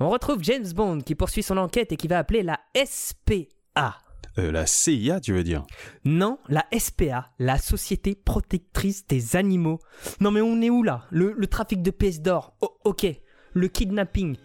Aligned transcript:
On 0.00 0.10
retrouve 0.10 0.42
James 0.42 0.66
Bond 0.74 1.00
qui 1.02 1.14
poursuit 1.14 1.44
son 1.44 1.56
enquête 1.56 1.92
et 1.92 1.96
qui 1.96 2.08
va 2.08 2.18
appeler 2.18 2.42
la 2.42 2.58
SPA. 2.84 3.98
Euh, 4.38 4.50
la 4.50 4.66
CIA, 4.66 5.20
tu 5.20 5.32
veux 5.32 5.44
dire? 5.44 5.64
Non, 6.04 6.38
la 6.48 6.64
SPA, 6.76 7.30
la 7.38 7.58
Société 7.58 8.16
Protectrice 8.16 9.06
des 9.06 9.36
Animaux. 9.36 9.78
Non 10.20 10.32
mais 10.32 10.40
on 10.40 10.60
est 10.60 10.70
où 10.70 10.82
là? 10.82 11.04
Le, 11.10 11.32
le 11.36 11.46
trafic 11.46 11.80
de 11.80 11.92
pièces 11.92 12.20
d'or, 12.20 12.54
oh, 12.60 12.76
ok. 12.84 13.06
Le 13.52 13.68
kidnapping, 13.68 14.36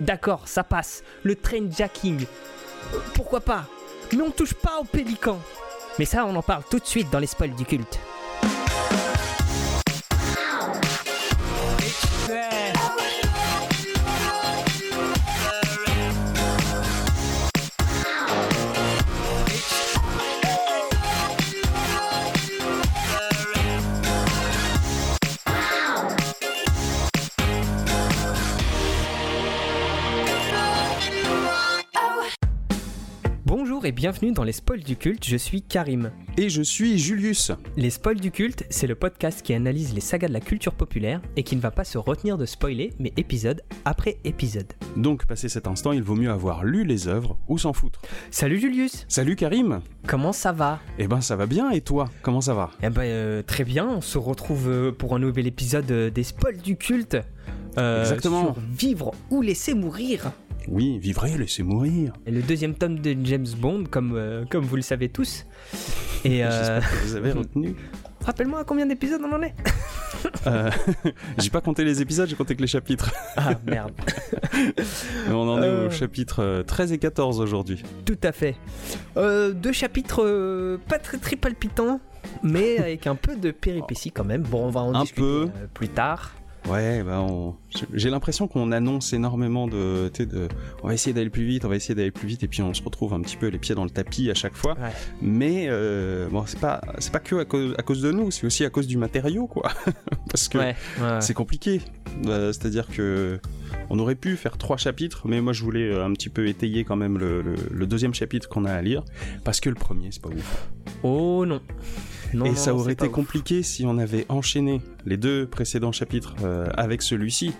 d'accord, 0.00 0.48
ça 0.48 0.64
passe. 0.64 1.02
Le 1.22 1.36
train 1.36 1.70
jacking, 1.70 2.24
euh, 2.94 2.98
pourquoi 3.12 3.40
pas? 3.40 3.66
Mais 4.16 4.22
on 4.22 4.30
touche 4.30 4.54
pas 4.54 4.78
au 4.80 4.84
pélican. 4.84 5.38
Mais 5.98 6.06
ça, 6.06 6.24
on 6.24 6.34
en 6.34 6.42
parle 6.42 6.62
tout 6.70 6.78
de 6.78 6.86
suite 6.86 7.10
dans 7.10 7.18
les 7.18 7.26
spoils 7.26 7.54
du 7.54 7.66
culte. 7.66 8.00
Bonjour 33.78 33.86
et 33.90 33.92
bienvenue 33.92 34.32
dans 34.32 34.42
les 34.42 34.50
spoils 34.50 34.82
du 34.82 34.96
culte, 34.96 35.24
je 35.24 35.36
suis 35.36 35.62
Karim. 35.62 36.10
Et 36.36 36.48
je 36.48 36.62
suis 36.62 36.98
Julius. 36.98 37.52
Les 37.76 37.90
spoils 37.90 38.18
du 38.18 38.32
culte, 38.32 38.64
c'est 38.70 38.88
le 38.88 38.96
podcast 38.96 39.40
qui 39.40 39.54
analyse 39.54 39.94
les 39.94 40.00
sagas 40.00 40.26
de 40.26 40.32
la 40.32 40.40
culture 40.40 40.74
populaire 40.74 41.20
et 41.36 41.44
qui 41.44 41.54
ne 41.54 41.60
va 41.60 41.70
pas 41.70 41.84
se 41.84 41.96
retenir 41.96 42.38
de 42.38 42.44
spoiler, 42.44 42.92
mais 42.98 43.12
épisode 43.16 43.62
après 43.84 44.16
épisode. 44.24 44.66
Donc, 44.96 45.26
passé 45.26 45.48
cet 45.48 45.68
instant, 45.68 45.92
il 45.92 46.02
vaut 46.02 46.16
mieux 46.16 46.32
avoir 46.32 46.64
lu 46.64 46.82
les 46.82 47.06
œuvres 47.06 47.38
ou 47.46 47.56
s'en 47.56 47.72
foutre. 47.72 48.02
Salut 48.32 48.58
Julius 48.58 49.04
Salut 49.06 49.36
Karim 49.36 49.80
Comment 50.08 50.32
ça 50.32 50.50
va? 50.50 50.80
Eh 50.98 51.06
ben, 51.06 51.20
ça 51.20 51.36
va 51.36 51.46
bien, 51.46 51.70
et 51.70 51.80
toi? 51.80 52.10
Comment 52.22 52.40
ça 52.40 52.54
va? 52.54 52.72
Eh 52.82 52.90
ben 52.90 53.02
euh, 53.02 53.42
très 53.44 53.62
bien, 53.62 53.86
on 53.88 54.00
se 54.00 54.18
retrouve 54.18 54.68
euh, 54.68 54.90
pour 54.90 55.14
un 55.14 55.20
nouvel 55.20 55.46
épisode 55.46 55.88
euh, 55.92 56.10
des 56.10 56.24
spoils 56.24 56.56
du 56.58 56.74
culte. 56.76 57.16
euh, 57.78 58.00
Exactement. 58.00 58.54
Sur 58.54 58.56
vivre 58.76 59.12
ou 59.30 59.40
laisser 59.40 59.74
mourir. 59.74 60.32
Oui, 60.70 60.98
vivrez, 60.98 61.36
laissez 61.38 61.62
mourir. 61.62 62.12
Et 62.26 62.30
le 62.30 62.42
deuxième 62.42 62.74
tome 62.74 62.98
de 62.98 63.16
James 63.24 63.46
Bond, 63.58 63.84
comme, 63.90 64.12
euh, 64.14 64.44
comme 64.50 64.64
vous 64.64 64.76
le 64.76 64.82
savez 64.82 65.08
tous. 65.08 65.46
Et 66.24 66.44
euh, 66.44 66.80
que 66.80 67.06
vous 67.06 67.16
avez 67.16 67.32
retenu. 67.32 67.74
rappelle-moi 68.24 68.64
combien 68.64 68.84
d'épisodes 68.86 69.22
on 69.24 69.32
en 69.34 69.42
est 69.42 69.54
Euh, 70.46 70.70
j'ai 71.38 71.48
pas 71.50 71.60
compté 71.60 71.84
les 71.84 72.02
épisodes, 72.02 72.28
j'ai 72.28 72.36
compté 72.36 72.54
que 72.56 72.60
les 72.60 72.66
chapitres. 72.66 73.10
Ah 73.36 73.52
merde, 73.66 73.92
on 75.30 75.48
en 75.48 75.62
est 75.62 75.66
Euh. 75.66 75.86
au 75.86 75.90
chapitre 75.90 76.42
euh, 76.42 76.62
13 76.62 76.92
et 76.92 76.98
14 76.98 77.40
aujourd'hui. 77.40 77.82
tout 78.04 78.18
à 78.22 78.32
fait. 78.32 78.56
Euh, 79.16 79.52
deux 79.52 79.72
chapitres 79.72 80.76
pas 80.88 80.98
très 80.98 81.18
très 81.18 81.36
palpitants, 81.36 82.00
mais 82.42 82.78
avec 82.78 83.06
un 83.06 83.14
peu 83.14 83.36
de 83.36 83.50
péripéties 83.52 84.10
quand 84.10 84.24
même. 84.24 84.42
Bon, 84.42 84.66
on 84.66 84.70
va 84.70 84.80
en 84.80 84.94
Un 84.94 85.00
discuter 85.02 85.20
peu. 85.22 85.48
plus 85.72 85.88
tard. 85.88 86.32
Ouais, 86.68 87.02
bah 87.02 87.20
on... 87.20 87.54
j'ai 87.94 88.10
l'impression 88.10 88.46
qu'on 88.48 88.72
annonce 88.72 89.12
énormément 89.12 89.66
de. 89.68 90.10
On 90.82 90.88
va 90.88 90.94
essayer 90.94 91.12
d'aller 91.14 91.30
plus 91.30 91.44
vite, 91.44 91.64
on 91.64 91.68
va 91.68 91.76
essayer 91.76 91.94
d'aller 91.94 92.10
plus 92.10 92.28
vite, 92.28 92.42
et 92.42 92.48
puis 92.48 92.62
on 92.62 92.74
se 92.74 92.82
retrouve 92.82 93.14
un 93.14 93.20
petit 93.20 93.36
peu 93.36 93.46
les 93.48 93.58
pieds 93.58 93.74
dans 93.74 93.84
le 93.84 93.90
tapis 93.90 94.30
à 94.30 94.34
chaque 94.34 94.54
fois. 94.54 94.74
Ouais. 94.74 94.90
Mais 95.22 95.66
euh, 95.68 96.28
bon, 96.28 96.44
c'est 96.46 96.60
pas, 96.60 96.80
c'est 96.98 97.12
pas 97.12 97.20
que 97.20 97.36
à 97.36 97.44
cause, 97.44 97.74
à 97.78 97.82
cause 97.82 98.02
de 98.02 98.10
nous, 98.12 98.30
c'est 98.30 98.46
aussi 98.46 98.64
à 98.64 98.70
cause 98.70 98.86
du 98.86 98.98
matériau, 98.98 99.46
quoi. 99.46 99.70
Parce 100.30 100.48
que 100.48 100.58
Ouais, 100.58 100.76
ouais. 101.00 101.20
c'est 101.20 101.34
compliqué. 101.34 101.80
Euh, 102.26 102.52
C'est-à-dire 102.52 102.86
que 102.88 103.38
on 103.90 103.98
aurait 103.98 104.14
pu 104.16 104.36
faire 104.36 104.58
trois 104.58 104.76
chapitres, 104.76 105.22
mais 105.26 105.40
moi 105.40 105.52
je 105.52 105.62
voulais 105.62 105.90
euh, 105.90 106.04
un 106.04 106.12
petit 106.12 106.28
peu 106.28 106.46
étayer 106.48 106.84
quand 106.84 106.96
même 106.96 107.16
le, 107.18 107.40
le- 107.42 107.54
le 107.70 107.86
deuxième 107.86 108.12
chapitre 108.14 108.48
qu'on 108.48 108.64
a 108.66 108.72
à 108.72 108.82
lire, 108.82 109.02
parce 109.44 109.60
que 109.60 109.68
le 109.70 109.74
premier 109.76 110.08
c'est 110.10 110.20
pas 110.22 110.28
ouf. 110.28 110.68
Oh 111.02 111.46
non. 111.46 111.60
Non, 112.34 112.44
Et 112.44 112.50
non, 112.50 112.54
ça 112.56 112.74
aurait 112.74 112.92
été 112.92 113.06
ouf. 113.06 113.12
compliqué 113.12 113.62
si 113.62 113.84
on 113.86 113.96
avait 113.98 114.26
enchaîné 114.28 114.82
les 115.06 115.16
deux 115.16 115.46
précédents 115.46 115.92
chapitres 115.92 116.34
euh, 116.44 116.66
avec 116.76 117.02
celui-ci. 117.02 117.52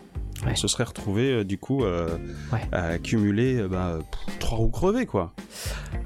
Ouais. 0.45 0.53
On 0.53 0.57
se 0.57 0.69
serait 0.69 0.85
retrouvé 0.85 1.33
euh, 1.33 1.45
du 1.45 1.59
coup 1.59 1.85
euh, 1.85 2.17
Ouais. 2.53 2.61
à 2.71 2.85
accumuler 2.89 3.57
euh, 3.57 3.69
bah, 3.69 3.99
pff, 4.27 4.39
trois 4.39 4.59
roues 4.59 4.69
crevées 4.71 5.07
quoi. 5.07 5.33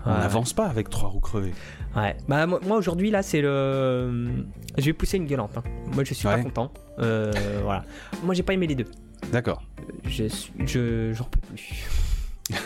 On 0.06 0.10
n'avance 0.10 0.52
pas 0.52 0.66
avec 0.66 0.88
trois 0.88 1.08
roues 1.10 1.20
crevées. 1.20 1.52
Ouais. 1.96 2.16
Bah 2.28 2.46
moi, 2.46 2.60
aujourd'hui 2.76 3.10
là 3.10 3.22
c'est 3.22 3.42
le. 3.42 4.44
Je 4.78 4.84
vais 4.84 4.92
pousser 4.94 5.18
une 5.18 5.26
gueulante. 5.26 5.56
hein. 5.58 5.62
Moi 5.94 6.04
je 6.04 6.14
suis 6.14 6.24
pas 6.24 6.38
content. 6.38 6.72
Voilà. 6.98 7.84
Moi 8.24 8.34
j'ai 8.34 8.42
pas 8.42 8.54
aimé 8.54 8.66
les 8.66 8.74
deux. 8.76 8.86
D'accord. 9.32 9.62
Je 10.06 10.24
je, 10.66 11.12
j'en 11.12 11.24
peux 11.24 11.40
plus. 11.40 11.84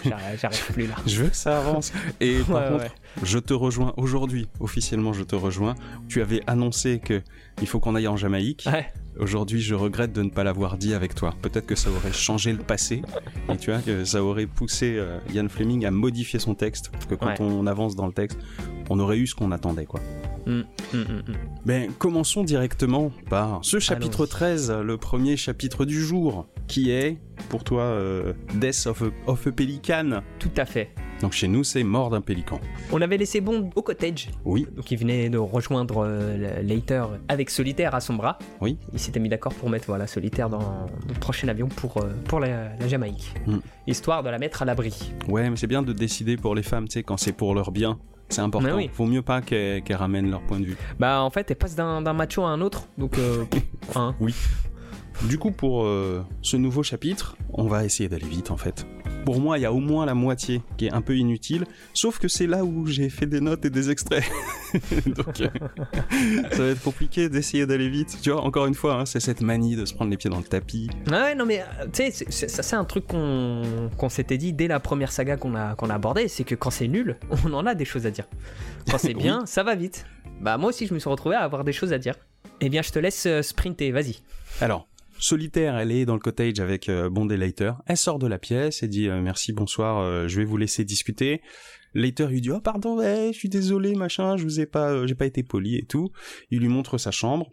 J'arrive 0.04 0.38
j'arrive 0.40 0.72
plus 0.72 0.86
là. 0.86 0.94
Je 1.06 1.22
veux 1.22 1.28
que 1.28 1.36
ça 1.36 1.58
avance. 1.58 1.92
Et 2.20 2.38
par 2.40 2.62
Ouais, 2.62 2.68
contre, 2.70 2.84
ouais. 2.84 2.90
je 3.22 3.38
te 3.38 3.52
rejoins 3.54 3.92
aujourd'hui. 3.96 4.48
Officiellement, 4.60 5.12
je 5.12 5.22
te 5.22 5.36
rejoins. 5.36 5.74
Tu 6.08 6.22
avais 6.22 6.40
annoncé 6.46 6.98
que 6.98 7.22
il 7.60 7.68
faut 7.68 7.78
qu'on 7.78 7.94
aille 7.94 8.08
en 8.08 8.16
Jamaïque. 8.16 8.64
Ouais. 8.72 8.86
Aujourd'hui, 9.18 9.60
je 9.60 9.74
regrette 9.74 10.12
de 10.12 10.22
ne 10.22 10.30
pas 10.30 10.44
l'avoir 10.44 10.76
dit 10.76 10.92
avec 10.94 11.14
toi. 11.14 11.34
Peut-être 11.40 11.66
que 11.66 11.74
ça 11.74 11.90
aurait 11.90 12.12
changé 12.12 12.52
le 12.52 12.58
passé. 12.58 13.02
Et 13.52 13.56
tu 13.56 13.70
vois, 13.70 13.80
que 13.80 14.04
ça 14.04 14.22
aurait 14.22 14.46
poussé 14.46 14.96
euh, 14.98 15.18
Ian 15.32 15.48
Fleming 15.48 15.86
à 15.86 15.90
modifier 15.90 16.38
son 16.38 16.54
texte. 16.54 16.90
Parce 16.90 17.06
que 17.06 17.14
quand 17.14 17.40
on 17.40 17.66
avance 17.66 17.96
dans 17.96 18.06
le 18.06 18.12
texte, 18.12 18.38
on 18.90 18.98
aurait 18.98 19.18
eu 19.18 19.26
ce 19.26 19.34
qu'on 19.34 19.52
attendait, 19.52 19.86
quoi. 19.86 20.00
Hum, 20.46 20.64
hum, 20.94 21.04
hum. 21.10 21.22
Ben, 21.64 21.90
commençons 21.98 22.44
directement 22.44 23.10
par 23.28 23.58
ce 23.62 23.78
chapitre 23.80 24.20
Allons-y. 24.20 24.28
13, 24.30 24.72
le 24.84 24.96
premier 24.96 25.36
chapitre 25.36 25.84
du 25.84 26.00
jour, 26.00 26.46
qui 26.68 26.90
est, 26.90 27.18
pour 27.48 27.64
toi, 27.64 27.82
euh, 27.82 28.32
Death 28.54 28.86
of 28.86 29.02
a, 29.02 29.06
of 29.30 29.46
a 29.46 29.52
Pelican. 29.52 30.22
Tout 30.38 30.50
à 30.56 30.64
fait. 30.64 30.90
Donc 31.22 31.32
chez 31.32 31.48
nous, 31.48 31.64
c'est 31.64 31.82
mort 31.82 32.10
d'un 32.10 32.20
pélican. 32.20 32.60
On 32.92 33.00
avait 33.00 33.16
laissé 33.16 33.40
Bond 33.40 33.70
au 33.74 33.80
cottage. 33.82 34.28
Oui, 34.44 34.66
Donc 34.76 34.90
il 34.90 34.98
venait 34.98 35.30
de 35.30 35.38
rejoindre 35.38 36.04
euh, 36.06 36.60
Later 36.62 37.06
avec 37.28 37.48
Solitaire 37.48 37.94
à 37.94 38.00
son 38.00 38.14
bras. 38.14 38.38
Oui. 38.60 38.76
Il 38.92 38.98
s'était 38.98 39.18
mis 39.18 39.30
d'accord 39.30 39.54
pour 39.54 39.70
mettre 39.70 39.86
voilà 39.86 40.06
Solitaire 40.06 40.50
dans 40.50 40.86
le 41.08 41.14
prochain 41.14 41.48
avion 41.48 41.68
pour, 41.68 41.96
euh, 41.96 42.10
pour 42.28 42.38
la, 42.38 42.76
la 42.78 42.86
Jamaïque. 42.88 43.32
Mm. 43.46 43.56
Histoire 43.86 44.22
de 44.22 44.28
la 44.28 44.38
mettre 44.38 44.60
à 44.60 44.66
l'abri. 44.66 45.12
ouais, 45.28 45.48
mais 45.48 45.56
c'est 45.56 45.66
bien 45.66 45.82
de 45.82 45.94
décider 45.94 46.36
pour 46.36 46.54
les 46.54 46.62
femmes, 46.62 46.86
tu 46.86 46.94
sais, 46.94 47.02
quand 47.02 47.16
c'est 47.16 47.32
pour 47.32 47.54
leur 47.54 47.72
bien. 47.72 47.98
C'est 48.28 48.40
important. 48.40 48.76
Oui. 48.76 48.90
Vaut 48.94 49.06
mieux 49.06 49.22
pas 49.22 49.40
qu'elles 49.40 49.82
ramènent 49.90 50.30
leur 50.30 50.42
point 50.42 50.60
de 50.60 50.66
vue. 50.66 50.76
Bah 50.98 51.20
en 51.22 51.30
fait 51.30 51.50
elle 51.50 51.56
passe 51.56 51.74
d'un 51.74 52.12
macho 52.12 52.42
à 52.44 52.48
un 52.48 52.60
autre. 52.60 52.88
Donc 52.98 53.18
euh, 53.18 53.44
hein. 53.94 54.14
Du 55.24 55.38
coup, 55.38 55.50
pour 55.50 55.84
euh, 55.84 56.24
ce 56.42 56.56
nouveau 56.56 56.82
chapitre, 56.82 57.36
on 57.52 57.66
va 57.66 57.84
essayer 57.84 58.08
d'aller 58.08 58.26
vite 58.26 58.50
en 58.50 58.56
fait. 58.56 58.86
Pour 59.26 59.40
moi, 59.40 59.58
il 59.58 59.62
y 59.62 59.64
a 59.66 59.72
au 59.72 59.80
moins 59.80 60.06
la 60.06 60.14
moitié 60.14 60.62
qui 60.78 60.86
est 60.86 60.92
un 60.92 61.02
peu 61.02 61.16
inutile, 61.16 61.64
sauf 61.92 62.18
que 62.18 62.28
c'est 62.28 62.46
là 62.46 62.64
où 62.64 62.86
j'ai 62.86 63.08
fait 63.10 63.26
des 63.26 63.40
notes 63.40 63.64
et 63.66 63.70
des 63.70 63.90
extraits. 63.90 64.24
Donc, 65.06 65.40
euh, 65.40 65.48
ça 66.52 66.62
va 66.62 66.68
être 66.68 66.82
compliqué 66.82 67.28
d'essayer 67.28 67.66
d'aller 67.66 67.88
vite. 67.88 68.18
Tu 68.22 68.30
vois, 68.30 68.40
encore 68.42 68.66
une 68.66 68.74
fois, 68.74 68.94
hein, 69.00 69.04
c'est 69.04 69.18
cette 69.20 69.40
manie 69.40 69.74
de 69.76 69.84
se 69.84 69.94
prendre 69.94 70.10
les 70.12 70.16
pieds 70.16 70.30
dans 70.30 70.38
le 70.38 70.44
tapis. 70.44 70.88
Ouais, 71.10 71.34
non, 71.34 71.44
mais 71.44 71.60
euh, 71.60 71.86
tu 71.92 72.04
sais, 72.04 72.10
c'est- 72.12 72.30
c'est- 72.30 72.48
ça 72.48 72.62
c'est 72.62 72.76
un 72.76 72.84
truc 72.84 73.06
qu'on 73.08 73.90
qu'on 73.96 74.08
s'était 74.08 74.38
dit 74.38 74.52
dès 74.52 74.68
la 74.68 74.78
première 74.80 75.10
saga 75.10 75.36
qu'on 75.36 75.54
a, 75.56 75.74
qu'on 75.74 75.90
a 75.90 75.94
abordée, 75.94 76.28
c'est 76.28 76.44
que 76.44 76.54
quand 76.54 76.70
c'est 76.70 76.86
nul, 76.88 77.16
on 77.44 77.52
en 77.52 77.66
a 77.66 77.74
des 77.74 77.84
choses 77.84 78.06
à 78.06 78.10
dire. 78.12 78.28
Quand 78.90 78.98
c'est 78.98 79.08
Oui. 79.16 79.22
bien, 79.22 79.44
ça 79.44 79.62
va 79.64 79.74
vite. 79.74 80.06
Bah, 80.40 80.56
moi 80.56 80.68
aussi, 80.68 80.86
je 80.86 80.94
me 80.94 80.98
suis 81.00 81.10
retrouvé 81.10 81.34
à 81.34 81.40
avoir 81.40 81.64
des 81.64 81.72
choses 81.72 81.92
à 81.92 81.98
dire. 81.98 82.14
Eh 82.60 82.68
bien, 82.68 82.82
je 82.82 82.90
te 82.92 82.98
laisse 83.00 83.26
euh, 83.26 83.42
sprinter, 83.42 83.90
vas-y. 83.90 84.18
Alors, 84.60 84.86
Solitaire, 85.18 85.76
elle 85.76 85.92
est 85.92 86.04
dans 86.04 86.14
le 86.14 86.20
cottage 86.20 86.60
avec 86.60 86.88
euh, 86.88 87.08
Bond 87.08 87.28
et 87.28 87.36
Leiter. 87.36 87.72
Elle 87.86 87.96
sort 87.96 88.18
de 88.18 88.26
la 88.26 88.38
pièce 88.38 88.82
et 88.82 88.88
dit 88.88 89.08
euh, 89.08 89.20
merci, 89.20 89.52
bonsoir, 89.52 89.98
euh, 89.98 90.28
je 90.28 90.38
vais 90.38 90.44
vous 90.44 90.56
laisser 90.56 90.84
discuter. 90.84 91.40
Leiter 91.94 92.26
lui 92.26 92.40
dit 92.40 92.50
oh 92.50 92.60
pardon, 92.60 92.98
ouais, 92.98 93.30
je 93.32 93.38
suis 93.38 93.48
désolé, 93.48 93.94
machin, 93.94 94.36
je 94.36 94.44
vous 94.44 94.60
ai 94.60 94.66
pas, 94.66 95.06
j'ai 95.06 95.14
pas 95.14 95.26
été 95.26 95.42
poli 95.42 95.76
et 95.76 95.86
tout. 95.86 96.10
Il 96.50 96.60
lui 96.60 96.68
montre 96.68 96.98
sa 96.98 97.10
chambre. 97.10 97.48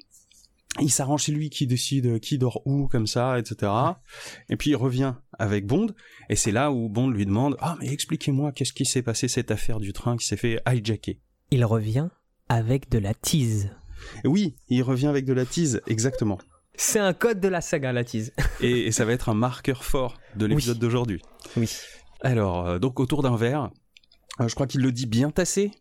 Il 0.82 0.90
s'arrange 0.90 1.24
chez 1.24 1.32
lui 1.32 1.50
qui 1.52 1.68
décide 1.68 2.20
qui 2.20 2.40
dort 2.40 2.62
où 2.66 2.88
comme 2.88 3.06
ça, 3.06 3.38
etc. 3.38 3.72
Et 4.50 4.58
puis 4.58 4.72
il 4.72 4.76
revient 4.76 5.14
avec 5.38 5.68
Bond 5.68 5.88
et 6.30 6.36
c'est 6.36 6.52
là 6.52 6.72
où 6.72 6.90
Bond 6.90 7.10
lui 7.10 7.26
demande 7.26 7.56
ah 7.60 7.78
mais 7.80 7.94
expliquez-moi 7.94 8.52
qu'est-ce 8.52 8.74
qui 8.74 8.86
s'est 8.86 9.04
passé 9.04 9.28
cette 9.28 9.52
affaire 9.52 9.80
du 9.80 9.94
train 9.94 10.18
qui 10.18 10.26
s'est 10.26 10.36
fait 10.36 10.60
hijacker? 10.68 11.20
Il 11.52 11.64
revient 11.64 12.10
avec 12.50 12.90
de 12.90 12.98
la 12.98 13.14
tease. 13.14 13.70
Oui, 14.26 14.56
il 14.68 14.82
revient 14.82 15.08
avec 15.08 15.26
de 15.26 15.34
la 15.34 15.46
tease, 15.46 15.82
exactement. 15.88 16.40
C'est 16.76 17.00
un 17.00 17.14
code 17.14 17.40
de 17.40 17.48
la 17.48 17.62
saga, 17.62 17.92
la 17.94 18.04
tease. 18.04 18.32
Et, 18.62 18.88
et 18.88 18.92
ça 18.92 19.06
va 19.06 19.14
être 19.14 19.30
un 19.30 19.34
marqueur 19.36 19.84
fort 19.84 20.20
de 20.36 20.46
l'épisode 20.46 20.78
Oui. 20.78 20.82
d'aujourd'hui. 20.82 21.22
Oui. 21.58 21.70
Alors, 22.22 22.68
euh, 22.68 22.80
donc 22.80 23.00
autour 23.00 23.22
d'un 23.22 23.36
verre, 23.36 23.70
euh, 24.40 24.48
je 24.48 24.56
crois 24.56 24.66
qu'il 24.68 24.82
le 24.82 24.92
dit 24.92 25.06
bien 25.06 25.30
tassé. 25.30 25.72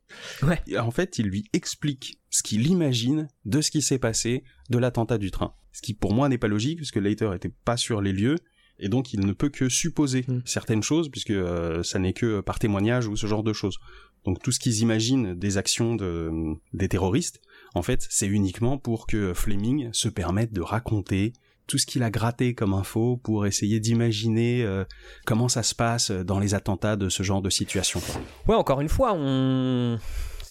Ouais. 0.42 0.60
Et 0.66 0.78
En 0.78 0.90
fait, 0.90 1.18
il 1.18 1.26
lui 1.26 1.44
explique 1.52 2.18
ce 2.30 2.42
qu'il 2.42 2.66
imagine 2.66 3.28
de 3.44 3.60
ce 3.60 3.70
qui 3.70 3.80
s'est 3.82 3.98
passé 3.98 4.44
de 4.70 4.78
l'attentat 4.78 5.18
du 5.18 5.30
train. 5.30 5.54
Ce 5.72 5.80
qui 5.80 5.94
pour 5.94 6.12
moi 6.12 6.28
n'est 6.28 6.38
pas 6.38 6.48
logique, 6.48 6.78
puisque 6.78 6.96
Leiter 6.96 7.30
était 7.34 7.52
pas 7.64 7.76
sur 7.78 8.02
les 8.02 8.12
lieux, 8.12 8.36
et 8.78 8.88
donc 8.88 9.12
il 9.14 9.20
ne 9.20 9.32
peut 9.32 9.48
que 9.48 9.68
supposer 9.68 10.24
Mm. 10.28 10.40
certaines 10.44 10.82
choses, 10.82 11.08
puisque 11.10 11.30
euh, 11.30 11.82
ça 11.82 11.98
n'est 11.98 12.12
que 12.12 12.40
par 12.40 12.58
témoignage 12.58 13.06
ou 13.06 13.16
ce 13.16 13.26
genre 13.26 13.42
de 13.42 13.52
choses. 13.54 13.78
Donc 14.24 14.42
tout 14.42 14.52
ce 14.52 14.58
qu'ils 14.60 14.80
imaginent 14.80 15.34
des 15.34 15.56
actions 15.56 15.94
de, 15.94 16.30
des 16.74 16.88
terroristes, 16.88 17.40
en 17.74 17.82
fait, 17.82 18.06
c'est 18.10 18.26
uniquement 18.26 18.78
pour 18.78 19.06
que 19.06 19.34
Fleming 19.34 19.90
se 19.92 20.08
permette 20.08 20.52
de 20.52 20.60
raconter 20.60 21.32
tout 21.66 21.78
ce 21.78 21.86
qu'il 21.86 22.02
a 22.02 22.10
gratté 22.10 22.54
comme 22.54 22.74
info 22.74 23.18
pour 23.22 23.46
essayer 23.46 23.80
d'imaginer 23.80 24.62
euh, 24.62 24.84
comment 25.24 25.48
ça 25.48 25.62
se 25.62 25.74
passe 25.74 26.10
dans 26.10 26.38
les 26.38 26.54
attentats 26.54 26.96
de 26.96 27.08
ce 27.08 27.22
genre 27.22 27.40
de 27.40 27.50
situation. 27.50 28.00
Ouais, 28.46 28.56
encore 28.56 28.80
une 28.80 28.88
fois, 28.88 29.14
on 29.14 29.98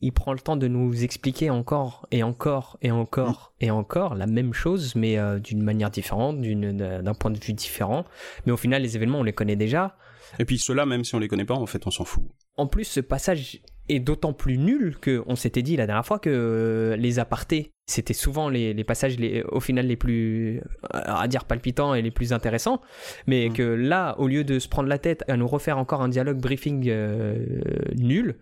il 0.01 0.11
prend 0.11 0.33
le 0.33 0.39
temps 0.39 0.57
de 0.57 0.67
nous 0.67 1.03
expliquer 1.03 1.49
encore 1.49 2.07
et 2.11 2.23
encore 2.23 2.77
et 2.81 2.91
encore 2.91 3.53
et 3.61 3.69
encore 3.69 4.15
la 4.15 4.25
même 4.25 4.53
chose, 4.53 4.95
mais 4.95 5.17
euh, 5.17 5.39
d'une 5.39 5.61
manière 5.61 5.91
différente, 5.91 6.41
d'un 6.41 7.13
point 7.13 7.31
de 7.31 7.39
vue 7.39 7.53
différent. 7.53 8.05
Mais 8.45 8.51
au 8.51 8.57
final, 8.57 8.81
les 8.81 8.95
événements, 8.95 9.19
on 9.19 9.23
les 9.23 9.33
connaît 9.33 9.55
déjà. 9.55 9.95
Et 10.39 10.45
puis 10.45 10.57
ceux-là, 10.57 10.85
même 10.85 11.03
si 11.03 11.13
on 11.13 11.19
les 11.19 11.27
connaît 11.27 11.45
pas, 11.45 11.53
en 11.53 11.65
fait, 11.65 11.85
on 11.85 11.91
s'en 11.91 12.05
fout. 12.05 12.23
En 12.57 12.67
plus, 12.67 12.85
ce 12.85 12.99
passage 12.99 13.61
est 13.89 13.99
d'autant 13.99 14.33
plus 14.33 14.57
nul 14.57 14.97
que 14.99 15.23
on 15.27 15.35
s'était 15.35 15.61
dit 15.61 15.75
la 15.75 15.85
dernière 15.85 16.05
fois 16.05 16.19
que 16.19 16.29
euh, 16.29 16.95
les 16.95 17.19
apartés, 17.19 17.71
c'était 17.85 18.13
souvent 18.13 18.49
les, 18.49 18.83
passages 18.83 19.17
les, 19.17 19.43
au 19.43 19.59
final 19.59 19.87
les 19.87 19.97
plus, 19.97 20.57
euh, 20.59 20.61
à 20.91 21.27
dire 21.27 21.45
palpitants 21.45 21.93
et 21.93 22.01
les 22.01 22.11
plus 22.11 22.33
intéressants, 22.33 22.81
mais 23.27 23.49
mm. 23.49 23.53
que 23.53 23.63
là, 23.63 24.15
au 24.19 24.27
lieu 24.27 24.43
de 24.43 24.59
se 24.59 24.67
prendre 24.67 24.89
la 24.89 24.97
tête 24.97 25.23
à 25.27 25.37
nous 25.37 25.47
refaire 25.47 25.77
encore 25.77 26.01
un 26.01 26.09
dialogue 26.09 26.39
briefing 26.39 26.91
nul, 27.95 28.37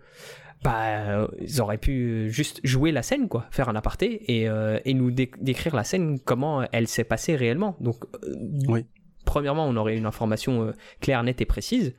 bah, 0.62 1.28
ils 1.40 1.60
auraient 1.60 1.78
pu 1.78 2.30
juste 2.30 2.60
jouer 2.64 2.92
la 2.92 3.02
scène, 3.02 3.28
quoi, 3.28 3.46
faire 3.50 3.68
un 3.68 3.76
aparté 3.76 4.40
et, 4.40 4.48
euh, 4.48 4.78
et 4.84 4.94
nous 4.94 5.10
décrire 5.10 5.74
la 5.74 5.84
scène, 5.84 6.18
comment 6.20 6.64
elle 6.72 6.86
s'est 6.86 7.04
passée 7.04 7.34
réellement. 7.34 7.76
Donc, 7.80 8.04
euh, 8.24 8.34
oui. 8.68 8.84
Premièrement, 9.30 9.66
on 9.68 9.76
aurait 9.76 9.96
une 9.96 10.06
information 10.06 10.66
euh, 10.66 10.72
claire, 11.00 11.22
nette 11.22 11.40
et 11.40 11.44
précise 11.44 11.94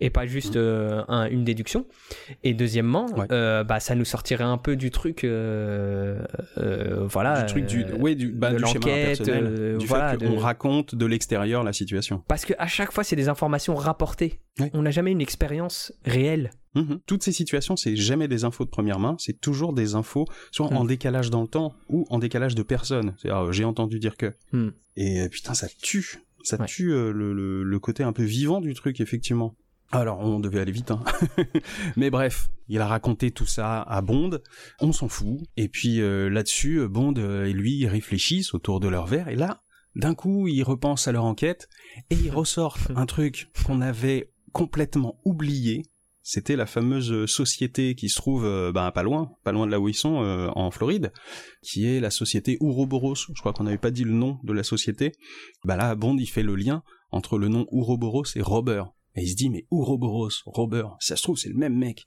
et 0.00 0.08
pas 0.08 0.24
juste 0.26 0.56
mm. 0.56 1.28
une 1.30 1.44
déduction. 1.44 1.84
Et 2.42 2.54
deuxièmement, 2.54 3.06
bah, 3.28 3.80
ça 3.80 3.94
nous 3.94 4.06
sortirait 4.06 4.44
un 4.44 4.56
peu 4.56 4.74
du 4.74 4.90
truc, 4.90 5.26
voilà, 6.56 7.42
du 7.42 7.46
truc 7.46 7.66
du, 7.66 7.84
ouais, 7.98 8.14
du, 8.14 8.30
bah, 8.30 8.52
du 8.52 8.64
schéma 8.64 8.86
personnel, 8.86 9.76
du 9.78 9.86
fait 9.86 10.16
qu'on 10.18 10.38
raconte 10.38 10.94
de 10.94 11.04
l'extérieur 11.04 11.62
la 11.64 11.74
situation. 11.74 12.22
Parce 12.28 12.46
que 12.46 12.54
à 12.58 12.66
chaque 12.66 12.92
fois, 12.92 13.04
c'est 13.04 13.16
des 13.16 13.28
informations 13.28 13.74
rapportées. 13.74 14.40
On 14.72 14.80
n'a 14.82 14.90
jamais 14.90 15.12
une 15.12 15.20
expérience 15.20 15.92
réelle 16.06 16.50
Mhm. 16.74 17.00
Toutes 17.06 17.22
ces 17.22 17.32
situations, 17.32 17.76
c'est 17.76 17.96
jamais 17.96 18.28
des 18.28 18.44
infos 18.44 18.64
de 18.64 18.70
première 18.70 18.98
main, 18.98 19.16
c'est 19.18 19.40
toujours 19.40 19.72
des 19.72 19.94
infos 19.94 20.26
soit 20.52 20.66
en 20.66 20.82
mhm. 20.82 20.88
décalage 20.88 21.30
dans 21.30 21.42
le 21.42 21.48
temps 21.48 21.74
ou 21.88 22.06
en 22.10 22.18
décalage 22.18 22.54
de 22.54 22.62
personne. 22.62 23.14
C'est 23.18 23.30
euh, 23.30 23.50
j'ai 23.52 23.64
entendu 23.64 23.98
dire 23.98 24.16
que. 24.16 24.34
Mhm. 24.52 24.72
Et 24.96 25.20
euh, 25.20 25.28
putain, 25.28 25.54
ça 25.54 25.68
tue, 25.82 26.22
ça 26.42 26.58
tue 26.64 26.92
euh, 26.92 27.12
le, 27.12 27.62
le, 27.62 27.78
côté 27.78 28.02
un 28.02 28.12
peu 28.12 28.22
vivant 28.22 28.60
du 28.60 28.74
truc 28.74 29.00
effectivement. 29.00 29.56
Alors, 29.92 30.20
on 30.20 30.38
devait 30.38 30.60
aller 30.60 30.70
vite, 30.70 30.92
hein. 30.92 31.02
Mais 31.96 32.10
bref, 32.10 32.48
il 32.68 32.80
a 32.80 32.86
raconté 32.86 33.32
tout 33.32 33.46
ça 33.46 33.82
à 33.82 34.00
Bond, 34.02 34.38
on 34.80 34.92
s'en 34.92 35.08
fout. 35.08 35.40
Et 35.56 35.68
puis 35.68 35.98
là-dessus, 35.98 36.86
Bond 36.86 37.14
et 37.14 37.52
lui 37.52 37.88
réfléchissent 37.88 38.54
autour 38.54 38.78
de 38.78 38.86
leur 38.86 39.06
verre, 39.06 39.26
et 39.26 39.34
là, 39.34 39.62
d'un 39.96 40.14
coup, 40.14 40.46
ils 40.46 40.62
repensent 40.62 41.08
à 41.08 41.12
leur 41.12 41.24
enquête, 41.24 41.68
et 42.10 42.14
ils 42.14 42.30
ressortent 42.34 42.92
un 42.94 43.06
truc 43.06 43.50
qu'on 43.66 43.80
avait 43.80 44.30
complètement 44.52 45.20
oublié, 45.24 45.82
c'était 46.30 46.54
la 46.54 46.66
fameuse 46.66 47.26
société 47.26 47.96
qui 47.96 48.08
se 48.08 48.14
trouve 48.14 48.44
euh, 48.44 48.70
bah, 48.70 48.92
pas 48.92 49.02
loin, 49.02 49.32
pas 49.42 49.50
loin 49.50 49.66
de 49.66 49.72
là 49.72 49.80
où 49.80 49.88
ils 49.88 49.94
sont, 49.94 50.22
euh, 50.22 50.48
en 50.54 50.70
Floride, 50.70 51.12
qui 51.60 51.86
est 51.86 51.98
la 51.98 52.10
société 52.10 52.56
Ouroboros. 52.60 53.16
Je 53.16 53.40
crois 53.40 53.52
qu'on 53.52 53.64
n'avait 53.64 53.78
pas 53.78 53.90
dit 53.90 54.04
le 54.04 54.12
nom 54.12 54.38
de 54.44 54.52
la 54.52 54.62
société. 54.62 55.10
Bah 55.64 55.74
là, 55.74 55.96
Bond, 55.96 56.16
il 56.18 56.28
fait 56.28 56.44
le 56.44 56.54
lien 56.54 56.84
entre 57.10 57.36
le 57.36 57.48
nom 57.48 57.66
Ouroboros 57.72 58.26
et 58.36 58.42
Robber. 58.42 58.84
Et 59.16 59.22
il 59.22 59.28
se 59.28 59.34
dit, 59.34 59.50
mais 59.50 59.66
Ouroboros, 59.72 60.30
Robber, 60.46 60.84
ça 61.00 61.16
se 61.16 61.22
trouve, 61.24 61.36
c'est 61.36 61.48
le 61.48 61.56
même 61.56 61.76
mec. 61.76 62.06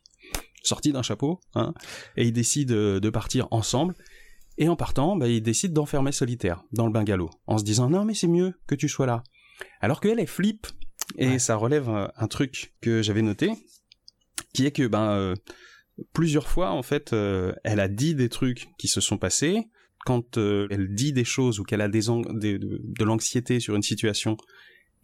Sorti 0.63 0.93
d'un 0.93 1.01
chapeau, 1.01 1.41
hein. 1.55 1.73
Et 2.15 2.25
ils 2.25 2.31
décident 2.31 2.73
euh, 2.73 3.01
de 3.01 3.09
partir 3.09 3.49
ensemble. 3.51 3.93
Et 4.57 4.69
en 4.69 4.77
partant, 4.77 5.17
bah, 5.17 5.27
ils 5.27 5.41
décident 5.41 5.73
d'enfermer 5.73 6.13
Solitaire 6.13 6.63
dans 6.71 6.85
le 6.85 6.93
bungalow, 6.93 7.29
en 7.45 7.57
se 7.57 7.65
disant, 7.65 7.89
non, 7.89 8.05
mais 8.05 8.13
c'est 8.13 8.29
mieux 8.29 8.53
que 8.67 8.75
tu 8.75 8.87
sois 8.87 9.05
là. 9.05 9.21
Alors 9.81 9.99
qu'elle, 9.99 10.21
elle 10.21 10.27
flippe. 10.27 10.67
Et 11.17 11.37
ça 11.37 11.57
relève 11.57 11.89
un 11.89 12.27
truc 12.27 12.73
que 12.79 13.01
j'avais 13.01 13.21
noté, 13.21 13.51
qui 14.53 14.65
est 14.65 14.71
que 14.71 14.87
ben 14.87 15.11
euh, 15.11 15.35
plusieurs 16.13 16.47
fois 16.47 16.71
en 16.71 16.83
fait 16.83 17.13
euh, 17.13 17.53
elle 17.63 17.79
a 17.79 17.87
dit 17.87 18.15
des 18.15 18.29
trucs 18.29 18.67
qui 18.77 18.87
se 18.87 19.01
sont 19.01 19.17
passés. 19.17 19.67
Quand 20.05 20.37
euh, 20.37 20.67
elle 20.69 20.93
dit 20.93 21.13
des 21.13 21.23
choses 21.23 21.59
ou 21.59 21.63
qu'elle 21.63 21.81
a 21.81 21.87
des, 21.87 22.07
des 22.33 22.59
de, 22.59 23.03
l'anxiété 23.03 23.59
sur 23.59 23.75
une 23.75 23.83
situation 23.83 24.35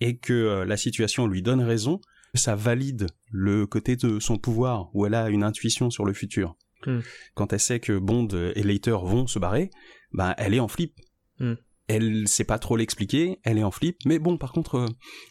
et 0.01 0.17
que 0.17 0.63
la 0.63 0.77
situation 0.77 1.27
lui 1.27 1.41
donne 1.41 1.61
raison 1.61 1.99
ça 2.35 2.55
valide 2.55 3.07
le 3.31 3.65
côté 3.65 3.95
de 3.95 4.19
son 4.19 4.37
pouvoir 4.37 4.89
où 4.93 5.05
elle 5.05 5.15
a 5.15 5.29
une 5.29 5.43
intuition 5.43 5.89
sur 5.89 6.05
le 6.05 6.13
futur. 6.13 6.55
Hmm. 6.85 6.99
quand 7.33 7.51
elle 7.51 7.59
sait 7.59 7.81
que 7.81 7.97
Bond 7.97 8.29
et 8.55 8.63
Leiter 8.63 8.95
vont 9.03 9.27
se 9.27 9.37
barrer 9.37 9.69
ben 10.13 10.33
elle 10.37 10.53
est 10.53 10.61
en 10.61 10.69
flip. 10.69 10.97
Hmm 11.39 11.55
elle 11.89 12.27
sait 12.27 12.43
pas 12.43 12.59
trop 12.59 12.77
l'expliquer, 12.77 13.39
elle 13.43 13.57
est 13.57 13.63
en 13.63 13.71
flip, 13.71 13.97
mais 14.05 14.19
bon, 14.19 14.37
par 14.37 14.53
contre, 14.53 14.75
euh, 14.75 14.85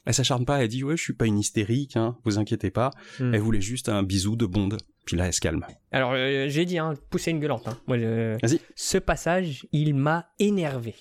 elle 0.04 0.12
s'acharne 0.12 0.44
pas, 0.44 0.62
elle 0.62 0.68
dit 0.68 0.82
ouais, 0.82 0.96
je 0.96 1.02
suis 1.02 1.12
pas 1.14 1.26
une 1.26 1.38
hystérique, 1.38 1.96
hein, 1.96 2.18
vous 2.24 2.38
inquiétez 2.38 2.70
pas, 2.70 2.90
hmm. 3.20 3.32
elle 3.32 3.40
voulait 3.40 3.60
juste 3.60 3.88
un 3.88 4.02
bisou 4.02 4.34
de 4.36 4.44
Bond, 4.44 4.76
puis 5.06 5.16
là 5.16 5.26
elle 5.26 5.32
se 5.32 5.40
calme. 5.40 5.64
Alors 5.92 6.12
euh, 6.14 6.48
j'ai 6.48 6.64
dit, 6.64 6.78
hein, 6.78 6.94
pousser 7.10 7.30
une 7.30 7.38
gueulante. 7.38 7.68
Hein. 7.68 7.78
Vas-y. 7.86 8.60
Ce 8.74 8.98
passage, 8.98 9.66
il 9.72 9.94
m'a 9.94 10.30
énervé 10.38 10.94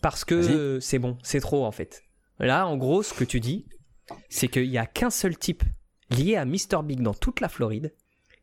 parce 0.00 0.24
que 0.24 0.80
c'est 0.80 0.98
bon, 0.98 1.18
c'est 1.22 1.40
trop 1.40 1.64
en 1.64 1.72
fait. 1.72 2.02
Là, 2.38 2.66
en 2.66 2.76
gros, 2.76 3.02
ce 3.02 3.14
que 3.14 3.24
tu 3.24 3.40
dis, 3.40 3.66
c'est 4.28 4.48
qu'il 4.48 4.66
y 4.66 4.78
a 4.78 4.86
qu'un 4.86 5.10
seul 5.10 5.36
type 5.36 5.62
lié 6.10 6.36
à 6.36 6.44
Mr 6.44 6.82
Big 6.84 7.00
dans 7.00 7.14
toute 7.14 7.40
la 7.40 7.48
Floride, 7.48 7.94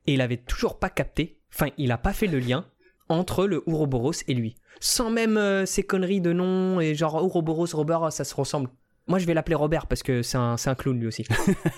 et 0.07 0.13
il 0.13 0.21
avait 0.21 0.37
toujours 0.37 0.79
pas 0.79 0.89
capté, 0.89 1.39
enfin, 1.53 1.67
il 1.77 1.91
a 1.91 1.97
pas 1.97 2.13
fait 2.13 2.27
le 2.27 2.39
lien 2.39 2.65
entre 3.09 3.45
le 3.45 3.63
Ouroboros 3.67 4.13
et 4.27 4.33
lui. 4.33 4.55
Sans 4.79 5.09
même 5.09 5.37
euh, 5.37 5.65
ces 5.65 5.83
conneries 5.83 6.21
de 6.21 6.33
nom 6.33 6.79
et 6.79 6.95
genre 6.95 7.23
Ouroboros, 7.23 7.67
Robert, 7.73 8.11
ça 8.11 8.23
se 8.23 8.33
ressemble. 8.35 8.69
Moi, 9.07 9.19
je 9.19 9.25
vais 9.25 9.33
l'appeler 9.33 9.55
Robert 9.55 9.87
parce 9.87 10.03
que 10.03 10.21
c'est 10.21 10.37
un, 10.37 10.55
un 10.63 10.75
clown 10.75 10.99
lui 10.99 11.07
aussi. 11.07 11.25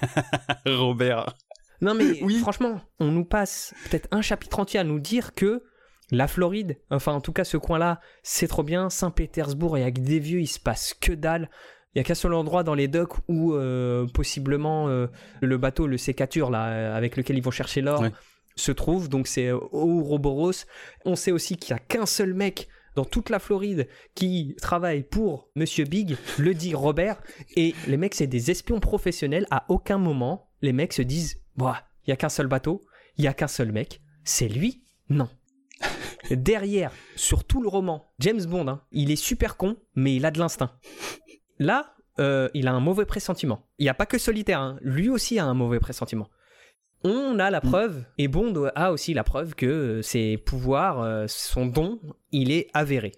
Robert. 0.65 1.33
Non, 1.81 1.95
mais 1.95 2.21
oui. 2.21 2.37
franchement, 2.37 2.79
on 2.99 3.07
nous 3.07 3.25
passe 3.25 3.73
peut-être 3.89 4.07
un 4.11 4.21
chapitre 4.21 4.59
entier 4.59 4.79
à 4.79 4.83
nous 4.83 4.99
dire 4.99 5.33
que 5.33 5.63
la 6.11 6.27
Floride, 6.27 6.77
enfin 6.89 7.13
en 7.13 7.21
tout 7.21 7.31
cas 7.31 7.43
ce 7.43 7.57
coin-là, 7.57 8.01
c'est 8.21 8.47
trop 8.47 8.63
bien. 8.63 8.89
Saint-Pétersbourg, 8.89 9.77
et 9.77 9.81
avec 9.81 10.03
des 10.03 10.19
vieux, 10.19 10.41
il 10.41 10.47
se 10.47 10.59
passe 10.59 10.93
que 10.93 11.13
dalle. 11.13 11.49
Il 11.93 11.97
y 11.97 12.01
a 12.01 12.03
qu'un 12.03 12.15
seul 12.15 12.33
endroit 12.33 12.63
dans 12.63 12.75
les 12.75 12.87
docks 12.87 13.15
où 13.27 13.53
euh, 13.53 14.05
possiblement 14.13 14.87
euh, 14.89 15.07
le 15.41 15.57
bateau, 15.57 15.87
le 15.87 15.97
sécature 15.97 16.49
là, 16.49 16.95
avec 16.95 17.17
lequel 17.17 17.37
ils 17.37 17.43
vont 17.43 17.51
chercher 17.51 17.81
l'or, 17.81 18.05
se 18.55 18.71
trouve, 18.71 19.09
donc 19.09 19.27
c'est 19.27 19.51
Ouroboros. 19.51 20.65
On 21.05 21.15
sait 21.15 21.31
aussi 21.31 21.57
qu'il 21.57 21.73
n'y 21.73 21.81
a 21.81 21.83
qu'un 21.83 22.05
seul 22.05 22.33
mec 22.33 22.67
dans 22.95 23.05
toute 23.05 23.29
la 23.29 23.39
Floride 23.39 23.87
qui 24.15 24.55
travaille 24.61 25.03
pour 25.03 25.49
Monsieur 25.55 25.85
Big, 25.85 26.17
le 26.37 26.53
dit 26.53 26.73
Robert, 26.73 27.21
et 27.55 27.73
les 27.87 27.97
mecs 27.97 28.15
c'est 28.15 28.27
des 28.27 28.51
espions 28.51 28.79
professionnels. 28.79 29.47
À 29.51 29.65
aucun 29.69 29.97
moment 29.97 30.49
les 30.61 30.73
mecs 30.73 30.93
se 30.93 31.01
disent, 31.01 31.41
bah, 31.55 31.83
il 32.05 32.09
y 32.09 32.13
a 32.13 32.17
qu'un 32.17 32.29
seul 32.29 32.47
bateau, 32.47 32.81
il 33.17 33.25
y 33.25 33.27
a 33.27 33.33
qu'un 33.33 33.47
seul 33.47 33.71
mec, 33.71 34.01
c'est 34.23 34.47
lui, 34.47 34.83
non. 35.09 35.29
Derrière, 36.31 36.91
sur 37.15 37.43
tout 37.43 37.61
le 37.61 37.67
roman, 37.67 38.11
James 38.19 38.43
Bond, 38.45 38.67
hein, 38.67 38.81
il 38.91 39.11
est 39.11 39.15
super 39.15 39.57
con, 39.57 39.77
mais 39.95 40.15
il 40.15 40.25
a 40.25 40.31
de 40.31 40.39
l'instinct. 40.39 40.71
Là, 41.59 41.95
euh, 42.19 42.49
il 42.53 42.67
a 42.67 42.73
un 42.73 42.79
mauvais 42.79 43.05
pressentiment. 43.05 43.67
Il 43.79 43.83
n'y 43.83 43.89
a 43.89 43.93
pas 43.93 44.05
que 44.05 44.17
solitaire, 44.17 44.59
hein. 44.59 44.77
lui 44.81 45.09
aussi 45.09 45.39
a 45.39 45.45
un 45.45 45.53
mauvais 45.53 45.79
pressentiment 45.79 46.29
on 47.03 47.39
a 47.39 47.49
la 47.49 47.59
mm. 47.59 47.69
preuve, 47.69 48.05
et 48.17 48.27
Bond 48.27 48.69
a 48.75 48.91
aussi 48.91 49.13
la 49.13 49.23
preuve 49.23 49.55
que 49.55 49.65
euh, 49.65 50.01
ses 50.01 50.37
pouvoirs, 50.37 51.01
euh, 51.01 51.25
son 51.27 51.65
don, 51.65 51.99
il 52.31 52.51
est 52.51 52.67
avéré. 52.73 53.13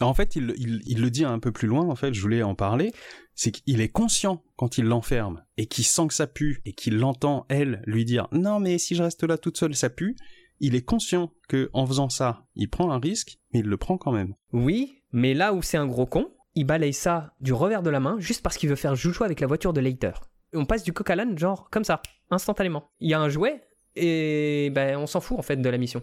en 0.00 0.14
fait, 0.14 0.36
il, 0.36 0.46
le 0.46 1.10
dit 1.10 1.24
un 1.24 1.38
peu 1.38 1.52
plus 1.52 1.68
loin, 1.68 1.88
en 1.88 1.96
fait, 1.96 2.14
je 2.14 2.20
voulais 2.20 2.42
en 2.42 2.54
parler, 2.54 2.92
c'est 3.34 3.52
qu'il 3.52 3.80
est 3.80 3.88
conscient 3.88 4.42
quand 4.56 4.78
il 4.78 4.84
l'enferme, 4.84 5.44
et 5.56 5.66
qu'il 5.66 5.84
sent 5.84 6.08
que 6.08 6.14
ça 6.14 6.26
pue, 6.26 6.60
et 6.64 6.72
qu'il 6.72 6.98
l'entend, 6.98 7.46
elle, 7.48 7.82
lui 7.86 8.04
dire 8.04 8.28
«Non, 8.32 8.60
mais 8.60 8.78
si 8.78 8.94
je 8.94 9.02
reste 9.02 9.22
là 9.24 9.38
toute 9.38 9.58
seule, 9.58 9.74
ça 9.74 9.90
pue», 9.90 10.16
il 10.60 10.74
est 10.74 10.84
conscient 10.84 11.32
que 11.48 11.70
en 11.72 11.86
faisant 11.86 12.08
ça, 12.08 12.46
il 12.56 12.68
prend 12.68 12.90
un 12.90 12.98
risque, 12.98 13.38
mais 13.52 13.60
il 13.60 13.66
le 13.66 13.76
prend 13.76 13.96
quand 13.96 14.10
même. 14.10 14.34
Oui, 14.52 15.02
mais 15.12 15.34
là 15.34 15.54
où 15.54 15.62
c'est 15.62 15.76
un 15.76 15.86
gros 15.86 16.06
con, 16.06 16.32
il 16.56 16.64
balaye 16.64 16.92
ça 16.92 17.34
du 17.40 17.52
revers 17.52 17.82
de 17.82 17.90
la 17.90 18.00
main, 18.00 18.16
juste 18.18 18.42
parce 18.42 18.56
qu'il 18.56 18.68
veut 18.68 18.74
faire 18.74 18.96
joujou 18.96 19.22
avec 19.22 19.38
la 19.38 19.46
voiture 19.46 19.72
de 19.72 19.80
Leiter 19.80 20.12
on 20.54 20.64
passe 20.64 20.82
du 20.82 20.92
coq 20.92 21.08
à 21.10 21.16
l'âne, 21.16 21.38
genre 21.38 21.68
comme 21.70 21.84
ça, 21.84 22.02
instantanément. 22.30 22.90
Il 23.00 23.10
y 23.10 23.14
a 23.14 23.20
un 23.20 23.28
jouet 23.28 23.62
et 23.96 24.70
ben, 24.74 24.96
on 24.96 25.06
s'en 25.06 25.20
fout 25.20 25.38
en 25.38 25.42
fait 25.42 25.56
de 25.56 25.68
la 25.68 25.78
mission. 25.78 26.02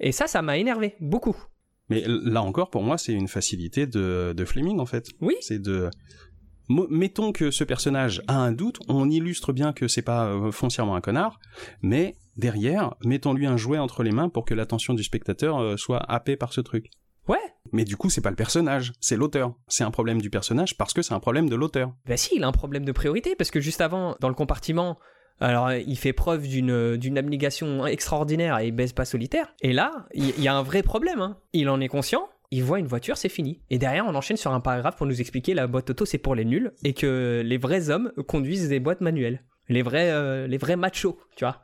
Et 0.00 0.12
ça, 0.12 0.26
ça 0.26 0.42
m'a 0.42 0.58
énervé 0.58 0.94
beaucoup. 1.00 1.36
Mais 1.88 2.04
là 2.06 2.42
encore, 2.42 2.70
pour 2.70 2.82
moi, 2.82 2.98
c'est 2.98 3.12
une 3.12 3.28
facilité 3.28 3.86
de, 3.86 4.34
de 4.36 4.44
Fleming 4.44 4.80
en 4.80 4.86
fait. 4.86 5.08
Oui. 5.20 5.36
C'est 5.40 5.60
de 5.60 5.90
mettons 6.68 7.32
que 7.32 7.50
ce 7.50 7.64
personnage 7.64 8.22
a 8.26 8.36
un 8.36 8.52
doute, 8.52 8.80
on 8.88 9.08
illustre 9.08 9.52
bien 9.52 9.72
que 9.72 9.88
c'est 9.88 10.02
pas 10.02 10.26
euh, 10.26 10.50
foncièrement 10.50 10.96
un 10.96 11.00
connard, 11.00 11.38
mais 11.82 12.16
derrière, 12.36 12.94
mettons-lui 13.04 13.46
un 13.46 13.56
jouet 13.56 13.78
entre 13.78 14.02
les 14.02 14.10
mains 14.10 14.28
pour 14.28 14.44
que 14.44 14.54
l'attention 14.54 14.94
du 14.94 15.04
spectateur 15.04 15.58
euh, 15.58 15.76
soit 15.76 15.98
happée 16.10 16.36
par 16.36 16.52
ce 16.52 16.60
truc. 16.60 16.90
Ouais. 17.28 17.38
Mais 17.72 17.84
du 17.84 17.96
coup, 17.96 18.10
c'est 18.10 18.20
pas 18.20 18.30
le 18.30 18.36
personnage, 18.36 18.92
c'est 19.00 19.16
l'auteur. 19.16 19.54
C'est 19.68 19.84
un 19.84 19.90
problème 19.90 20.20
du 20.20 20.30
personnage 20.30 20.76
parce 20.76 20.92
que 20.92 21.02
c'est 21.02 21.14
un 21.14 21.20
problème 21.20 21.48
de 21.48 21.56
l'auteur. 21.56 21.92
Bah 22.06 22.16
si, 22.16 22.36
il 22.36 22.44
a 22.44 22.46
un 22.46 22.52
problème 22.52 22.84
de 22.84 22.92
priorité 22.92 23.34
parce 23.36 23.50
que 23.50 23.60
juste 23.60 23.80
avant, 23.80 24.16
dans 24.20 24.28
le 24.28 24.34
compartiment, 24.34 24.98
alors 25.40 25.72
il 25.72 25.96
fait 25.96 26.12
preuve 26.12 26.46
d'une 26.46 26.96
d'une 26.96 27.18
abnégation 27.18 27.86
extraordinaire 27.86 28.58
et 28.58 28.68
il 28.68 28.72
baisse 28.72 28.92
pas 28.92 29.04
solitaire. 29.04 29.54
Et 29.60 29.72
là, 29.72 30.06
il 30.14 30.40
y, 30.40 30.48
a 30.48 30.54
un 30.54 30.62
vrai 30.62 30.82
problème. 30.82 31.20
Hein. 31.20 31.38
Il 31.52 31.68
en 31.68 31.80
est 31.80 31.88
conscient, 31.88 32.28
il 32.50 32.64
voit 32.64 32.78
une 32.78 32.86
voiture, 32.86 33.16
c'est 33.16 33.28
fini. 33.28 33.60
Et 33.70 33.78
derrière, 33.78 34.06
on 34.06 34.14
enchaîne 34.14 34.36
sur 34.36 34.52
un 34.52 34.60
paragraphe 34.60 34.96
pour 34.96 35.06
nous 35.06 35.20
expliquer 35.20 35.54
la 35.54 35.66
boîte 35.66 35.90
auto, 35.90 36.04
c'est 36.04 36.18
pour 36.18 36.34
les 36.34 36.44
nuls 36.44 36.72
et 36.84 36.94
que 36.94 37.42
les 37.44 37.58
vrais 37.58 37.90
hommes 37.90 38.12
conduisent 38.26 38.68
des 38.68 38.80
boîtes 38.80 39.00
manuelles. 39.00 39.42
Les 39.68 39.82
vrais, 39.82 40.10
euh, 40.10 40.46
les 40.46 40.58
vrais 40.58 40.76
machos, 40.76 41.18
tu 41.36 41.44
vois. 41.44 41.62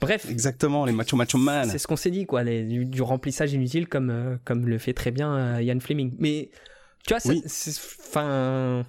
Bref. 0.00 0.26
Exactement, 0.30 0.84
les 0.84 0.92
macho 0.92 1.16
macho 1.16 1.38
man. 1.38 1.68
C'est 1.68 1.78
ce 1.78 1.86
qu'on 1.86 1.96
s'est 1.96 2.10
dit, 2.10 2.26
quoi, 2.26 2.42
les, 2.42 2.64
du, 2.64 2.84
du, 2.84 3.02
remplissage 3.02 3.52
inutile 3.52 3.88
comme, 3.88 4.10
euh, 4.10 4.36
comme 4.44 4.66
le 4.66 4.78
fait 4.78 4.92
très 4.92 5.10
bien 5.10 5.34
euh, 5.34 5.62
Ian 5.62 5.80
Fleming. 5.80 6.14
Mais, 6.18 6.50
tu 7.06 7.14
vois, 7.14 7.32
enfin, 8.06 8.84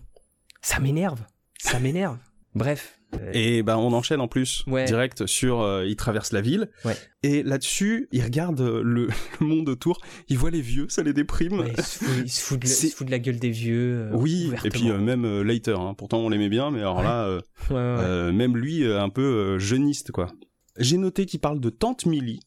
ça 0.61 0.79
m'énerve. 0.79 1.21
Ça 1.59 1.79
m'énerve. 1.79 2.17
Bref. 2.53 2.99
Et 3.33 3.61
ben 3.61 3.75
on 3.75 3.91
enchaîne 3.91 4.21
en 4.21 4.29
plus 4.29 4.63
direct 4.87 5.25
sur 5.25 5.59
euh, 5.59 5.85
il 5.85 5.97
traverse 5.97 6.31
la 6.31 6.39
ville 6.39 6.69
ouais. 6.85 6.95
et 7.23 7.43
là-dessus 7.43 8.07
il 8.13 8.23
regarde 8.23 8.61
le, 8.61 9.09
le, 9.39 9.45
monde 9.45 9.67
autour, 9.67 9.99
il 10.29 10.37
voit 10.37 10.49
les 10.49 10.61
vieux, 10.61 10.87
ça 10.87 11.03
les 11.03 11.11
déprime. 11.11 11.59
Ouais, 11.59 11.73
il, 11.77 11.83
se 11.83 11.99
fout, 11.99 12.17
il, 12.23 12.29
se 12.29 12.41
fout 12.41 12.59
de, 12.59 12.65
il, 12.65 12.69
se 12.69 12.95
fout 12.95 13.07
de, 13.07 13.11
la 13.11 13.19
gueule 13.19 13.37
des 13.37 13.49
vieux. 13.49 13.99
Euh, 13.99 14.11
oui. 14.13 14.51
Et 14.63 14.69
puis 14.69 14.89
euh, 14.89 14.97
même 14.97 15.41
Later, 15.41 15.77
hein. 15.79 15.93
pourtant 15.93 16.19
on 16.19 16.29
l'aimait 16.29 16.49
bien, 16.49 16.71
mais 16.71 16.79
alors 16.79 17.03
là 17.03 17.39
même 18.31 18.55
lui 18.55 18.85
un 18.85 19.09
peu 19.09 19.59
jeuniste 19.59 20.11
quoi. 20.11 20.31
J'ai 20.77 20.97
noté 20.97 21.25
qu'il 21.25 21.41
parle 21.41 21.59
de 21.59 21.69
Tante 21.69 22.05
Millie. 22.05 22.39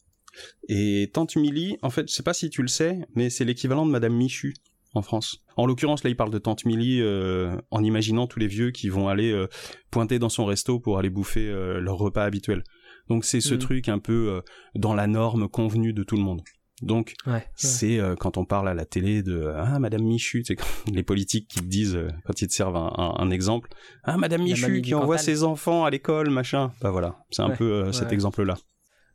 Et 0.68 1.11
Tante 1.12 1.37
Millie, 1.37 1.76
en 1.82 1.90
fait, 1.90 2.08
je 2.08 2.14
sais 2.14 2.23
pas 2.23 2.34
si 2.34 2.50
tu 2.50 2.62
le 2.62 2.68
sais, 2.68 3.00
mais 3.14 3.30
c'est 3.30 3.44
l'équivalent 3.44 3.87
de 3.87 3.92
Madame 3.92 4.14
Michu 4.14 4.54
en 4.94 5.02
France. 5.02 5.38
En 5.56 5.66
l'occurrence, 5.66 6.04
là, 6.04 6.10
il 6.10 6.16
parle 6.16 6.30
de 6.30 6.38
Tante 6.38 6.64
Millie 6.64 7.00
euh, 7.00 7.56
en 7.70 7.82
imaginant 7.82 8.26
tous 8.26 8.38
les 8.38 8.46
vieux 8.46 8.70
qui 8.70 8.88
vont 8.88 9.08
aller 9.08 9.32
euh, 9.32 9.48
pointer 9.90 10.18
dans 10.18 10.28
son 10.28 10.44
resto 10.44 10.80
pour 10.80 10.98
aller 10.98 11.10
bouffer 11.10 11.48
euh, 11.48 11.80
leur 11.80 11.96
repas 11.96 12.24
habituel. 12.24 12.62
Donc 13.08 13.24
c'est 13.24 13.40
ce 13.40 13.54
mmh. 13.54 13.58
truc 13.58 13.88
un 13.88 13.98
peu 13.98 14.30
euh, 14.30 14.40
dans 14.74 14.94
la 14.94 15.06
norme 15.06 15.48
convenue 15.48 15.92
de 15.92 16.02
tout 16.02 16.16
le 16.16 16.22
monde. 16.22 16.42
Donc 16.82 17.14
ouais, 17.26 17.46
c'est 17.54 18.00
quand 18.18 18.36
on 18.36 18.44
parle 18.44 18.68
à 18.68 18.74
la 18.74 18.84
télé 18.84 19.22
de 19.22 19.52
ah 19.56 19.78
Madame 19.78 20.02
Michu, 20.02 20.42
c'est 20.44 20.56
les 20.92 21.04
politiques 21.04 21.48
qui 21.48 21.60
te 21.60 21.64
disent 21.64 21.96
quand 22.24 22.42
ils 22.42 22.48
te 22.48 22.52
servent 22.52 22.76
un, 22.76 22.92
un, 22.96 23.14
un 23.16 23.30
exemple, 23.30 23.70
ah 24.02 24.16
Madame 24.16 24.42
Michu 24.42 24.82
qui 24.82 24.92
envoie 24.92 25.16
ses 25.16 25.44
enfants 25.44 25.84
à 25.84 25.90
l'école, 25.90 26.30
machin. 26.30 26.72
Bah 26.82 26.90
voilà, 26.90 27.16
c'est 27.30 27.42
un 27.42 27.50
ouais, 27.50 27.56
peu 27.56 27.92
cet 27.92 28.12
exemple-là. 28.12 28.56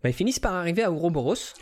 Bah, 0.02 0.10
ils 0.10 0.14
finissent 0.14 0.40
par 0.40 0.54
arriver 0.54 0.84
à 0.84 0.92
Ouroboros. 0.92 1.54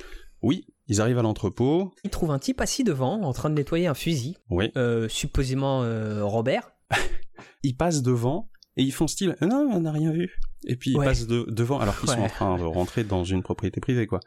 Oui, 0.43 0.67
ils 0.87 1.01
arrivent 1.01 1.19
à 1.19 1.21
l'entrepôt. 1.21 1.93
Ils 2.03 2.09
trouvent 2.09 2.31
un 2.31 2.39
type 2.39 2.61
assis 2.61 2.83
devant, 2.83 3.21
en 3.21 3.33
train 3.33 3.49
de 3.49 3.55
nettoyer 3.55 3.87
un 3.87 3.93
fusil. 3.93 4.37
Oui. 4.49 4.71
Euh, 4.77 5.09
supposément 5.09 5.83
euh, 5.83 6.23
Robert. 6.23 6.71
ils 7.63 7.75
passent 7.75 8.01
devant 8.01 8.49
et 8.77 8.83
ils 8.83 8.93
font 8.93 9.07
style 9.07 9.35
non, 9.41 9.67
on 9.71 9.81
n'a 9.81 9.91
rien 9.91 10.11
vu. 10.11 10.31
Et 10.65 10.75
puis 10.75 10.91
ils 10.91 10.97
ouais. 10.97 11.05
passent 11.05 11.27
de, 11.27 11.45
devant 11.49 11.79
alors 11.79 11.99
qu'ils 11.99 12.09
ouais. 12.09 12.15
sont 12.15 12.21
en 12.21 12.29
train 12.29 12.57
de 12.57 12.63
rentrer 12.63 13.03
dans 13.03 13.23
une 13.23 13.43
propriété 13.43 13.81
privée 13.81 14.07
quoi. 14.07 14.19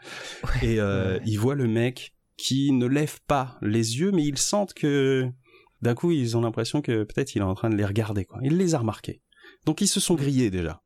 Ouais. 0.44 0.68
Et 0.68 0.80
euh, 0.80 1.18
ils 1.24 1.38
voient 1.38 1.54
le 1.54 1.66
mec 1.66 2.14
qui 2.36 2.72
ne 2.72 2.86
lève 2.86 3.20
pas 3.26 3.58
les 3.62 3.98
yeux, 3.98 4.10
mais 4.12 4.24
ils 4.24 4.38
sentent 4.38 4.74
que 4.74 5.28
d'un 5.82 5.94
coup 5.94 6.10
ils 6.10 6.36
ont 6.36 6.40
l'impression 6.40 6.82
que 6.82 7.04
peut-être 7.04 7.34
il 7.34 7.38
est 7.40 7.44
en 7.44 7.54
train 7.54 7.70
de 7.70 7.76
les 7.76 7.84
regarder 7.84 8.24
quoi. 8.24 8.38
Il 8.42 8.58
les 8.58 8.74
a 8.74 8.78
remarqués. 8.78 9.22
Donc 9.66 9.80
ils 9.80 9.88
se 9.88 10.00
sont 10.00 10.14
grillés 10.14 10.50
déjà. 10.50 10.82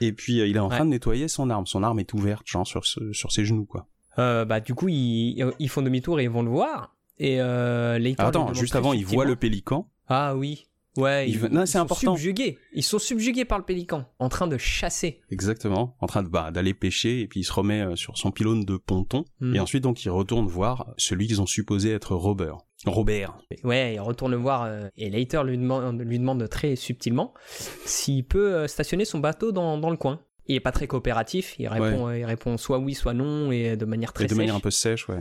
Et 0.00 0.12
puis 0.12 0.40
euh, 0.40 0.46
il 0.46 0.56
est 0.56 0.60
en 0.60 0.68
train 0.68 0.84
de 0.84 0.90
nettoyer 0.90 1.28
son 1.28 1.50
arme. 1.50 1.66
Son 1.66 1.82
arme 1.82 1.98
est 1.98 2.12
ouverte, 2.14 2.46
genre 2.46 2.66
sur, 2.66 2.86
ce, 2.86 3.12
sur 3.12 3.32
ses 3.32 3.44
genoux, 3.44 3.66
quoi. 3.66 3.86
Euh, 4.18 4.44
bah 4.44 4.60
du 4.60 4.74
coup 4.74 4.88
ils, 4.88 5.52
ils, 5.58 5.68
font 5.68 5.82
demi-tour 5.82 6.20
et 6.20 6.24
ils 6.24 6.30
vont 6.30 6.42
le 6.42 6.50
voir. 6.50 6.96
Et 7.20 7.36
euh, 7.38 7.98
ah, 8.18 8.28
attends, 8.28 8.54
juste 8.54 8.74
avant, 8.74 8.94
ils 8.94 9.04
voient 9.04 9.26
le 9.26 9.36
pélican. 9.36 9.88
Ah 10.08 10.34
oui. 10.34 10.66
Ouais, 10.96 11.28
ils, 11.28 11.36
ils, 11.36 11.52
non, 11.52 11.66
c'est 11.66 11.78
important. 11.78 12.16
Subjugués. 12.16 12.58
Ils 12.72 12.82
sont 12.82 12.98
subjugués 12.98 13.44
par 13.44 13.58
le 13.58 13.64
pélican, 13.64 14.06
en 14.18 14.28
train 14.28 14.48
de 14.48 14.56
chasser. 14.58 15.20
Exactement, 15.30 15.96
en 16.00 16.06
train 16.06 16.22
de 16.22 16.28
bah, 16.28 16.50
d'aller 16.50 16.74
pêcher 16.74 17.20
et 17.20 17.28
puis 17.28 17.40
il 17.40 17.44
se 17.44 17.52
remet 17.52 17.82
euh, 17.82 17.94
sur 17.94 18.16
son 18.16 18.32
pylône 18.32 18.64
de 18.64 18.76
ponton 18.76 19.24
Hmm. 19.40 19.50
mm. 19.50 19.56
et 19.56 19.60
ensuite 19.60 19.82
donc 19.82 20.04
ils 20.04 20.10
retournent 20.10 20.48
voir 20.48 20.92
celui 20.96 21.26
qu'ils 21.26 21.40
ont 21.42 21.46
supposé 21.46 21.92
être 21.92 22.14
Robert. 22.14 22.58
Robert. 22.86 23.38
Ouais, 23.62 23.94
il 23.94 24.00
retourne 24.00 24.32
le 24.32 24.38
voir 24.38 24.64
euh, 24.64 24.88
et 24.96 25.10
Later 25.10 25.44
lui 25.44 25.58
demande, 25.58 26.00
lui 26.00 26.18
demande 26.18 26.48
très 26.48 26.74
subtilement 26.74 27.34
s'il 27.84 28.24
peut 28.24 28.66
stationner 28.66 29.04
son 29.04 29.18
bateau 29.18 29.52
dans, 29.52 29.76
dans 29.76 29.90
le 29.90 29.98
coin. 29.98 30.20
Il 30.50 30.56
est 30.56 30.60
pas 30.60 30.72
très 30.72 30.88
coopératif, 30.88 31.54
il 31.60 31.68
répond, 31.68 32.06
ouais. 32.06 32.20
il 32.20 32.24
répond 32.24 32.56
soit 32.56 32.80
oui, 32.80 32.94
soit 32.94 33.14
non 33.14 33.52
et 33.52 33.76
de 33.76 33.84
manière 33.84 34.12
très 34.12 34.24
et 34.24 34.26
de 34.26 34.30
sèche. 34.30 34.38
manière 34.38 34.56
un 34.56 34.60
peu 34.60 34.72
sèche, 34.72 35.08
ouais. 35.08 35.20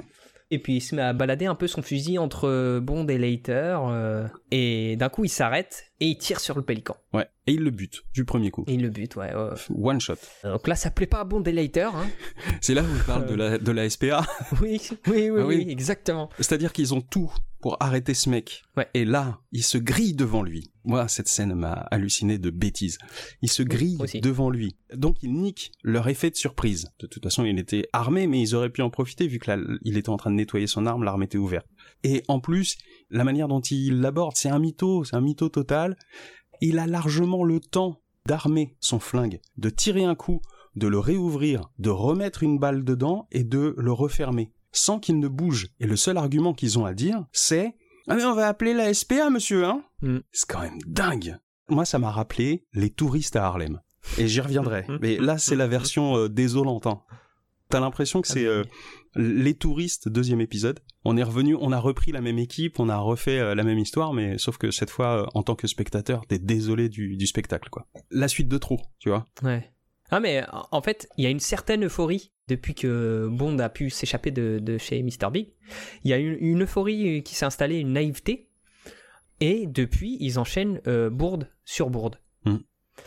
Et 0.49 0.57
puis 0.57 0.77
il 0.77 0.81
se 0.81 0.95
met 0.95 1.03
à 1.03 1.13
balader 1.13 1.45
un 1.45 1.53
peu 1.53 1.67
son 1.67 1.83
fusil 1.83 2.17
entre 2.17 2.79
Bond 2.79 3.05
et 3.05 3.19
Later. 3.19 3.79
Euh, 3.83 4.27
et 4.49 4.95
d'un 4.95 5.09
coup, 5.09 5.23
il 5.23 5.29
s'arrête 5.29 5.91
et 5.99 6.07
il 6.07 6.17
tire 6.17 6.39
sur 6.39 6.55
le 6.55 6.63
pélican. 6.63 6.97
Ouais, 7.13 7.27
et 7.45 7.51
il 7.53 7.61
le 7.61 7.69
bute 7.69 8.01
du 8.11 8.25
premier 8.25 8.49
coup. 8.49 8.63
Et 8.65 8.73
il 8.73 8.81
le 8.81 8.89
bute, 8.89 9.15
ouais. 9.17 9.31
One 9.79 10.01
shot. 10.01 10.15
Donc 10.43 10.67
là, 10.67 10.73
ça 10.73 10.89
plaît 10.89 11.05
pas 11.05 11.19
à 11.19 11.23
Bond 11.25 11.43
et 11.43 11.51
Later. 11.51 11.91
Hein. 11.93 12.07
C'est 12.61 12.73
là 12.73 12.81
où 12.81 12.87
il 12.95 13.03
parle 13.03 13.27
de, 13.27 13.35
la, 13.35 13.59
de 13.59 13.71
la 13.71 13.87
SPA. 13.87 14.25
oui, 14.63 14.81
oui, 15.05 15.29
oui, 15.29 15.29
ah, 15.29 15.45
oui, 15.45 15.55
oui, 15.57 15.65
exactement. 15.69 16.31
C'est-à-dire 16.39 16.73
qu'ils 16.73 16.95
ont 16.95 17.01
tout 17.01 17.31
pour 17.61 17.77
arrêter 17.79 18.13
ce 18.13 18.29
mec. 18.29 18.63
Ouais. 18.77 18.87
Et 18.93 19.05
là, 19.05 19.41
il 19.51 19.63
se 19.63 19.77
grille 19.77 20.13
devant 20.13 20.43
lui. 20.43 20.71
Moi, 20.85 21.07
cette 21.07 21.27
scène 21.27 21.53
m'a 21.53 21.73
halluciné 21.73 22.37
de 22.37 22.49
bêtises. 22.49 22.97
Il 23.41 23.49
se 23.49 23.63
grille 23.63 23.97
oui, 23.99 24.21
devant 24.21 24.49
lui. 24.49 24.75
Donc, 24.93 25.17
il 25.21 25.33
nique 25.33 25.71
leur 25.83 26.07
effet 26.07 26.29
de 26.29 26.35
surprise. 26.35 26.89
De 26.99 27.07
toute 27.07 27.23
façon, 27.23 27.45
il 27.45 27.59
était 27.59 27.87
armé, 27.93 28.27
mais 28.27 28.41
ils 28.41 28.55
auraient 28.55 28.69
pu 28.69 28.81
en 28.81 28.89
profiter 28.89 29.27
vu 29.27 29.39
que 29.39 29.51
là, 29.51 29.57
il 29.83 29.97
était 29.97 30.09
en 30.09 30.17
train 30.17 30.31
de 30.31 30.35
nettoyer 30.35 30.67
son 30.67 30.85
arme, 30.85 31.03
l'arme 31.03 31.23
était 31.23 31.37
ouverte. 31.37 31.67
Et 32.03 32.23
en 32.27 32.39
plus, 32.39 32.77
la 33.09 33.23
manière 33.23 33.47
dont 33.47 33.61
il 33.61 33.99
l'aborde, 33.99 34.35
c'est 34.35 34.49
un 34.49 34.59
mytho, 34.59 35.03
c'est 35.03 35.15
un 35.15 35.21
mytho 35.21 35.49
total. 35.49 35.97
Il 36.61 36.79
a 36.79 36.87
largement 36.87 37.43
le 37.43 37.59
temps 37.59 38.01
d'armer 38.25 38.75
son 38.79 38.99
flingue, 38.99 39.39
de 39.57 39.69
tirer 39.69 40.03
un 40.05 40.15
coup, 40.15 40.41
de 40.75 40.87
le 40.87 40.99
réouvrir, 40.99 41.71
de 41.79 41.89
remettre 41.89 42.43
une 42.43 42.59
balle 42.59 42.83
dedans 42.83 43.27
et 43.31 43.43
de 43.43 43.73
le 43.77 43.91
refermer 43.91 44.51
sans 44.71 44.99
qu'il 44.99 45.19
ne 45.19 45.27
bouge. 45.27 45.69
Et 45.79 45.87
le 45.87 45.95
seul 45.95 46.17
argument 46.17 46.53
qu'ils 46.53 46.79
ont 46.79 46.85
à 46.85 46.93
dire, 46.93 47.25
c'est 47.31 47.75
Ah 48.07 48.15
mais 48.15 48.25
on 48.25 48.33
va 48.33 48.47
appeler 48.47 48.73
la 48.73 48.93
SPA, 48.93 49.29
monsieur, 49.29 49.65
hein 49.65 49.83
mm. 50.01 50.19
C'est 50.31 50.49
quand 50.49 50.61
même 50.61 50.79
dingue 50.85 51.37
Moi, 51.69 51.85
ça 51.85 51.99
m'a 51.99 52.11
rappelé 52.11 52.65
les 52.73 52.89
touristes 52.89 53.35
à 53.35 53.45
Harlem. 53.45 53.81
Et 54.17 54.27
j'y 54.27 54.41
reviendrai. 54.41 54.85
mais 55.01 55.17
là, 55.17 55.37
c'est 55.37 55.55
la 55.55 55.67
version 55.67 56.15
euh, 56.15 56.29
désolante. 56.29 56.87
Hein. 56.87 57.01
T'as 57.69 57.79
l'impression 57.79 58.21
que 58.21 58.27
c'est 58.27 58.45
euh, 58.45 58.63
les 59.15 59.53
touristes, 59.53 60.09
deuxième 60.09 60.41
épisode. 60.41 60.79
On 61.05 61.17
est 61.17 61.23
revenu, 61.23 61.55
on 61.59 61.71
a 61.71 61.79
repris 61.79 62.11
la 62.11 62.19
même 62.19 62.39
équipe, 62.39 62.79
on 62.79 62.89
a 62.89 62.97
refait 62.97 63.37
euh, 63.37 63.53
la 63.53 63.63
même 63.63 63.77
histoire, 63.77 64.11
mais 64.11 64.39
sauf 64.39 64.57
que 64.57 64.71
cette 64.71 64.89
fois, 64.89 65.21
euh, 65.21 65.25
en 65.35 65.43
tant 65.43 65.55
que 65.55 65.67
spectateur, 65.67 66.25
t'es 66.27 66.39
désolé 66.39 66.89
du, 66.89 67.15
du 67.15 67.27
spectacle, 67.27 67.69
quoi. 67.69 67.85
La 68.09 68.27
suite 68.27 68.47
de 68.47 68.57
trop, 68.57 68.81
tu 68.97 69.09
vois. 69.09 69.27
Ouais. 69.43 69.71
Ah 70.09 70.19
mais 70.19 70.43
en 70.71 70.81
fait, 70.81 71.07
il 71.17 71.23
y 71.23 71.27
a 71.27 71.29
une 71.29 71.39
certaine 71.39 71.85
euphorie 71.85 72.31
depuis 72.49 72.73
que 72.73 73.27
Bond 73.31 73.59
a 73.59 73.69
pu 73.69 73.89
s'échapper 73.89 74.31
de, 74.31 74.59
de, 74.59 74.77
chez 74.77 75.01
Mr. 75.01 75.31
Big. 75.31 75.49
Il 76.03 76.11
y 76.11 76.13
a 76.13 76.17
une, 76.17 76.37
une 76.39 76.63
euphorie 76.63 77.23
qui 77.23 77.35
s'est 77.35 77.45
installée, 77.45 77.77
une 77.77 77.93
naïveté. 77.93 78.49
Et 79.39 79.67
depuis, 79.67 80.17
ils 80.19 80.37
enchaînent 80.37 80.81
euh, 80.87 81.09
bourde 81.09 81.47
sur 81.63 81.89
bourde. 81.89 82.17
Mmh. 82.43 82.55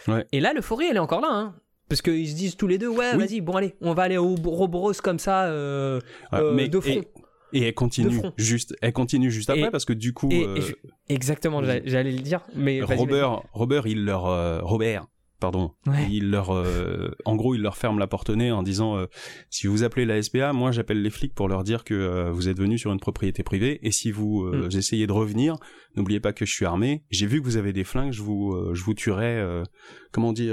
Ouais. 0.09 0.27
Et 0.33 0.41
là, 0.41 0.55
l'euphorie, 0.55 0.87
elle 0.87 0.97
est 0.97 1.01
encore 1.01 1.21
là. 1.21 1.29
Hein. 1.31 1.55
Parce 1.89 2.01
qu'ils 2.01 2.29
se 2.29 2.35
disent 2.35 2.57
tous 2.57 2.69
les 2.69 2.79
deux, 2.79 2.89
ouais, 2.89 3.11
oui. 3.15 3.27
vas-y, 3.27 3.41
bon 3.43 3.55
allez, 3.55 3.75
on 3.83 3.93
va 3.93 4.05
aller 4.05 4.17
au 4.17 4.35
Roboros 4.37 4.95
comme 5.03 5.19
ça, 5.19 5.45
euh, 5.45 6.01
ouais, 6.33 6.39
euh, 6.39 6.55
mais, 6.55 6.69
de 6.69 6.81
front. 6.81 6.91
Et... 6.91 7.09
Et 7.55 7.67
elle 7.67 7.75
continue 7.75 8.19
juste, 8.39 8.75
elle 8.81 8.95
continue 8.95 9.31
juste 9.31 9.51
après 9.51 9.65
et, 9.65 9.71
parce 9.71 9.85
que 9.85 9.93
du 9.93 10.15
coup, 10.15 10.31
et, 10.31 10.41
et 10.41 10.61
je, 10.63 10.73
exactement, 11.11 11.63
j'allais 11.63 12.13
le 12.13 12.21
dire. 12.21 12.41
Mais 12.55 12.81
Robert, 12.81 13.43
Robert, 13.53 13.87
il 13.87 14.07
leur, 14.07 14.25
euh, 14.25 14.61
Robert, 14.63 15.07
pardon, 15.43 15.73
ouais. 15.89 16.07
il 16.09 16.31
leur, 16.31 16.51
euh, 16.55 17.11
en 17.25 17.35
gros, 17.35 17.57
il 17.57 17.63
leur 17.63 17.77
ferme 17.77 17.99
la 17.99 18.07
porte 18.07 18.31
au 18.31 18.37
nez 18.37 18.53
en 18.53 18.63
disant, 18.63 18.97
euh, 18.97 19.07
si 19.51 19.67
vous 19.67 19.83
appelez 19.83 20.05
la 20.07 20.23
SPA, 20.23 20.53
moi 20.53 20.71
j'appelle 20.71 21.03
les 21.03 21.11
flics 21.11 21.35
pour 21.35 21.49
leur 21.49 21.65
dire 21.65 21.83
que 21.83 21.95
euh, 21.95 22.31
vous 22.31 22.49
êtes 22.49 22.57
venu 22.57 22.79
sur 22.79 22.93
une 22.93 23.01
propriété 23.01 23.43
privée 23.43 23.81
et 23.83 23.91
si 23.91 24.13
vous 24.13 24.45
mm. 24.45 24.69
essayez 24.77 25.09
de 25.09 25.13
revenir, 25.13 25.57
n'oubliez 25.97 26.21
pas 26.21 26.33
que 26.33 26.47
je 26.47 26.53
suis 26.53 26.65
armé. 26.65 27.03
J'ai 27.11 27.27
vu 27.27 27.41
que 27.41 27.45
vous 27.45 27.57
avez 27.57 27.73
des 27.73 27.83
flingues, 27.83 28.13
je 28.13 28.23
vous, 28.23 28.57
je 28.73 28.85
vous 28.85 28.95
tuerai. 28.95 29.63
comment 30.13 30.29
on 30.29 30.33
dit 30.33 30.49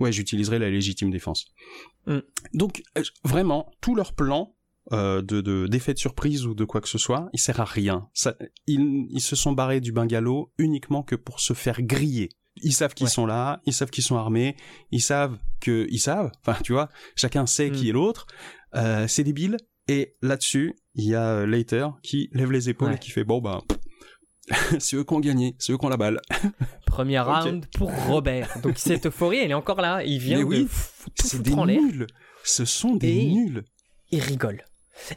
Ouais, 0.00 0.12
j'utiliserai 0.12 0.58
la 0.58 0.68
légitime 0.68 1.10
défense. 1.10 1.46
Mm. 2.06 2.18
Donc 2.52 2.82
vraiment, 3.24 3.72
tout 3.80 3.94
leur 3.94 4.12
plan 4.12 4.54
de, 4.92 5.22
de 5.22 5.66
d'effet 5.66 5.94
de 5.94 5.98
surprise 5.98 6.44
ou 6.44 6.54
de 6.54 6.66
quoi 6.66 6.82
que 6.82 6.90
ce 6.90 6.98
soit, 6.98 7.30
il 7.32 7.40
sert 7.40 7.58
à 7.58 7.64
rien. 7.64 8.10
Ça, 8.12 8.36
ils, 8.66 9.06
ils 9.08 9.22
se 9.22 9.34
sont 9.34 9.52
barrés 9.52 9.80
du 9.80 9.92
bungalow 9.92 10.52
uniquement 10.58 11.02
que 11.02 11.16
pour 11.16 11.40
se 11.40 11.54
faire 11.54 11.80
griller. 11.80 12.28
Ils 12.62 12.72
savent 12.72 12.94
qu'ils 12.94 13.06
ouais. 13.06 13.10
sont 13.10 13.26
là, 13.26 13.60
ils 13.66 13.72
savent 13.72 13.90
qu'ils 13.90 14.04
sont 14.04 14.16
armés, 14.16 14.56
ils 14.90 15.02
savent 15.02 15.38
que 15.60 15.86
ils 15.90 15.98
savent. 15.98 16.30
Enfin, 16.40 16.58
tu 16.62 16.72
vois, 16.72 16.88
chacun 17.14 17.46
sait 17.46 17.70
mm. 17.70 17.72
qui 17.72 17.88
est 17.88 17.92
l'autre. 17.92 18.26
Euh, 18.74 19.06
c'est 19.08 19.24
débile. 19.24 19.56
Et 19.88 20.16
là-dessus, 20.20 20.74
il 20.94 21.04
y 21.04 21.14
a 21.14 21.46
Later 21.46 21.90
qui 22.02 22.28
lève 22.32 22.50
les 22.50 22.68
épaules 22.68 22.88
ouais. 22.88 22.96
et 22.96 22.98
qui 22.98 23.10
fait 23.10 23.24
bon 23.24 23.40
ben. 23.40 23.62
c'est 24.78 24.96
eux 24.96 25.04
qui 25.04 25.12
ont 25.12 25.20
gagné, 25.20 25.56
c'est 25.58 25.72
eux 25.72 25.78
qui 25.78 25.84
ont 25.84 25.88
la 25.88 25.96
balle. 25.96 26.20
Premier 26.86 27.20
okay. 27.20 27.30
round 27.30 27.66
pour 27.76 27.92
Robert. 28.06 28.58
Donc 28.62 28.78
cette 28.78 29.06
euphorie, 29.06 29.38
elle 29.38 29.50
est 29.50 29.54
encore 29.54 29.80
là. 29.80 30.02
Il 30.04 30.18
vient 30.18 30.38
Mais 30.38 30.44
de 30.44 30.48
oui, 30.48 30.68
c'est 31.14 31.42
des 31.42 31.54
nuls. 31.54 32.06
Ce 32.44 32.64
sont 32.64 32.94
des 32.94 33.08
et 33.08 33.24
nuls. 33.26 33.64
Il 34.10 34.20
rigole. 34.20 34.64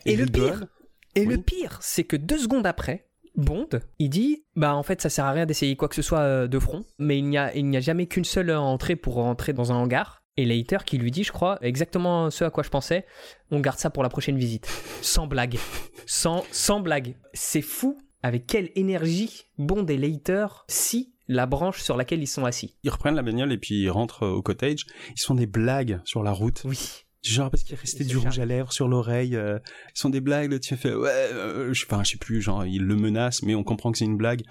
Et, 0.06 0.16
le 0.16 0.26
rigole. 0.26 0.44
pire, 0.44 0.68
et 1.16 1.22
oui. 1.22 1.36
le 1.36 1.42
pire, 1.42 1.80
c'est 1.82 2.04
que 2.04 2.16
deux 2.16 2.40
secondes 2.40 2.66
après, 2.66 3.09
Bond, 3.36 3.70
il 4.00 4.10
dit, 4.10 4.44
bah 4.56 4.76
en 4.76 4.84
fait 4.84 5.02
ça 5.02 5.10
sert 5.10 5.26
à 5.26 5.32
rien 5.32 5.46
d'essayer 5.46 5.76
quoi 5.76 5.88
que 5.88 5.96
ce 5.96 6.02
soit 6.02 6.20
euh, 6.20 6.48
de 6.48 6.60
front, 6.60 6.86
mais 6.98 7.18
il 7.18 7.26
n'y 7.26 7.38
a, 7.38 7.56
il 7.56 7.66
n'y 7.66 7.78
a 7.78 7.82
jamais 7.82 8.08
qu'une 8.08 8.26
seule 8.26 8.52
entrée 8.52 8.96
pour 8.96 9.16
rentrer 9.16 9.54
dans 9.54 9.72
un 9.72 9.76
hangar. 9.76 10.24
Et 10.38 10.46
Leiter 10.46 10.78
qui 10.86 10.98
lui 10.98 11.12
dit, 11.12 11.26
je 11.26 11.34
crois, 11.34 11.58
exactement 11.62 12.30
ce 12.30 12.46
à 12.46 12.50
quoi 12.50 12.64
je 12.64 12.70
pensais, 12.70 13.06
on 13.52 13.60
garde 13.60 13.78
ça 13.78 13.90
pour 13.90 14.04
la 14.04 14.10
prochaine 14.10 14.38
visite. 14.38 14.70
Sans 15.02 15.28
blague. 15.28 15.58
Sans, 16.06 16.46
sans 16.52 16.80
blague. 16.80 17.18
C'est 17.34 17.62
fou 17.62 17.98
avec 18.24 18.48
quelle 18.48 18.70
énergie 18.76 19.48
Bond 19.58 19.86
et 19.88 19.98
Leiter 19.98 20.48
si 20.70 21.14
la 21.28 21.46
branche 21.46 21.82
sur 21.82 21.98
laquelle 21.98 22.22
ils 22.22 22.28
sont 22.28 22.46
assis. 22.46 22.76
Ils 22.84 22.90
reprennent 22.90 23.16
la 23.16 23.22
bagnole 23.22 23.52
et 23.52 23.58
puis 23.58 23.82
ils 23.82 23.90
rentrent 23.90 24.26
au 24.26 24.42
cottage. 24.42 24.86
Ils 25.10 25.22
font 25.22 25.36
des 25.36 25.46
blagues 25.46 26.00
sur 26.06 26.24
la 26.24 26.32
route. 26.32 26.62
Oui. 26.66 27.06
Genre 27.22 27.52
parce 27.52 27.64
qu'il 27.64 27.78
C'est 27.84 28.06
du 28.06 28.18
rouge 28.18 28.40
à 28.40 28.46
lèvres 28.46 28.72
sur 28.72 28.88
l'oreille. 28.88 29.36
euh, 29.36 29.60
ils 29.96 30.00
sont 30.00 30.10
des 30.10 30.22
blagues. 30.22 30.60
Tu 30.60 30.76
fait 30.78 30.94
ouais, 30.94 31.10
euh, 31.10 31.74
je 31.74 31.82
sais 31.82 31.88
pas, 31.88 32.02
je 32.04 32.12
sais 32.12 32.18
plus. 32.18 32.42
Genre 32.42 32.66
ils 32.66 32.84
le 32.84 32.96
menacent, 32.96 33.44
mais 33.44 33.56
on 33.56 33.64
comprend 33.64 33.92
que 33.92 33.98
c'est 33.98 34.06
une 34.06 34.18
blague. 34.18 34.44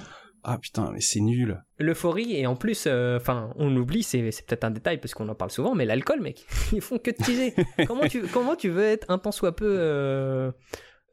Ah 0.44 0.58
putain, 0.58 0.90
mais 0.92 1.00
c'est 1.00 1.20
nul. 1.20 1.62
L'euphorie 1.78 2.36
et 2.36 2.46
en 2.46 2.56
plus, 2.56 2.84
euh, 2.86 3.16
enfin, 3.16 3.52
on 3.56 3.74
oublie, 3.76 4.02
c'est 4.02 4.30
c'est 4.30 4.46
peut-être 4.46 4.64
un 4.64 4.70
détail 4.70 4.98
parce 4.98 5.14
qu'on 5.14 5.28
en 5.28 5.34
parle 5.34 5.50
souvent, 5.50 5.74
mais 5.74 5.84
l'alcool, 5.84 6.20
mec, 6.20 6.46
ils 6.72 6.80
font 6.80 6.98
que 6.98 7.10
de 7.10 7.16
teaser. 7.16 7.54
comment 7.86 8.06
tu 8.06 8.22
comment 8.22 8.54
tu 8.54 8.68
veux 8.68 8.84
être 8.84 9.10
un 9.10 9.18
tant 9.18 9.32
soit 9.32 9.54
peu, 9.56 9.66
euh, 9.78 10.52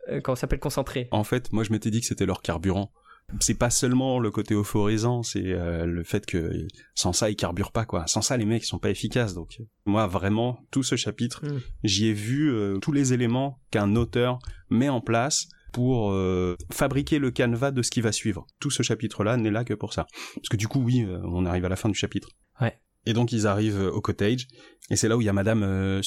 euh, 0.09 0.21
comment 0.21 0.35
ça 0.35 0.41
s'appelle 0.41 0.59
concentré? 0.59 1.07
En 1.11 1.23
fait, 1.23 1.51
moi 1.51 1.63
je 1.63 1.71
m'étais 1.71 1.89
dit 1.89 2.01
que 2.01 2.07
c'était 2.07 2.25
leur 2.25 2.41
carburant. 2.41 2.91
C'est 3.39 3.57
pas 3.57 3.69
seulement 3.69 4.19
le 4.19 4.31
côté 4.31 4.53
euphorisant, 4.53 5.23
c'est 5.23 5.51
euh, 5.51 5.85
le 5.85 6.03
fait 6.03 6.25
que 6.25 6.67
sans 6.93 7.11
ça 7.11 7.29
ils 7.29 7.35
carburent 7.35 7.71
pas 7.71 7.83
quoi. 7.85 8.07
Sans 8.07 8.21
ça 8.21 8.37
les 8.37 8.45
mecs 8.45 8.63
ils 8.63 8.67
sont 8.67 8.79
pas 8.79 8.89
efficaces. 8.91 9.33
Donc 9.33 9.61
moi 9.85 10.07
vraiment 10.07 10.59
tout 10.71 10.83
ce 10.83 10.95
chapitre, 10.95 11.41
Mm. 11.45 11.59
j'y 11.83 12.07
ai 12.07 12.13
vu 12.13 12.51
euh, 12.51 12.77
tous 12.77 12.91
les 12.91 13.13
éléments 13.13 13.59
qu'un 13.71 13.95
auteur 13.95 14.39
met 14.69 14.89
en 14.89 15.01
place 15.01 15.47
pour 15.73 16.11
euh, 16.11 16.55
fabriquer 16.71 17.19
le 17.19 17.31
canevas 17.31 17.71
de 17.71 17.81
ce 17.81 17.91
qui 17.91 17.99
va 17.99 18.11
suivre. 18.11 18.45
Tout 18.59 18.71
ce 18.71 18.83
chapitre-là 18.83 19.37
n'est 19.37 19.51
là 19.51 19.65
que 19.65 19.73
pour 19.73 19.91
ça. 19.93 20.05
Parce 20.35 20.47
que 20.49 20.55
du 20.57 20.67
coup 20.67 20.79
oui, 20.81 21.05
on 21.23 21.45
arrive 21.45 21.65
à 21.65 21.69
la 21.69 21.75
fin 21.75 21.89
du 21.89 21.95
chapitre. 21.95 22.29
Ouais. 22.61 22.79
Et 23.05 23.13
donc 23.13 23.31
ils 23.31 23.47
arrivent 23.47 23.81
au 23.93 24.01
cottage 24.01 24.47
et 24.89 24.95
c'est 24.95 25.07
là 25.07 25.17
où 25.17 25.21
il 25.21 25.25
y 25.25 25.29
a 25.29 25.33
Madame 25.33 25.63
euh, 25.63 26.01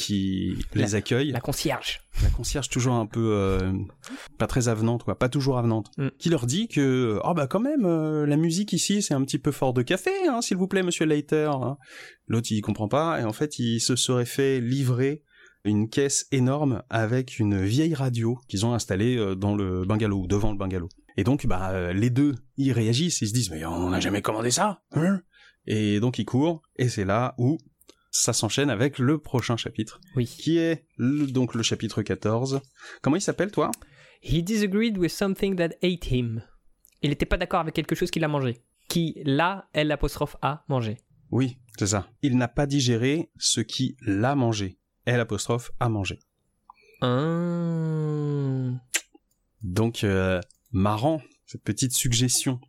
Qui 0.00 0.56
les 0.74 0.94
accueille 0.94 1.30
La 1.32 1.40
concierge. 1.40 2.00
la 2.22 2.30
concierge 2.30 2.68
toujours 2.68 2.94
un 2.94 3.06
peu 3.06 3.32
euh, 3.34 3.72
pas 4.38 4.46
très 4.46 4.68
avenante 4.68 5.04
quoi 5.04 5.18
pas 5.18 5.28
toujours 5.28 5.58
avenante 5.58 5.90
Mm. 5.98 6.08
qui 6.18 6.28
leur 6.28 6.46
dit 6.46 6.68
que 6.68 7.18
oh 7.24 7.34
bah 7.34 7.46
quand 7.46 7.60
même 7.60 7.84
euh, 7.84 8.26
la 8.26 8.36
musique 8.36 8.72
ici 8.72 9.02
c'est 9.02 9.14
un 9.14 9.22
petit 9.24 9.38
peu 9.38 9.50
fort 9.52 9.72
de 9.72 9.82
café 9.82 10.10
hein, 10.28 10.40
s'il 10.42 10.56
vous 10.56 10.66
plaît 10.68 10.82
monsieur 10.82 11.06
Leiter 11.06 11.50
hein. 11.52 11.76
l'autre 12.26 12.48
il 12.50 12.60
comprend 12.62 12.88
pas 12.88 13.20
et 13.20 13.24
en 13.24 13.32
fait 13.32 13.58
il 13.58 13.80
se 13.80 13.96
serait 13.96 14.24
fait 14.26 14.60
livrer 14.60 15.22
une 15.64 15.88
caisse 15.90 16.26
énorme 16.32 16.82
avec 16.88 17.38
une 17.38 17.62
vieille 17.62 17.94
radio 17.94 18.38
qu'ils 18.48 18.64
ont 18.66 18.72
installée 18.74 19.16
euh, 19.16 19.34
dans 19.34 19.54
le 19.54 19.84
bungalow 19.84 20.20
ou 20.22 20.26
devant 20.26 20.52
le 20.52 20.58
bungalow 20.58 20.88
et 21.16 21.24
donc 21.24 21.46
bah 21.46 21.92
les 21.92 22.08
deux 22.10 22.34
ils 22.56 22.72
réagissent 22.72 23.20
ils 23.20 23.28
se 23.28 23.34
disent 23.34 23.50
mais 23.50 23.64
on 23.64 23.90
n'a 23.90 24.00
jamais 24.00 24.22
commandé 24.22 24.50
ça 24.50 24.82
hein? 24.92 25.20
Et 25.66 26.00
donc 26.00 26.18
ils 26.18 26.24
courent 26.24 26.62
et 26.76 26.88
c'est 26.88 27.04
là 27.04 27.34
où 27.36 27.58
ça 28.10 28.32
s'enchaîne 28.32 28.70
avec 28.70 28.98
le 28.98 29.18
prochain 29.18 29.56
chapitre 29.56 30.00
Oui. 30.16 30.26
qui 30.26 30.58
est 30.58 30.84
le- 30.96 31.26
donc 31.26 31.54
le 31.54 31.62
chapitre 31.62 32.02
14. 32.02 32.60
Comment 33.02 33.16
il 33.16 33.20
s'appelle, 33.22 33.50
toi? 33.50 33.70
He 34.22 34.42
disagreed 34.42 34.98
with 34.98 35.10
something 35.12 35.56
that 35.56 35.70
ate 35.82 36.10
him. 36.10 36.42
Il 37.02 37.10
n'était 37.10 37.24
pas 37.26 37.36
d'accord 37.38 37.60
avec 37.60 37.74
quelque 37.74 37.94
chose 37.94 38.10
qu'il 38.10 38.24
a 38.24 38.28
mangé. 38.28 38.62
Qui, 38.88 39.14
là, 39.24 39.68
L 39.72 39.90
apostrophe 39.92 40.36
A, 40.42 40.64
mangé. 40.68 40.98
Oui, 41.30 41.56
c'est 41.78 41.86
ça. 41.86 42.08
Il 42.22 42.36
n'a 42.36 42.48
pas 42.48 42.66
digéré 42.66 43.30
ce 43.38 43.60
qui 43.60 43.96
l'a 44.02 44.34
mangé. 44.34 44.76
L 45.06 45.20
apostrophe 45.20 45.70
a 45.80 45.88
mangé. 45.88 46.18
Ah. 47.00 48.72
Donc, 49.62 50.04
euh, 50.04 50.40
marrant, 50.72 51.20
cette 51.46 51.62
petite 51.62 51.92
suggestion. 51.92 52.60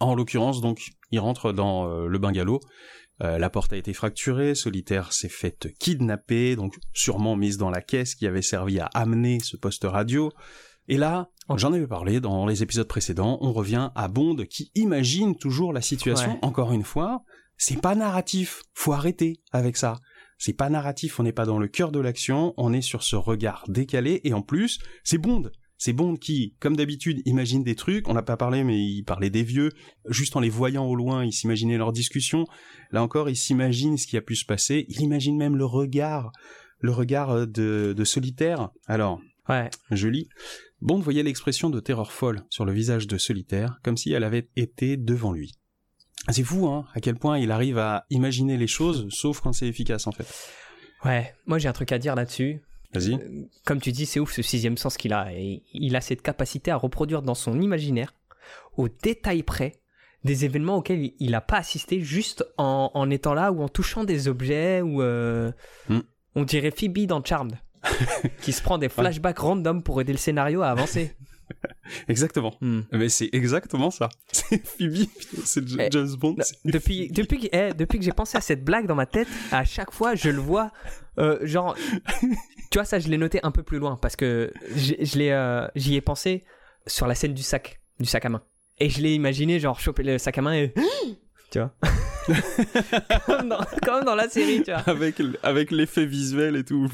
En 0.00 0.14
l'occurrence, 0.14 0.60
donc, 0.60 0.90
il 1.10 1.18
rentre 1.18 1.52
dans 1.52 1.88
euh, 1.88 2.06
le 2.06 2.18
bungalow. 2.18 2.60
Euh, 3.22 3.38
la 3.38 3.50
porte 3.50 3.72
a 3.72 3.76
été 3.76 3.92
fracturée, 3.92 4.54
Solitaire 4.54 5.12
s'est 5.12 5.28
fait 5.28 5.68
kidnapper, 5.78 6.56
donc 6.56 6.76
sûrement 6.94 7.36
mise 7.36 7.58
dans 7.58 7.70
la 7.70 7.82
caisse 7.82 8.14
qui 8.14 8.26
avait 8.26 8.42
servi 8.42 8.80
à 8.80 8.86
amener 8.94 9.40
ce 9.40 9.56
poste 9.56 9.84
radio. 9.84 10.32
Et 10.88 10.96
là, 10.96 11.28
j'en 11.56 11.72
avais 11.72 11.86
parlé 11.86 12.20
dans 12.20 12.46
les 12.46 12.62
épisodes 12.62 12.88
précédents, 12.88 13.38
on 13.42 13.52
revient 13.52 13.90
à 13.94 14.08
Bond 14.08 14.36
qui 14.48 14.72
imagine 14.74 15.36
toujours 15.36 15.72
la 15.72 15.82
situation, 15.82 16.32
Ouais. 16.32 16.38
encore 16.42 16.72
une 16.72 16.82
fois, 16.84 17.22
c'est 17.58 17.80
pas 17.80 17.94
narratif, 17.94 18.62
faut 18.74 18.92
arrêter 18.92 19.42
avec 19.52 19.76
ça. 19.76 19.98
C'est 20.38 20.54
pas 20.54 20.70
narratif, 20.70 21.20
on 21.20 21.22
n'est 21.22 21.32
pas 21.34 21.44
dans 21.44 21.58
le 21.58 21.68
cœur 21.68 21.92
de 21.92 22.00
l'action, 22.00 22.54
on 22.56 22.72
est 22.72 22.80
sur 22.80 23.02
ce 23.02 23.14
regard 23.14 23.64
décalé, 23.68 24.22
et 24.24 24.32
en 24.32 24.40
plus, 24.40 24.78
c'est 25.04 25.18
Bond. 25.18 25.50
C'est 25.82 25.94
Bond 25.94 26.16
qui, 26.16 26.54
comme 26.60 26.76
d'habitude, 26.76 27.22
imagine 27.24 27.64
des 27.64 27.74
trucs, 27.74 28.06
on 28.06 28.12
n'a 28.12 28.20
pas 28.22 28.36
parlé, 28.36 28.64
mais 28.64 28.78
il 28.78 29.02
parlait 29.02 29.30
des 29.30 29.42
vieux, 29.42 29.70
juste 30.10 30.36
en 30.36 30.40
les 30.40 30.50
voyant 30.50 30.84
au 30.84 30.94
loin, 30.94 31.24
il 31.24 31.32
s'imaginait 31.32 31.78
leurs 31.78 31.92
discussions, 31.92 32.44
là 32.90 33.02
encore, 33.02 33.30
il 33.30 33.36
s'imagine 33.36 33.96
ce 33.96 34.06
qui 34.06 34.18
a 34.18 34.20
pu 34.20 34.36
se 34.36 34.44
passer, 34.44 34.84
il 34.90 35.00
imagine 35.00 35.38
même 35.38 35.56
le 35.56 35.64
regard, 35.64 36.32
le 36.80 36.92
regard 36.92 37.30
euh, 37.30 37.46
de, 37.46 37.94
de 37.96 38.04
solitaire. 38.04 38.68
Alors, 38.86 39.20
Ouais. 39.48 39.70
je 39.90 40.06
lis. 40.06 40.28
Bond 40.82 41.00
voyait 41.00 41.22
l'expression 41.22 41.70
de 41.70 41.80
terreur 41.80 42.12
folle 42.12 42.42
sur 42.50 42.66
le 42.66 42.72
visage 42.72 43.06
de 43.06 43.16
Solitaire, 43.16 43.80
comme 43.82 43.96
si 43.96 44.12
elle 44.12 44.22
avait 44.24 44.48
été 44.56 44.98
devant 44.98 45.32
lui. 45.32 45.54
C'est 46.28 46.44
fou, 46.44 46.66
hein, 46.68 46.84
à 46.94 47.00
quel 47.00 47.16
point 47.16 47.38
il 47.38 47.50
arrive 47.50 47.78
à 47.78 48.04
imaginer 48.10 48.58
les 48.58 48.66
choses, 48.66 49.06
sauf 49.08 49.40
quand 49.40 49.52
c'est 49.54 49.66
efficace, 49.66 50.06
en 50.06 50.12
fait. 50.12 50.26
Ouais. 51.06 51.32
Moi, 51.46 51.58
j'ai 51.58 51.68
un 51.68 51.72
truc 51.72 51.90
à 51.90 51.98
dire 51.98 52.14
là-dessus. 52.14 52.60
Vas-y. 52.92 53.14
Euh, 53.14 53.44
Comme 53.64 53.80
tu 53.80 53.92
dis, 53.92 54.06
c'est 54.06 54.20
ouf 54.20 54.32
ce 54.32 54.42
sixième 54.42 54.76
sens 54.76 54.96
qu'il 54.96 55.12
a. 55.12 55.32
Et 55.32 55.62
il 55.72 55.94
a 55.96 56.00
cette 56.00 56.22
capacité 56.22 56.70
à 56.70 56.76
reproduire 56.76 57.22
dans 57.22 57.34
son 57.34 57.60
imaginaire, 57.60 58.14
au 58.76 58.88
détail 58.88 59.42
près, 59.42 59.80
des 60.24 60.44
événements 60.44 60.76
auxquels 60.76 61.12
il 61.18 61.30
n'a 61.30 61.40
pas 61.40 61.58
assisté 61.58 62.00
juste 62.00 62.44
en, 62.58 62.90
en 62.92 63.08
étant 63.10 63.32
là 63.34 63.52
ou 63.52 63.62
en 63.62 63.68
touchant 63.68 64.04
des 64.04 64.28
objets 64.28 64.82
ou. 64.82 65.02
euh, 65.02 65.52
Hmm. 65.88 66.00
On 66.34 66.44
dirait 66.44 66.70
Phoebe 66.70 67.06
dans 67.06 67.24
Charmed, 67.24 67.58
qui 68.42 68.52
se 68.52 68.62
prend 68.62 68.78
des 68.78 68.88
flashbacks 68.88 69.38
random 69.38 69.82
pour 69.82 70.00
aider 70.00 70.12
le 70.12 70.18
scénario 70.18 70.62
à 70.62 70.68
avancer. 70.68 71.16
Exactement. 72.08 72.54
Hmm. 72.60 72.80
Mais 72.92 73.08
c'est 73.08 73.28
exactement 73.32 73.90
ça. 73.90 74.08
C'est 74.32 74.64
Phoebe, 74.66 75.06
c'est 75.44 75.64
Eh, 75.78 75.88
James 75.90 76.14
Bond. 76.18 76.36
Depuis, 76.64 77.08
depuis, 77.08 77.40
que, 77.40 77.46
eh, 77.52 77.74
depuis 77.74 77.98
que 77.98 78.04
j'ai 78.04 78.12
pensé 78.12 78.38
à 78.38 78.40
cette 78.40 78.64
blague 78.64 78.86
dans 78.86 78.94
ma 78.94 79.06
tête, 79.06 79.28
à 79.52 79.64
chaque 79.64 79.92
fois, 79.92 80.14
je 80.14 80.30
le 80.30 80.38
vois. 80.40 80.72
euh, 81.18 81.38
genre, 81.46 81.76
tu 82.70 82.78
vois, 82.78 82.84
ça, 82.84 82.98
je 82.98 83.08
l'ai 83.08 83.18
noté 83.18 83.40
un 83.42 83.50
peu 83.50 83.62
plus 83.62 83.78
loin 83.78 83.96
parce 84.00 84.16
que 84.16 84.52
euh, 85.16 85.68
j'y 85.74 85.94
ai 85.96 86.00
pensé 86.00 86.44
sur 86.86 87.06
la 87.06 87.14
scène 87.14 87.34
du 87.34 87.42
sac, 87.42 87.80
du 87.98 88.06
sac 88.06 88.24
à 88.24 88.28
main. 88.30 88.42
Et 88.78 88.88
je 88.88 89.02
l'ai 89.02 89.14
imaginé, 89.14 89.60
genre, 89.60 89.78
choper 89.80 90.02
le 90.02 90.18
sac 90.18 90.38
à 90.38 90.42
main 90.42 90.54
et. 90.54 90.72
Tu 91.50 91.58
vois 91.58 91.72
comme, 93.26 93.48
dans, 93.48 93.58
comme 93.84 94.04
dans 94.04 94.14
la 94.14 94.28
série, 94.28 94.62
tu 94.62 94.70
vois. 94.70 94.82
Avec, 94.86 95.20
avec 95.42 95.70
l'effet 95.70 96.06
visuel 96.06 96.54
et 96.56 96.64
tout. 96.64 96.88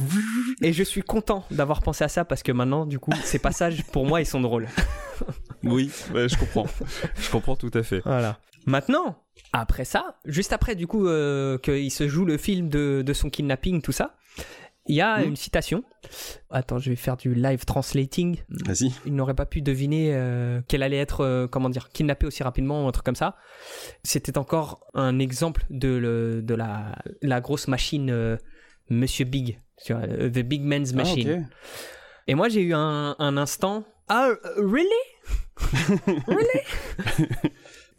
Et 0.62 0.72
je 0.72 0.82
suis 0.82 1.02
content 1.02 1.44
d'avoir 1.50 1.82
pensé 1.82 2.04
à 2.04 2.08
ça 2.08 2.24
parce 2.24 2.42
que 2.42 2.52
maintenant, 2.52 2.86
du 2.86 2.98
coup, 2.98 3.12
ces 3.24 3.38
passages, 3.38 3.84
pour 3.92 4.06
moi, 4.06 4.20
ils 4.20 4.26
sont 4.26 4.40
drôles. 4.40 4.68
Oui, 5.62 5.90
ouais, 6.14 6.28
je 6.28 6.38
comprends. 6.38 6.66
Je 7.20 7.30
comprends 7.30 7.56
tout 7.56 7.70
à 7.74 7.82
fait. 7.82 8.00
Voilà. 8.04 8.38
Maintenant, 8.66 9.22
après 9.52 9.84
ça, 9.84 10.16
juste 10.24 10.52
après 10.52 10.74
du 10.74 10.86
coup 10.86 11.06
euh, 11.06 11.58
qu'il 11.58 11.90
se 11.90 12.08
joue 12.08 12.24
le 12.24 12.36
film 12.36 12.68
de, 12.68 13.02
de 13.04 13.12
son 13.12 13.30
kidnapping, 13.30 13.80
tout 13.80 13.92
ça, 13.92 14.16
il 14.88 14.96
y 14.96 15.00
a 15.00 15.18
Mhm. 15.18 15.28
une 15.30 15.36
citation. 15.36 15.82
Attends, 16.50 16.78
je 16.78 16.90
vais 16.90 16.96
faire 16.96 17.16
du 17.16 17.34
live 17.34 17.64
translating. 17.64 18.38
Vas-y. 18.48 18.92
Il 19.06 19.14
n'aurait 19.14 19.34
pas 19.34 19.46
pu 19.46 19.60
deviner 19.62 20.10
euh, 20.14 20.60
qu'elle 20.68 20.82
allait 20.82 20.98
être, 20.98 21.22
euh, 21.22 21.46
comment 21.48 21.68
dire, 21.70 21.88
kidnappée 21.90 22.26
aussi 22.26 22.42
rapidement 22.42 22.84
ou 22.84 22.88
un 22.88 22.92
truc 22.92 23.04
comme 23.04 23.16
ça. 23.16 23.36
C'était 24.04 24.38
encore 24.38 24.86
un 24.94 25.18
exemple 25.18 25.64
de, 25.70 25.88
le- 25.88 26.42
de 26.42 26.54
la, 26.54 26.96
la 27.22 27.40
grosse 27.40 27.66
machine 27.68 28.10
euh, 28.10 28.36
Monsieur 28.88 29.24
Big, 29.24 29.58
The 29.88 30.38
Big 30.40 30.62
Man's 30.62 30.90
Ah, 30.92 30.96
Machine. 30.96 31.48
Et 32.28 32.34
moi, 32.34 32.48
j'ai 32.48 32.62
eu 32.62 32.72
un, 32.74 33.16
un 33.18 33.36
instant. 33.36 33.84
Ah, 34.08 34.30
really? 34.56 34.86
really? 36.28 36.60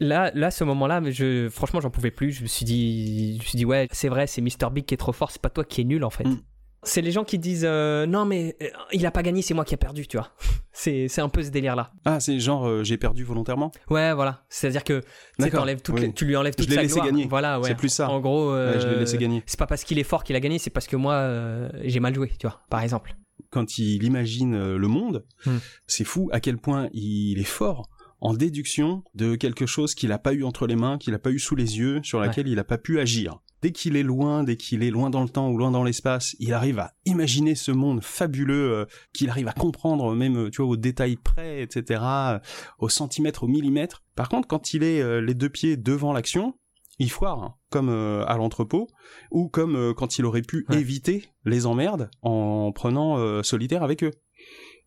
là, 0.00 0.30
là, 0.34 0.50
ce 0.50 0.64
moment-là, 0.64 1.02
je, 1.10 1.48
franchement, 1.50 1.80
j'en 1.80 1.90
pouvais 1.90 2.10
plus. 2.10 2.32
Je 2.32 2.42
me 2.42 2.46
suis 2.46 2.64
dit, 2.64 3.34
je 3.34 3.38
me 3.42 3.44
suis 3.44 3.56
dit, 3.56 3.64
ouais, 3.64 3.88
c'est 3.92 4.08
vrai, 4.08 4.26
c'est 4.26 4.40
Mr. 4.40 4.70
Big 4.72 4.84
qui 4.86 4.94
est 4.94 4.98
trop 4.98 5.12
fort. 5.12 5.30
C'est 5.30 5.42
pas 5.42 5.50
toi 5.50 5.64
qui 5.64 5.80
es 5.80 5.84
nul, 5.84 6.04
en 6.04 6.10
fait. 6.10 6.24
Mm. 6.24 6.40
C'est 6.84 7.02
les 7.02 7.10
gens 7.10 7.24
qui 7.24 7.38
disent, 7.38 7.66
euh, 7.66 8.06
non, 8.06 8.24
mais 8.24 8.56
euh, 8.62 8.66
il 8.92 9.04
a 9.04 9.10
pas 9.10 9.22
gagné, 9.22 9.42
c'est 9.42 9.52
moi 9.54 9.64
qui 9.64 9.74
ai 9.74 9.76
perdu, 9.76 10.06
tu 10.06 10.16
vois. 10.16 10.30
C'est, 10.72 11.08
c'est 11.08 11.20
un 11.20 11.28
peu 11.28 11.42
ce 11.42 11.50
délire-là. 11.50 11.90
Ah, 12.04 12.20
c'est 12.20 12.38
genre 12.38 12.68
euh, 12.68 12.84
j'ai 12.84 12.98
perdu 12.98 13.24
volontairement? 13.24 13.72
Ouais, 13.90 14.14
voilà. 14.14 14.44
C'est-à-dire 14.48 14.84
que 14.84 15.02
tu 15.42 15.50
t'enlèves 15.50 15.82
toutes 15.82 15.96
oui. 15.96 16.00
les- 16.02 16.12
tu 16.12 16.24
lui 16.24 16.36
enlèves 16.36 16.52
Je 16.56 16.58
toute 16.62 16.68
l'ai 16.70 16.76
sa 16.76 16.82
laissé 16.82 16.94
gloire. 16.94 17.06
gagner. 17.06 17.26
Voilà, 17.26 17.58
ouais. 17.58 17.66
C'est 17.66 17.74
plus 17.74 17.88
ça. 17.88 18.08
En 18.08 18.20
gros, 18.20 18.52
Ouais, 18.54 18.78
je 18.80 18.86
l'ai 18.86 18.94
laissé 19.00 19.18
gagner. 19.18 19.42
c'est 19.46 19.58
pas 19.58 19.66
parce 19.66 19.82
qu'il 19.82 19.98
est 19.98 20.04
fort 20.04 20.22
qu'il 20.22 20.36
a 20.36 20.40
gagné, 20.40 20.60
c'est 20.60 20.70
parce 20.70 20.86
que 20.86 20.94
moi, 20.94 21.68
j'ai 21.82 21.98
mal 21.98 22.14
joué, 22.14 22.30
tu 22.38 22.46
vois, 22.46 22.60
par 22.70 22.80
exemple. 22.80 23.16
Quand 23.50 23.76
il 23.78 24.04
imagine 24.04 24.54
euh, 24.54 24.78
le 24.78 24.86
monde, 24.86 25.24
Hmm. 25.46 25.56
c'est 25.88 26.04
fou 26.04 26.28
à 26.32 26.38
quel 26.38 26.58
point 26.58 26.88
il 26.92 27.40
est 27.40 27.44
fort 27.44 27.88
en 28.20 28.32
déduction 28.34 29.02
de 29.16 29.34
quelque 29.34 29.66
chose 29.66 29.96
qu'il 29.96 30.10
n'a 30.10 30.18
pas 30.18 30.32
eu 30.32 30.44
entre 30.44 30.68
les 30.68 30.76
mains, 30.76 30.96
qu'il 30.98 31.12
n'a 31.12 31.18
pas 31.18 31.30
eu 31.30 31.40
sous 31.40 31.56
les 31.56 31.78
yeux, 31.78 31.98
sur 32.04 32.20
laquelle 32.20 32.46
il 32.46 32.54
n'a 32.54 32.62
pas 32.64 32.78
pu 32.78 33.00
agir. 33.00 33.40
Dès 33.62 33.72
qu'il 33.72 33.96
est 33.96 34.02
loin, 34.02 34.44
dès 34.44 34.56
qu'il 34.56 34.82
est 34.82 34.90
loin 34.90 35.10
dans 35.10 35.22
le 35.22 35.28
temps 35.28 35.50
ou 35.50 35.58
loin 35.58 35.70
dans 35.70 35.82
l'espace, 35.82 36.36
il 36.38 36.52
arrive 36.52 36.78
à 36.78 36.92
imaginer 37.04 37.54
ce 37.54 37.72
monde 37.72 38.02
fabuleux, 38.02 38.72
euh, 38.72 38.84
qu'il 39.12 39.30
arrive 39.30 39.48
à 39.48 39.52
comprendre 39.52 40.14
même, 40.14 40.36
euh, 40.46 40.50
tu 40.50 40.62
vois, 40.62 40.70
au 40.70 40.76
détail 40.76 41.16
près, 41.16 41.62
etc., 41.62 42.00
euh, 42.04 42.38
au 42.78 42.88
centimètre, 42.88 43.44
au 43.44 43.48
millimètre. 43.48 44.02
Par 44.14 44.28
contre, 44.28 44.46
quand 44.46 44.74
il 44.74 44.82
est 44.84 45.00
euh, 45.02 45.20
les 45.20 45.34
deux 45.34 45.48
pieds 45.48 45.76
devant 45.76 46.12
l'action, 46.12 46.54
il 47.00 47.10
foire, 47.10 47.42
hein, 47.42 47.54
comme 47.70 47.88
euh, 47.90 48.24
à 48.26 48.36
l'entrepôt, 48.36 48.88
ou 49.30 49.48
comme 49.48 49.76
euh, 49.76 49.94
quand 49.94 50.18
il 50.18 50.24
aurait 50.24 50.42
pu 50.42 50.64
Ouais. 50.68 50.78
éviter 50.80 51.24
les 51.44 51.66
emmerdes 51.66 52.10
en 52.22 52.70
prenant 52.72 53.18
euh, 53.18 53.42
solitaire 53.42 53.82
avec 53.82 54.02
eux. 54.04 54.10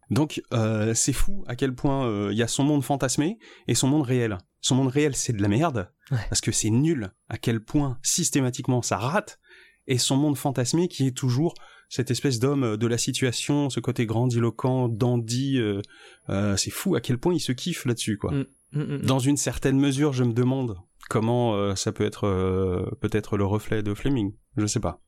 Donc 0.10 0.42
euh, 0.54 0.94
c'est 0.94 1.14
fou 1.14 1.44
à 1.48 1.56
quel 1.56 1.74
point 1.74 2.06
euh, 2.06 2.30
il 2.34 2.38
y 2.38 2.44
a 2.44 2.48
son 2.48 2.66
monde 2.66 2.84
fantasmé 2.84 3.38
et 3.70 3.76
son 3.76 3.88
monde 3.88 4.02
réel. 4.04 4.38
Son 4.62 4.76
monde 4.76 4.88
réel 4.90 5.16
c'est 5.16 5.34
de 5.34 5.42
la 5.42 5.48
merde, 5.48 5.92
Ouais. 6.12 6.18
parce 6.30 6.42
que 6.42 6.52
c'est 6.52 6.70
nul 6.70 7.12
à 7.30 7.38
quel 7.38 7.62
point 7.64 7.98
systématiquement 8.04 8.82
ça 8.82 8.98
rate, 8.98 9.40
et 9.88 9.98
son 9.98 10.16
monde 10.18 10.38
fantasmé 10.38 10.88
qui 10.88 11.08
est 11.08 11.18
toujours 11.18 11.54
cette 11.90 12.12
espèce 12.12 12.40
d'homme 12.40 12.64
euh, 12.64 12.78
de 12.78 12.88
la 12.88 12.98
situation, 12.98 13.70
ce 13.70 13.80
côté 13.80 14.06
grandiloquent, 14.06 14.88
dandy, 14.88 15.58
euh, 15.58 15.82
euh, 16.30 16.56
c'est 16.56 16.70
fou 16.72 16.96
à 16.96 17.02
quel 17.02 17.18
point 17.18 17.34
il 17.34 17.40
se 17.40 17.52
kiffe 17.52 17.86
là-dessus 17.86 18.18
quoi. 18.18 18.32
Mm. 18.32 18.46
Mm, 18.74 18.82
mm. 18.82 19.02
Dans 19.02 19.20
une 19.20 19.36
certaine 19.38 19.78
mesure, 19.80 20.14
je 20.14 20.24
me 20.24 20.32
demande 20.34 20.78
comment 21.10 21.56
euh, 21.56 21.76
ça 21.76 21.92
peut 21.92 22.06
être 22.06 22.94
peut-être 23.02 23.36
le 23.36 23.44
reflet 23.46 23.84
de 23.84 23.94
Fleming. 23.94 24.34
Je 24.56 24.66
sais 24.66 24.80
pas. 24.80 25.02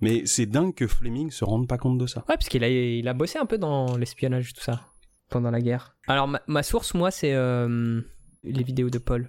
Mais 0.00 0.26
c'est 0.26 0.46
dingue 0.46 0.74
que 0.74 0.86
Fleming 0.86 1.30
se 1.30 1.44
rende 1.44 1.66
pas 1.66 1.78
compte 1.78 1.98
de 1.98 2.06
ça. 2.06 2.20
Ouais, 2.28 2.36
parce 2.36 2.48
qu'il 2.48 2.62
a, 2.62 2.68
il 2.68 3.08
a 3.08 3.14
bossé 3.14 3.38
un 3.38 3.46
peu 3.46 3.56
dans 3.58 3.96
l'espionnage, 3.96 4.52
tout 4.52 4.60
ça, 4.60 4.82
pendant 5.30 5.50
la 5.50 5.60
guerre. 5.60 5.96
Alors, 6.06 6.28
ma, 6.28 6.40
ma 6.46 6.62
source, 6.62 6.94
moi, 6.94 7.10
c'est 7.10 7.32
euh, 7.32 8.00
les 8.44 8.62
vidéos 8.62 8.90
de 8.90 8.98
Paul. 8.98 9.28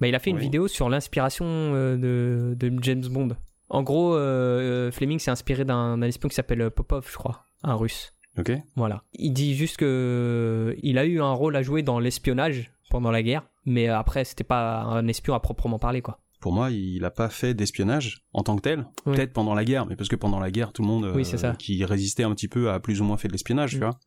Bah, 0.00 0.08
il 0.08 0.14
a 0.14 0.18
fait 0.18 0.30
une 0.30 0.38
vidéo 0.38 0.68
sur 0.68 0.88
l'inspiration 0.88 1.44
euh, 1.46 1.96
de, 1.96 2.54
de 2.54 2.82
James 2.82 3.06
Bond. 3.08 3.36
En 3.68 3.82
gros, 3.82 4.14
euh, 4.14 4.90
Fleming 4.92 5.18
s'est 5.18 5.30
inspiré 5.30 5.64
d'un 5.64 6.00
espion 6.02 6.28
qui 6.28 6.34
s'appelle 6.34 6.70
Popov, 6.70 7.06
je 7.10 7.16
crois, 7.16 7.44
un 7.62 7.74
russe. 7.74 8.12
Ok 8.38 8.52
Voilà. 8.76 9.02
Il 9.14 9.32
dit 9.32 9.54
juste 9.54 9.76
que 9.76 10.76
il 10.82 10.98
a 10.98 11.04
eu 11.04 11.20
un 11.20 11.32
rôle 11.32 11.56
à 11.56 11.62
jouer 11.62 11.82
dans 11.82 11.98
l'espionnage 11.98 12.70
pendant 12.90 13.10
la 13.10 13.22
guerre, 13.22 13.42
mais 13.64 13.88
après, 13.88 14.24
c'était 14.24 14.44
pas 14.44 14.82
un 14.82 15.06
espion 15.08 15.34
à 15.34 15.40
proprement 15.40 15.78
parler, 15.78 16.02
quoi. 16.02 16.20
Pour 16.40 16.52
moi, 16.52 16.70
il 16.70 17.04
a 17.04 17.10
pas 17.10 17.28
fait 17.30 17.54
d'espionnage 17.54 18.22
en 18.32 18.42
tant 18.42 18.56
que 18.56 18.60
tel. 18.60 18.86
Oui. 19.06 19.14
Peut-être 19.16 19.32
pendant 19.32 19.54
la 19.54 19.64
guerre, 19.64 19.86
mais 19.86 19.96
parce 19.96 20.08
que 20.08 20.16
pendant 20.16 20.38
la 20.38 20.50
guerre, 20.50 20.72
tout 20.72 20.82
le 20.82 20.88
monde 20.88 21.06
euh, 21.06 21.14
Oui, 21.14 21.24
qui 21.58 21.84
résistait 21.84 22.22
un 22.24 22.30
petit 22.34 22.46
peu 22.46 22.70
a 22.70 22.78
plus 22.78 23.00
ou 23.00 23.04
moins 23.04 23.16
fait 23.16 23.26
de 23.28 23.32
l'espionnage, 23.32 23.74
Mm. 23.74 23.78
tu 23.78 23.84
vois. 23.84 23.98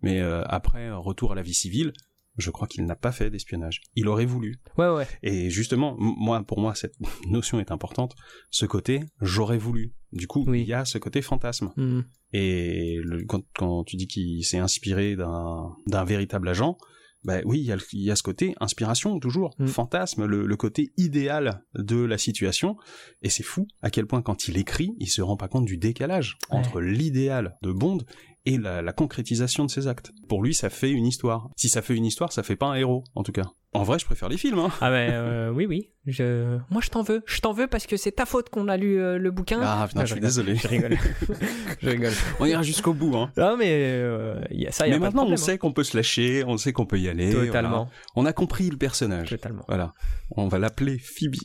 Mais 0.00 0.20
euh, 0.20 0.42
après, 0.46 0.90
retour 0.92 1.32
à 1.32 1.34
la 1.34 1.42
vie 1.42 1.54
civile, 1.54 1.92
je 2.38 2.50
crois 2.50 2.66
qu'il 2.66 2.84
n'a 2.86 2.96
pas 2.96 3.12
fait 3.12 3.30
d'espionnage. 3.30 3.80
Il 3.94 4.08
aurait 4.08 4.24
voulu. 4.26 4.56
Ouais, 4.78 4.88
ouais. 4.88 5.06
Et 5.22 5.50
justement, 5.50 5.96
moi, 5.98 6.42
pour 6.44 6.60
moi, 6.60 6.74
cette 6.74 6.94
notion 7.28 7.60
est 7.60 7.70
importante. 7.70 8.14
Ce 8.50 8.66
côté, 8.66 9.00
j'aurais 9.20 9.58
voulu. 9.58 9.94
Du 10.12 10.26
coup, 10.26 10.44
Oui. 10.46 10.62
il 10.62 10.68
y 10.68 10.74
a 10.74 10.84
ce 10.84 10.98
côté 10.98 11.22
fantasme. 11.22 11.70
Mm. 11.76 12.00
Et 12.34 12.98
le- 13.02 13.24
quand, 13.26 13.42
quand 13.54 13.84
tu 13.84 13.96
dis 13.96 14.06
qu'il 14.06 14.44
s'est 14.44 14.58
inspiré 14.58 15.16
d'un 15.16 16.04
véritable 16.04 16.48
agent, 16.48 16.76
bah 17.24 17.38
oui, 17.44 17.60
il 17.60 17.66
y, 17.66 17.72
a, 17.72 17.76
le- 17.76 17.82
il 17.92 18.02
y 18.02 18.10
a 18.10 18.16
ce 18.16 18.22
côté 18.24 18.54
inspiration 18.60 19.18
toujours, 19.20 19.54
Mm. 19.58 19.66
fantasme, 19.66 20.24
le, 20.26 20.44
le 20.46 20.56
côté 20.56 20.92
idéal 20.96 21.62
de 21.74 21.96
la 22.02 22.18
situation. 22.18 22.76
Et 23.22 23.28
c'est 23.30 23.42
fou 23.44 23.68
à 23.80 23.90
quel 23.90 24.06
point 24.06 24.22
quand 24.22 24.48
il 24.48 24.56
écrit, 24.58 24.90
il 24.98 25.06
se 25.08 25.22
rend 25.22 25.36
pas 25.36 25.48
compte 25.48 25.64
du 25.66 25.76
décalage 25.76 26.36
Ouais. 26.50 26.58
entre 26.58 26.80
l'idéal 26.80 27.56
de 27.62 27.70
Bond 27.72 27.98
et 28.44 28.58
la, 28.58 28.82
la 28.82 28.92
concrétisation 28.92 29.64
de 29.64 29.70
ses 29.70 29.86
actes. 29.88 30.12
Pour 30.28 30.42
lui, 30.42 30.54
ça 30.54 30.68
fait 30.70 30.90
une 30.90 31.06
histoire. 31.06 31.48
Si 31.56 31.68
ça 31.68 31.80
fait 31.82 31.94
une 31.94 32.04
histoire, 32.06 32.32
ça 32.32 32.42
fait 32.42 32.56
pas 32.56 32.66
un 32.66 32.74
héros, 32.74 33.04
en 33.14 33.22
tout 33.22 33.32
cas. 33.32 33.44
En 33.74 33.84
vrai, 33.84 33.98
je 33.98 34.04
préfère 34.04 34.28
les 34.28 34.36
films. 34.36 34.58
Hein. 34.58 34.70
Ah 34.82 34.90
ben 34.90 35.10
euh, 35.12 35.50
oui 35.50 35.64
oui. 35.64 35.88
Je... 36.04 36.58
Moi 36.68 36.82
je 36.84 36.90
t'en 36.90 37.02
veux. 37.02 37.22
Je 37.24 37.40
t'en 37.40 37.54
veux 37.54 37.66
parce 37.68 37.86
que 37.86 37.96
c'est 37.96 38.12
ta 38.12 38.26
faute 38.26 38.50
qu'on 38.50 38.68
a 38.68 38.76
lu 38.76 39.00
euh, 39.00 39.16
le 39.16 39.30
bouquin. 39.30 39.60
Ah 39.62 39.86
putain, 39.88 40.00
Ah, 40.00 40.04
je 40.04 40.12
suis 40.12 40.20
désolé. 40.20 40.56
Je 40.56 40.68
rigole. 40.68 40.98
je 41.80 41.88
rigole. 41.88 42.12
On 42.38 42.44
ira 42.44 42.62
jusqu'au 42.62 42.92
bout. 42.92 43.16
Hein. 43.16 43.30
Non 43.38 43.56
mais 43.56 43.70
euh, 43.70 44.38
y 44.50 44.66
a 44.66 44.72
ça 44.72 44.86
y 44.86 44.90
a 44.90 44.92
Mais 44.92 44.98
pas 44.98 44.98
de 44.98 45.04
maintenant, 45.04 45.22
on 45.22 45.24
problème, 45.24 45.36
sait 45.38 45.56
qu'on 45.56 45.72
peut 45.72 45.84
se 45.84 45.96
lâcher, 45.96 46.44
on 46.46 46.58
sait 46.58 46.74
qu'on 46.74 46.84
peut 46.84 46.98
y 47.00 47.08
aller. 47.08 47.30
hein. 47.34 47.46
Totalement. 47.46 47.70
voilà. 47.70 47.90
On 48.14 48.26
a 48.26 48.34
compris 48.34 48.68
le 48.68 48.76
personnage. 48.76 49.30
Totalement. 49.30 49.64
Voilà. 49.68 49.94
On 50.36 50.48
va 50.48 50.58
l'appeler 50.58 50.98
Phoebe. 50.98 51.36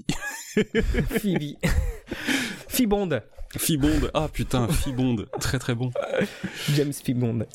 Phoebe. 1.22 1.56
Phibonde. 2.68 3.24
Phibonde. 3.56 4.12
Ah 4.14 4.28
putain, 4.32 4.68
Phibonde. 4.68 5.28
Très 5.40 5.60
très 5.60 5.76
bon. 5.76 5.92
James 6.74 6.94
Phibonde. 6.94 7.48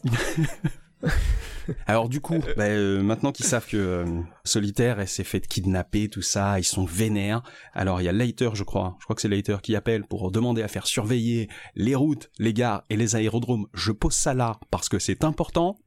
Alors 1.87 2.09
du 2.09 2.21
coup, 2.21 2.39
bah, 2.57 2.65
euh, 2.65 3.03
maintenant 3.03 3.33
qu'ils 3.33 3.47
savent 3.47 3.67
que 3.67 3.77
euh, 3.77 4.05
Solitaire 4.45 5.01
elle 5.01 5.09
s'est 5.09 5.25
fait 5.25 5.47
kidnapper, 5.47 6.09
tout 6.09 6.23
ça, 6.23 6.59
ils 6.59 6.65
sont 6.65 6.85
vénères. 6.85 7.43
Alors 7.73 8.01
il 8.01 8.05
y 8.05 8.09
a 8.09 8.13
Leiter, 8.13 8.51
je 8.55 8.65
crois. 8.65 8.97
Je 9.01 9.05
crois 9.05 9.17
que 9.17 9.23
c'est 9.23 9.29
Leiter 9.29 9.57
qui 9.63 9.77
appelle 9.77 10.05
pour 10.05 10.31
demander 10.31 10.63
à 10.63 10.69
faire 10.69 10.87
surveiller 10.87 11.49
les 11.75 11.95
routes, 11.95 12.31
les 12.39 12.53
gares 12.53 12.85
et 12.91 12.97
les 12.97 13.17
aérodromes. 13.17 13.67
Je 13.75 13.93
pose 13.93 14.15
ça 14.15 14.35
là 14.35 14.59
parce 14.71 14.89
que 14.89 14.99
c'est 14.99 15.25
important. 15.25 15.79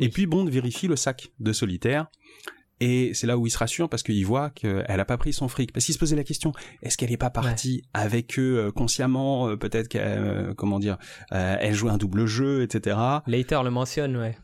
Et 0.00 0.08
puis 0.08 0.26
Bond 0.26 0.46
vérifie 0.46 0.88
le 0.88 0.96
sac 0.96 1.28
de 1.38 1.52
Solitaire. 1.52 2.06
Et 2.80 3.12
c'est 3.14 3.26
là 3.26 3.38
où 3.38 3.46
il 3.46 3.50
se 3.50 3.58
rassure 3.58 3.88
parce 3.88 4.02
qu'il 4.02 4.24
voit 4.26 4.50
qu'elle 4.50 4.84
a 5.00 5.04
pas 5.04 5.16
pris 5.16 5.32
son 5.32 5.48
fric. 5.48 5.72
Parce 5.72 5.84
qu'il 5.86 5.94
se 5.94 5.98
posait 5.98 6.16
la 6.16 6.24
question, 6.24 6.52
est-ce 6.82 6.96
qu'elle 6.98 7.12
est 7.12 7.16
pas 7.16 7.30
partie 7.30 7.82
avec 7.94 8.38
eux 8.38 8.58
euh, 8.66 8.72
consciemment 8.72 9.48
euh, 9.48 9.56
Peut-être 9.56 9.88
qu'elle, 9.88 10.02
euh, 10.18 10.54
comment 10.54 10.78
dire, 10.80 10.98
elle 11.30 11.74
jouait 11.74 11.90
un 11.92 11.98
double 11.98 12.26
jeu, 12.26 12.62
etc. 12.62 12.96
Later 13.26 13.60
le 13.62 13.70
mentionne 13.70 14.16
ouais. 14.16 14.36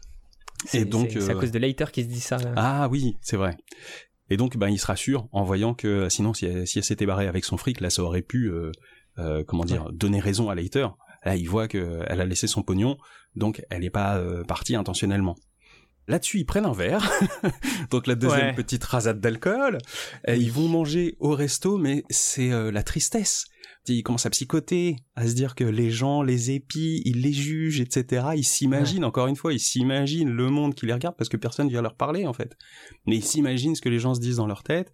Et 0.67 0.69
C'est- 0.69 0.85
donc, 0.85 1.09
c'est 1.11 1.31
à 1.31 1.35
cause 1.35 1.51
de 1.51 1.59
Later 1.59 1.91
qui 1.91 2.05
se 2.05 2.09
dit 2.09 2.21
ça. 2.21 2.37
là. 2.39 2.53
Ah 2.57 2.89
oui, 2.91 3.17
c'est 3.23 3.37
vrai. 3.37 3.57
Et 4.29 4.37
donc, 4.37 4.57
ben, 4.57 4.69
il 4.69 4.79
se 4.79 4.87
rassure 4.87 5.27
en 5.33 5.43
voyant 5.43 5.75
que 5.75 6.09
sinon, 6.09 6.33
si 6.35 6.47
elle, 6.47 6.67
si 6.67 6.79
elle 6.79 6.85
s'était 6.85 7.07
barrée 7.07 7.27
avec 7.27 7.45
son 7.45 7.57
fric, 7.57 7.81
là, 7.81 7.91
ça 7.91 8.03
aurait 8.05 8.23
pu, 8.23 8.47
euh, 8.47 8.71
euh, 9.19 9.43
comment 9.45 9.65
dire, 9.65 9.91
donner 9.93 10.21
raison 10.21 10.51
à 10.51 10.55
Leiter. 10.55 10.87
Là, 11.25 11.35
il 11.37 11.49
voit 11.49 11.67
qu'elle 11.67 12.07
a 12.21 12.25
laissé 12.25 12.47
son 12.47 12.63
pognon, 12.63 12.97
donc 13.35 13.63
elle 13.71 13.81
n'est 13.81 13.91
pas 13.91 14.17
euh, 14.19 14.45
partie 14.45 14.77
intentionnellement. 14.77 15.35
Là-dessus, 16.09 16.39
ils 16.39 16.45
prennent 16.45 16.67
un 16.67 16.73
verre, 16.73 17.09
donc 17.91 18.07
la 18.07 18.15
deuxième 18.17 18.47
Ouais. 18.49 18.55
petite 18.55 18.83
rasade 18.85 19.21
d'alcool. 19.21 19.79
Ils 20.27 20.51
vont 20.51 20.67
manger 20.69 21.17
au 21.21 21.31
resto, 21.31 21.79
mais 21.79 22.03
c'est 22.11 22.51
euh, 22.53 22.71
la 22.73 22.83
tristesse. 22.83 23.45
Ils 23.89 24.03
commencent 24.03 24.27
à 24.27 24.31
psychoter, 24.31 24.97
à 25.17 25.27
se 25.27 25.35
dire 25.35 25.55
que 25.55 25.65
les 25.65 25.91
gens 25.91 26.23
les 26.23 26.51
épient, 26.53 27.01
ils 27.05 27.23
les 27.23 27.33
jugent, 27.33 27.81
etc. 27.81 28.27
Ils 28.37 28.45
s'imaginent, 28.45 29.05
encore 29.05 29.27
une 29.27 29.37
fois, 29.37 29.53
ils 29.53 29.59
s'imaginent 29.61 30.31
le 30.31 30.49
monde 30.51 30.75
qui 30.75 30.87
les 30.87 30.93
regarde 30.93 31.17
parce 31.17 31.29
que 31.31 31.37
personne 31.37 31.69
vient 31.69 31.83
leur 31.83 31.97
parler, 31.97 32.27
en 32.27 32.33
fait. 32.33 32.57
Mais 33.07 33.17
ils 33.17 33.25
s'imaginent 33.25 33.75
ce 33.75 33.81
que 33.81 33.89
les 33.89 33.99
gens 33.99 34.15
se 34.15 34.21
disent 34.21 34.37
dans 34.37 34.47
leur 34.47 34.63
tête. 34.63 34.93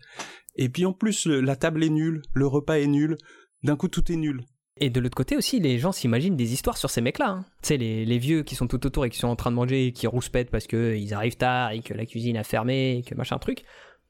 Et 0.55 0.69
puis 0.69 0.85
en 0.87 0.93
plus, 0.93 1.27
le- 1.27 1.41
la 1.41 1.57
table 1.57 1.83
est 1.85 1.91
nulle, 1.91 2.23
le 2.33 2.47
repas 2.47 2.79
est 2.79 2.87
nul. 2.87 3.17
D'un 3.65 3.77
coup, 3.77 3.89
tout 3.89 4.11
est 4.13 4.17
nul. 4.17 4.43
Et 4.79 4.91
de 4.91 5.01
l'autre 5.01 5.15
côté 5.17 5.37
aussi, 5.37 5.59
les 5.59 5.79
gens 5.79 5.93
s'imaginent 5.93 6.37
des 6.37 6.53
histoires 6.53 6.77
sur 6.77 6.91
ces 6.91 7.01
mecs-là. 7.01 7.29
hein. 7.31 7.45
Tu 7.63 7.69
sais, 7.69 7.77
les, 7.79 8.05
les 8.05 8.19
vieux 8.19 8.43
qui 8.43 8.55
sont 8.55 8.67
tout 8.67 8.85
autour 8.87 9.07
et 9.07 9.11
qui 9.11 9.19
sont 9.19 9.29
en 9.29 9.37
train 9.37 9.51
de 9.51 9.57
manger 9.57 9.87
et 9.87 9.93
qui 9.93 10.07
rouspètent 10.07 10.51
parce 10.51 10.67
qu'ils 10.67 11.15
arrivent 11.15 11.37
tard 11.39 11.71
et 11.73 11.81
que 11.81 11.95
la 11.95 12.05
cuisine 12.05 12.37
a 12.37 12.45
fermé 12.45 12.99
et 12.99 13.03
que 13.03 13.15
machin 13.15 13.39
truc. 13.39 13.65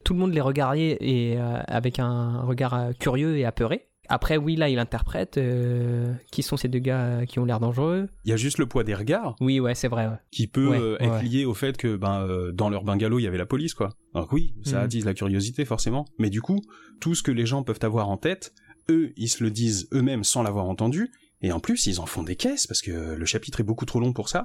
Tout 0.05 0.15
le 0.15 0.19
monde 0.21 0.33
les 0.35 0.41
regardait 0.41 0.97
et, 1.01 1.37
euh, 1.39 1.59
avec 1.69 1.99
un 1.99 2.41
regard 2.43 2.75
euh, 2.75 2.93
curieux 2.99 3.37
et 3.39 3.45
apeuré. 3.45 3.87
Après, 4.09 4.37
oui, 4.37 4.55
là, 4.55 4.69
il 4.69 4.79
interprète 4.79 5.37
euh, 5.37 6.15
qui 6.31 6.45
sont 6.45 6.57
ces 6.57 6.69
deux 6.69 6.79
gars 6.79 7.01
euh, 7.05 7.25
qui 7.25 7.41
ont 7.41 7.45
l'air 7.45 7.59
dangereux. 7.59 8.09
Il 8.25 8.31
y 8.31 8.33
a 8.33 8.37
juste 8.37 8.59
le 8.59 8.67
poids 8.67 8.85
des 8.85 8.95
regards 8.95 9.35
Oui, 9.41 9.59
ouais, 9.59 9.75
c'est 9.75 9.89
vrai. 9.89 10.07
ouais. 10.07 10.15
qui 10.31 10.47
peut 10.47 10.69
Ouais, 10.69 10.79
euh, 10.81 10.97
être 11.01 11.15
ouais. 11.17 11.23
lié 11.25 11.45
au 11.45 11.55
fait 11.55 11.77
que 11.77 11.97
ben 11.97 12.21
euh, 12.23 12.53
dans 12.53 12.71
leur 12.71 12.85
bungalow 12.85 13.19
il 13.19 13.23
y 13.23 13.27
avait 13.27 13.37
la 13.39 13.47
police 13.47 13.75
quoi. 13.75 13.89
Donc 14.15 14.33
oui, 14.33 14.55
ça 14.65 14.79
Mhm. 14.79 14.85
attise 14.85 15.05
la 15.07 15.15
curiosité 15.15 15.65
forcément, 15.65 16.05
mais 16.21 16.31
du 16.31 16.41
coup 16.41 16.61
tout 17.01 17.17
ce 17.17 17.23
que 17.25 17.33
les 17.33 17.47
gens 17.47 17.65
peuvent 17.65 17.81
avoir 17.83 18.09
en 18.09 18.17
tête, 18.17 18.53
eux 18.91 19.13
ils 19.17 19.29
se 19.29 19.43
le 19.45 19.51
disent 19.51 19.89
eux-mêmes 19.93 20.25
sans 20.25 20.43
l'avoir 20.43 20.67
entendu, 20.67 21.11
et 21.43 21.53
en 21.53 21.61
plus 21.61 21.87
ils 21.87 22.01
en 22.01 22.07
font 22.07 22.23
des 22.23 22.37
caisses 22.37 22.67
parce 22.67 22.83
que 22.83 23.15
le 23.15 23.25
chapitre 23.27 23.61
est 23.61 23.65
beaucoup 23.65 23.85
trop 23.87 24.01
long 24.01 24.13
pour 24.13 24.29
ça. 24.29 24.43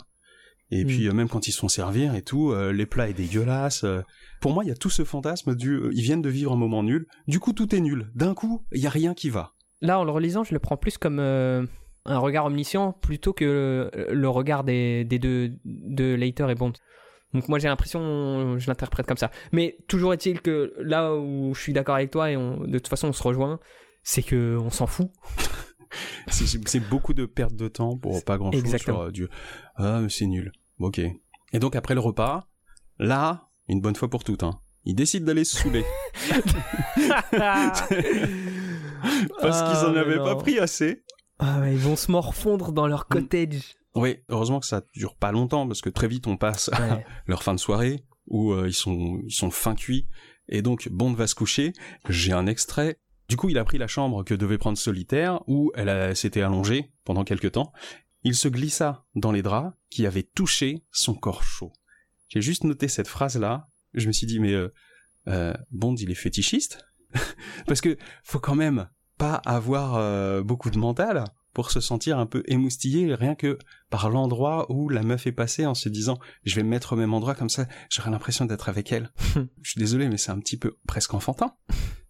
Et 0.74 0.86
puis 0.86 1.08
euh, 1.08 1.12
même 1.14 1.28
quand 1.28 1.48
ils 1.50 1.52
se 1.52 1.60
font 1.60 1.68
servir 1.68 2.16
et 2.16 2.22
tout, 2.22 2.52
euh, 2.52 2.72
les 2.72 2.86
plats 2.86 3.10
est 3.10 3.14
dégueulasse. 3.14 3.84
euh. 3.84 4.02
Pour 4.40 4.54
moi 4.54 4.64
il 4.64 4.68
y 4.70 4.72
a 4.72 4.76
tout 4.76 4.90
ce 4.90 5.04
fantasme 5.04 5.54
du 5.56 5.74
euh, 5.74 5.90
ils 5.94 6.02
viennent 6.02 6.22
de 6.22 6.30
vivre 6.30 6.54
un 6.54 6.58
moment 6.58 6.82
nul, 6.82 7.08
du 7.28 7.40
coup 7.40 7.52
tout 7.54 7.76
est 7.76 7.82
nul. 7.82 8.10
D'un 8.16 8.34
coup 8.34 8.64
il 8.72 8.80
y 8.82 8.88
a 8.88 8.90
rien 8.90 9.14
qui 9.14 9.30
va. 9.30 9.52
Là, 9.82 10.00
en 10.00 10.04
le 10.04 10.12
relisant, 10.12 10.44
je 10.44 10.54
le 10.54 10.60
prends 10.60 10.78
plus 10.78 10.98
comme 11.00 11.20
un 11.20 12.18
regard 12.20 12.46
omniscient 12.46 12.94
plutôt 12.94 13.34
que 13.34 13.90
le, 13.94 14.14
le 14.14 14.30
regard 14.30 14.64
des, 14.64 15.04
des 15.04 15.18
deux, 15.20 15.52
de 15.66 16.14
Later 16.14 16.50
et 16.52 16.56
Bond. 16.56 16.74
Donc 17.34 17.48
moi 17.50 17.60
j'ai 17.60 17.68
l'impression, 17.68 18.58
je 18.60 18.68
l'interprète 18.68 19.06
comme 19.08 19.18
ça. 19.18 19.32
Mais 19.52 19.78
toujours 19.88 20.14
est-il 20.14 20.42
que 20.42 20.74
là 20.80 21.16
où 21.16 21.54
je 21.54 21.62
suis 21.62 21.74
d'accord 21.74 21.96
avec 21.96 22.12
toi 22.12 22.30
et 22.32 22.38
on- 22.38 22.60
de 22.62 22.78
toute 22.78 22.88
façon 22.90 23.08
on 23.10 23.14
se 23.14 23.24
rejoint, 23.24 23.60
c'est 24.04 24.24
que 24.24 24.58
on 24.60 24.70
s'en 24.70 24.88
fout. 24.88 25.10
C'est- 26.28 26.80
beaucoup 26.80 27.14
de 27.14 27.26
perte 27.26 27.54
de 27.56 27.68
temps 27.68 27.98
pour 27.98 28.24
pas 28.24 28.38
grand 28.38 28.52
chose 28.54 28.78
sur 28.78 29.00
euh, 29.02 29.12
du 29.12 29.28
ah 29.76 30.00
c'est 30.10 30.26
nul. 30.26 30.52
Ok. 30.80 31.00
Et 31.00 31.60
donc 31.60 31.76
après 31.76 31.94
le 31.96 32.00
repas, 32.00 32.48
là, 32.98 33.50
une 33.68 33.82
bonne 33.82 33.96
fois 33.96 34.10
pour 34.10 34.24
toutes, 34.24 34.44
hein, 34.44 34.58
ils 34.86 34.96
décident 34.96 35.26
d'aller 35.26 35.44
se 35.44 35.58
saouler 35.58 35.84
parce 37.30 37.88
qu'ils 39.62 39.90
en 39.90 39.96
Ah, 39.96 40.00
avaient 40.00 40.18
pas 40.18 40.36
pris 40.36 40.60
assez. 40.60 41.04
Ah 41.40 41.60
ouais, 41.60 41.74
ils 41.74 41.80
vont 41.80 41.96
se 41.96 42.12
morfondre 42.12 42.72
dans 42.72 42.88
leur 42.88 43.08
cottage. 43.08 43.76
Oui, 43.96 44.18
heureusement 44.30 44.60
que 44.60 44.66
ça 44.66 44.82
dure 44.94 45.16
pas 45.16 45.32
longtemps 45.32 45.68
parce 45.68 45.82
que 45.82 45.90
très 45.90 46.08
vite 46.08 46.28
on 46.28 46.38
passe 46.38 46.70
à 46.72 47.02
leur 47.26 47.44
fin 47.44 47.54
de 47.54 47.60
soirée 47.60 48.06
où 48.28 48.54
euh, 48.54 48.68
ils 48.68 48.74
sont 48.74 49.20
ils 49.26 49.34
sont 49.34 49.52
fin 49.52 49.76
cuits 49.76 50.08
et 50.48 50.62
donc 50.62 50.88
Bond 50.90 51.14
va 51.14 51.28
se 51.28 51.36
coucher. 51.36 51.74
J'ai 52.08 52.32
un 52.32 52.48
extrait. 52.48 53.00
Du 53.32 53.38
coup, 53.38 53.48
il 53.48 53.58
a 53.58 53.64
pris 53.64 53.78
la 53.78 53.88
chambre 53.88 54.26
que 54.26 54.34
devait 54.34 54.58
prendre 54.58 54.78
Solitaire 54.78 55.40
où 55.48 55.72
elle 55.74 56.14
s'était 56.18 56.42
allongée 56.42 56.92
pendant 57.06 57.24
quelque 57.24 57.48
temps. 57.48 57.72
Il 58.24 58.36
se 58.36 58.50
glissa 58.50 59.06
dans 59.16 59.32
les 59.32 59.42
draps 59.42 59.74
qui 59.90 60.06
avaient 60.06 60.28
touché 60.36 60.84
son 60.92 61.14
corps 61.14 61.42
chaud. 61.42 61.72
J'ai 62.28 62.42
juste 62.42 62.66
noté 62.66 62.90
cette 62.90 63.08
phrase 63.08 63.38
là. 63.38 63.70
Je 63.94 64.08
me 64.08 64.12
suis 64.12 64.28
dit 64.28 64.42
mais 64.42 64.52
euh, 64.52 64.68
euh, 65.30 65.54
Bond 65.72 65.96
il 65.96 66.12
est 66.12 66.16
fétichiste? 66.16 66.86
Parce 67.68 67.80
que 67.80 67.98
faut 68.26 68.40
quand 68.40 68.56
même 68.56 68.90
pas 69.18 69.36
avoir 69.46 69.96
euh, 69.96 70.44
beaucoup 70.44 70.70
de 70.70 70.78
mental 70.78 71.24
pour 71.54 71.72
se 71.72 71.80
sentir 71.80 72.20
un 72.20 72.26
peu 72.26 72.44
émoustillé 72.48 73.16
rien 73.16 73.36
que 73.36 73.58
par 73.90 74.10
l'endroit 74.10 74.70
où 74.70 74.90
la 74.90 75.04
meuf 75.04 75.26
est 75.26 75.32
passée 75.32 75.66
en 75.66 75.74
se 75.74 75.88
disant 75.88 76.20
je 76.44 76.58
vais 76.58 76.64
me 76.64 76.70
mettre 76.70 76.92
au 76.92 76.96
même 76.98 77.14
endroit 77.14 77.36
comme 77.36 77.50
ça 77.50 77.66
j'aurai 77.90 78.12
l'impression 78.12 78.44
d'être 78.44 78.68
avec 78.68 78.92
elle. 78.92 79.10
je 79.62 79.70
suis 79.70 79.80
désolé 79.80 80.10
mais 80.10 80.18
c'est 80.18 80.32
un 80.32 80.40
petit 80.40 80.58
peu 80.58 80.76
presque 80.86 81.14
enfantin. 81.14 81.56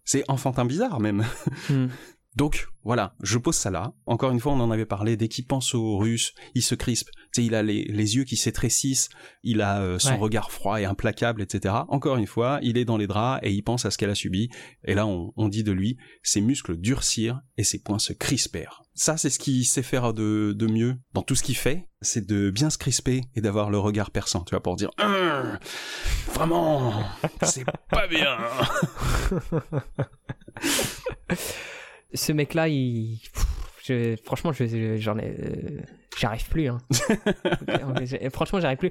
C'est 0.04 0.24
enfantin 0.28 0.64
bizarre 0.64 1.00
même. 1.00 1.24
Hmm. 1.68 1.86
Donc 2.34 2.68
voilà, 2.82 3.14
je 3.22 3.36
pose 3.36 3.54
ça 3.54 3.70
là. 3.70 3.92
Encore 4.06 4.30
une 4.30 4.40
fois, 4.40 4.52
on 4.52 4.60
en 4.60 4.70
avait 4.70 4.86
parlé. 4.86 5.16
Dès 5.16 5.28
qu'il 5.28 5.46
pense 5.46 5.74
aux 5.74 5.98
Russes, 5.98 6.32
il 6.54 6.62
se 6.62 6.74
crispe. 6.74 7.10
Tu 7.32 7.42
sais, 7.42 7.44
il 7.44 7.54
a 7.54 7.62
les, 7.62 7.84
yeux 8.16 8.24
qui 8.24 8.36
s'étrécissent, 8.36 9.10
il 9.42 9.60
a 9.60 9.80
euh, 9.82 9.98
son 9.98 10.16
regard 10.18 10.50
froid 10.50 10.80
et 10.80 10.84
implacable, 10.84 11.42
etc. 11.42 11.74
Encore 11.88 12.16
une 12.16 12.26
fois, 12.26 12.58
il 12.62 12.78
est 12.78 12.84
dans 12.84 12.96
les 12.96 13.06
draps 13.06 13.40
et 13.42 13.52
il 13.52 13.62
pense 13.62 13.84
à 13.84 13.90
ce 13.90 13.98
qu'elle 13.98 14.10
a 14.10 14.14
subi. 14.14 14.48
Et 14.84 14.94
là, 14.94 15.06
on, 15.06 15.48
dit 15.48 15.62
de 15.62 15.72
lui, 15.72 15.98
ses 16.22 16.40
muscles 16.40 16.76
durcirent 16.78 17.40
et 17.58 17.64
ses 17.64 17.82
poings 17.82 17.98
se 17.98 18.14
crispèrent. 18.14 18.82
Ça, 18.94 19.16
c'est 19.16 19.30
ce 19.30 19.38
qu'il 19.38 19.64
sait 19.66 19.82
faire 19.82 20.12
de, 20.14 20.54
de 20.56 20.66
mieux 20.66 20.96
dans 21.12 21.22
tout 21.22 21.34
ce 21.34 21.42
qu'il 21.42 21.56
fait, 21.56 21.88
c'est 22.00 22.26
de 22.26 22.50
bien 22.50 22.70
se 22.70 22.78
crisper 22.78 23.22
et 23.34 23.40
d'avoir 23.40 23.70
le 23.70 23.78
regard 23.78 24.10
perçant, 24.10 24.44
tu 24.44 24.50
vois, 24.50 24.62
pour 24.62 24.76
dire 24.76 24.90
hum, 24.98 25.58
vraiment, 26.32 26.92
c'est 27.42 27.64
pas 27.90 28.06
bien. 28.06 28.36
ce 32.14 32.32
mec-là, 32.32 32.68
il. 32.68 33.18
franchement, 34.24 34.52
j'en 34.52 35.18
ai. 35.18 35.36
Euh, 35.38 35.80
j'arrive 36.18 36.48
plus. 36.48 36.68
Hein. 36.68 36.78
franchement, 38.32 38.60
j'arrive 38.60 38.78
plus. 38.78 38.90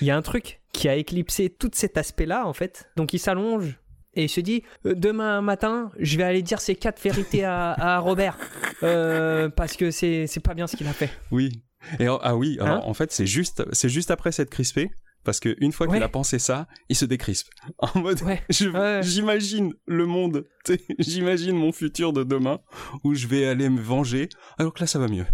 Il 0.00 0.06
y 0.06 0.10
a 0.10 0.16
un 0.16 0.22
truc 0.22 0.60
qui 0.72 0.88
a 0.88 0.96
éclipsé 0.96 1.50
tout 1.50 1.70
cet 1.72 1.96
aspect-là, 1.96 2.46
en 2.46 2.52
fait. 2.52 2.90
Donc, 2.96 3.12
il 3.12 3.18
s'allonge 3.18 3.78
et 4.14 4.24
il 4.24 4.28
se 4.28 4.40
dit 4.40 4.62
euh, 4.86 4.94
Demain 4.94 5.40
matin, 5.40 5.90
je 5.98 6.16
vais 6.16 6.24
aller 6.24 6.42
dire 6.42 6.60
ces 6.60 6.74
quatre 6.74 7.00
vérités 7.02 7.44
à, 7.44 7.98
Robert. 7.98 8.36
Euh, 8.82 9.48
parce 9.48 9.76
que 9.76 9.90
c'est 9.90 10.42
pas 10.42 10.54
bien 10.54 10.66
ce 10.66 10.76
qu'il 10.76 10.86
a 10.86 10.92
fait. 10.92 11.10
Oui. 11.30 11.62
Et, 11.98 12.06
ah 12.06 12.36
oui, 12.36 12.58
alors, 12.60 12.76
hein 12.76 12.82
en 12.84 12.92
fait, 12.92 13.10
c'est 13.10 13.26
juste, 13.26 13.64
juste 13.88 14.10
après 14.10 14.32
cette 14.32 14.50
crispée 14.50 14.90
parce 15.24 15.40
que 15.40 15.56
une 15.60 15.72
fois 15.72 15.86
qu'il 15.86 16.02
a 16.02 16.08
pensé 16.08 16.38
ça, 16.38 16.66
il 16.88 16.96
se 16.96 17.04
décrispe. 17.04 17.48
En 17.78 18.00
mode, 18.00 18.20
j'imagine 18.48 19.72
le 19.86 20.06
monde, 20.06 20.46
j'imagine 20.98 21.56
mon 21.56 21.72
futur 21.72 22.12
de 22.12 22.24
demain 22.24 22.60
où 23.04 23.14
je 23.14 23.26
vais 23.26 23.46
aller 23.46 23.68
me 23.68 23.80
venger, 23.80 24.28
alors 24.58 24.72
que 24.72 24.80
là 24.80 24.86
ça 24.86 24.98
va 24.98 25.08
mieux. 25.08 25.26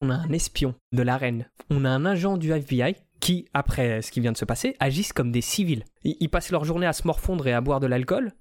on 0.00 0.10
a 0.10 0.14
un 0.14 0.32
espion 0.32 0.74
de 0.92 1.02
la 1.02 1.16
reine, 1.16 1.48
on 1.70 1.84
a 1.84 1.90
un 1.90 2.04
agent 2.04 2.36
du 2.36 2.52
FBI 2.52 2.96
qui, 3.20 3.46
après 3.54 4.02
ce 4.02 4.10
qui 4.10 4.20
vient 4.20 4.32
de 4.32 4.36
se 4.36 4.44
passer, 4.44 4.76
agissent 4.80 5.12
comme 5.12 5.30
des 5.30 5.40
civils. 5.40 5.84
Ils, 6.02 6.28
passent 6.28 6.50
leur 6.50 6.64
journée 6.64 6.86
à 6.86 6.92
se 6.92 7.06
morfondre 7.06 7.46
et 7.46 7.52
à 7.52 7.60
boire 7.60 7.78
de 7.78 7.86
l'alcool. 7.86 8.32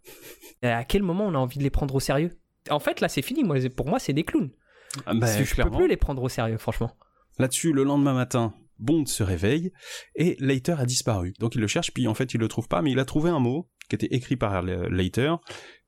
À 0.63 0.83
quel 0.83 1.03
moment 1.03 1.25
on 1.27 1.35
a 1.35 1.37
envie 1.37 1.59
de 1.59 1.63
les 1.63 1.69
prendre 1.69 1.93
au 1.93 1.99
sérieux? 1.99 2.31
En 2.69 2.79
fait, 2.79 2.99
là 2.99 3.07
c'est 3.07 3.21
fini. 3.21 3.43
Moi, 3.43 3.57
pour 3.75 3.87
moi, 3.87 3.99
c'est 3.99 4.13
des 4.13 4.23
clowns. 4.23 4.49
Ah 5.05 5.13
bah, 5.13 5.27
je 5.27 5.55
peux 5.55 5.69
plus 5.69 5.87
les 5.87 5.97
prendre 5.97 6.21
au 6.23 6.29
sérieux, 6.29 6.57
franchement. 6.57 6.91
Là-dessus, 7.37 7.71
le 7.71 7.83
lendemain 7.83 8.13
matin, 8.13 8.53
Bond 8.81 9.05
se 9.05 9.23
réveille 9.23 9.71
et 10.15 10.35
Leiter 10.39 10.75
a 10.77 10.85
disparu. 10.85 11.33
Donc 11.39 11.55
il 11.55 11.61
le 11.61 11.67
cherche, 11.67 11.91
puis 11.91 12.07
en 12.07 12.13
fait 12.13 12.33
il 12.33 12.39
le 12.39 12.47
trouve 12.47 12.67
pas, 12.67 12.81
mais 12.81 12.91
il 12.91 12.99
a 12.99 13.05
trouvé 13.05 13.29
un 13.29 13.39
mot 13.39 13.69
qui 13.89 13.95
était 13.95 14.13
écrit 14.15 14.35
par 14.35 14.61
Leiter 14.61 15.33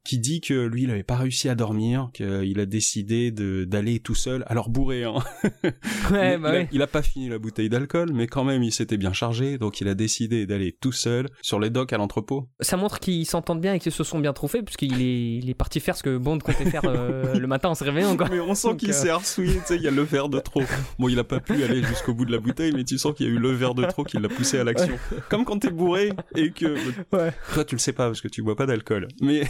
qui 0.04 0.20
dit 0.20 0.42
que 0.42 0.66
lui, 0.66 0.84
il 0.84 0.92
avait 0.92 1.04
pas 1.04 1.16
réussi 1.16 1.48
à 1.48 1.56
dormir, 1.56 2.10
qu'il 2.14 2.60
a 2.60 2.66
décidé 2.66 3.32
de 3.32 3.64
d'aller 3.64 4.00
tout 4.00 4.16
seul, 4.16 4.44
alors 4.48 4.70
bourré, 4.70 5.04
hein. 5.06 5.16
Ouais, 6.12 6.38
bah 6.38 6.64
il, 6.72 6.82
a, 6.82 6.88
pas 6.88 7.02
fini 7.02 7.30
la 7.30 7.40
bouteille 7.40 7.70
d'alcool, 7.70 8.12
mais 8.14 8.28
quand 8.28 8.44
même, 8.44 8.62
il 8.64 8.74
s'était 8.74 8.98
bien 8.98 9.14
chargé, 9.14 9.58
donc 9.58 9.80
il 9.80 9.88
a 9.88 9.96
décidé 9.96 10.46
d'aller 10.46 10.74
tout 10.74 10.92
seul 10.92 11.30
sur 11.42 11.60
les 11.60 11.70
docks 11.70 11.94
à 11.94 11.98
l'entrepôt. 11.98 12.50
Ça 12.60 12.76
montre 12.76 13.00
qu'ils 13.00 13.26
s'entendent 13.26 13.62
bien 13.62 13.74
et 13.74 13.80
qu'ils 13.80 13.94
se 13.94 14.04
sont 14.04 14.20
bien 14.20 14.34
trouvés, 14.34 14.62
puisqu'il 14.62 15.02
est, 15.02 15.38
il 15.38 15.50
est 15.50 15.54
parti 15.54 15.80
faire 15.80 15.96
ce 15.96 16.04
que 16.04 16.18
Bond 16.18 16.40
comptait 16.40 16.70
faire 16.70 16.84
euh, 16.86 17.34
le 17.40 17.48
matin 17.48 17.70
en 17.70 17.76
se 17.76 17.84
réveillant, 17.86 18.12
encore. 18.12 18.28
Mais 18.30 18.42
on 18.42 18.56
sent 18.56 18.76
qu'il 18.78 18.90
euh, 18.90 18.94
s'est 18.94 19.10
harcouillé, 19.10 19.54
tu 19.60 19.66
sais, 19.66 19.76
il 19.78 19.84
y 19.84 19.88
a 19.88 19.92
le 19.92 20.02
verre 20.02 20.28
de 20.28 20.40
trop. 20.40 20.64
Bon, 21.00 21.08
il 21.08 21.18
a 21.18 21.24
pas 21.24 21.40
pu 21.40 21.64
aller 21.64 21.82
jusqu'au 21.82 22.14
bout 22.14 22.26
de 22.26 22.32
la 22.32 22.40
bouteille, 22.40 22.74
mais 22.74 22.84
tu 22.84 22.98
sens 22.98 23.14
qu'il 23.16 23.28
y 23.28 23.30
a 23.30 23.32
eu 23.32 23.40
le 23.40 23.52
verre 23.52 23.74
de 23.74 23.86
trop 23.86 24.04
qui 24.04 24.18
l'a 24.18 24.30
poussé 24.30 24.60
à 24.60 24.66
l'action. 24.66 24.98
Comme 25.30 25.46
quand 25.46 25.60
t'es 25.60 25.72
bourré 25.72 26.12
et 26.36 26.52
que... 26.52 26.76
Ouais. 27.14 27.32
Toi, 27.54 27.64
tu 27.64 27.76
le 27.76 27.80
sais 27.80 27.94
pas, 27.94 28.08
parce 28.08 28.22
que 28.22 28.28
tu 28.28 28.42
bois 28.42 28.56
pas 28.56 28.66
d'alcool. 28.66 29.08
Mais 29.22 29.44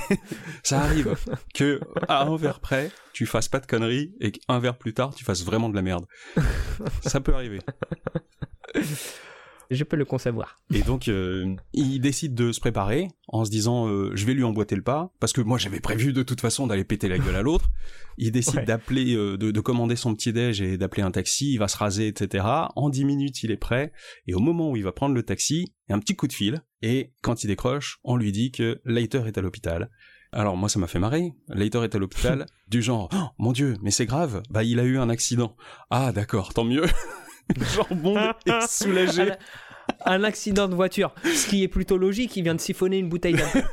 ça 0.63 0.81
arrive 0.81 1.15
que 1.53 1.79
à 2.07 2.23
un 2.23 2.35
verre 2.37 2.59
près, 2.59 2.91
tu 3.13 3.25
fasses 3.25 3.47
pas 3.47 3.59
de 3.59 3.65
conneries 3.65 4.13
et 4.19 4.31
qu'un 4.31 4.59
verre 4.59 4.77
plus 4.77 4.93
tard, 4.93 5.13
tu 5.15 5.23
fasses 5.23 5.43
vraiment 5.43 5.69
de 5.69 5.75
la 5.75 5.81
merde. 5.81 6.05
Ça 7.01 7.21
peut 7.21 7.33
arriver. 7.33 7.59
Je 9.73 9.83
peux 9.83 9.95
le 9.95 10.05
concevoir. 10.05 10.57
Et 10.73 10.81
donc, 10.81 11.07
euh, 11.07 11.55
il 11.73 11.99
décide 11.99 12.35
de 12.35 12.51
se 12.51 12.59
préparer 12.59 13.07
en 13.27 13.45
se 13.45 13.49
disant, 13.49 13.87
euh, 13.87 14.11
je 14.13 14.25
vais 14.25 14.33
lui 14.33 14.43
emboîter 14.43 14.75
le 14.75 14.83
pas, 14.83 15.11
parce 15.19 15.33
que 15.33 15.41
moi 15.41 15.57
j'avais 15.57 15.79
prévu 15.79 16.13
de 16.13 16.21
toute 16.21 16.41
façon 16.41 16.67
d'aller 16.67 16.83
péter 16.83 17.07
la 17.07 17.17
gueule 17.17 17.35
à 17.35 17.41
l'autre. 17.41 17.71
Il 18.17 18.31
décide 18.31 18.65
d'appeler, 18.65 19.15
euh, 19.15 19.37
de, 19.37 19.51
de, 19.51 19.59
commander 19.61 19.95
son 19.95 20.13
petit 20.13 20.31
déj 20.31 20.61
et 20.61 20.77
d'appeler 20.77 21.01
un 21.01 21.11
taxi. 21.11 21.53
Il 21.53 21.57
va 21.57 21.67
se 21.67 21.77
raser, 21.77 22.07
etc. 22.07 22.45
En 22.75 22.89
dix 22.89 23.05
minutes, 23.05 23.41
il 23.43 23.51
est 23.51 23.57
prêt. 23.57 23.91
Et 24.27 24.35
au 24.35 24.39
moment 24.39 24.69
où 24.69 24.77
il 24.77 24.83
va 24.83 24.91
prendre 24.91 25.15
le 25.15 25.23
taxi, 25.23 25.73
il 25.87 25.91
y 25.91 25.93
a 25.93 25.95
un 25.95 25.99
petit 25.99 26.15
coup 26.15 26.27
de 26.27 26.33
fil. 26.33 26.61
Et 26.81 27.13
quand 27.21 27.43
il 27.43 27.47
décroche, 27.47 27.99
on 28.03 28.15
lui 28.15 28.31
dit 28.31 28.51
que 28.51 28.81
Leiter 28.85 29.23
est 29.25 29.37
à 29.37 29.41
l'hôpital 29.41 29.89
alors 30.33 30.57
moi 30.57 30.69
ça 30.69 30.79
m'a 30.79 30.87
fait 30.87 30.99
marrer. 30.99 31.33
Leiter 31.49 31.83
est 31.83 31.95
à 31.95 31.99
l'hôpital, 31.99 32.45
du 32.67 32.81
genre 32.81 33.09
oh, 33.13 33.27
mon 33.37 33.51
dieu, 33.51 33.75
mais 33.81 33.91
c'est 33.91 34.05
grave. 34.05 34.43
Bah 34.49 34.63
il 34.63 34.79
a 34.79 34.83
eu 34.83 34.97
un 34.97 35.09
accident. 35.09 35.55
Ah 35.89 36.11
d'accord, 36.11 36.53
tant 36.53 36.63
mieux. 36.63 36.85
genre 37.75 37.93
bon 37.95 38.17
est 38.45 38.67
soulagé. 38.67 39.31
Un, 40.05 40.23
accident 40.23 40.69
de 40.69 40.75
voiture, 40.75 41.13
ce 41.23 41.47
qui 41.47 41.63
est 41.63 41.67
plutôt 41.67 41.97
logique. 41.97 42.37
Il 42.37 42.43
vient 42.43 42.55
de 42.55 42.61
siphonner 42.61 42.99
une 42.99 43.09
bouteille 43.09 43.35
d'alcool. 43.35 43.63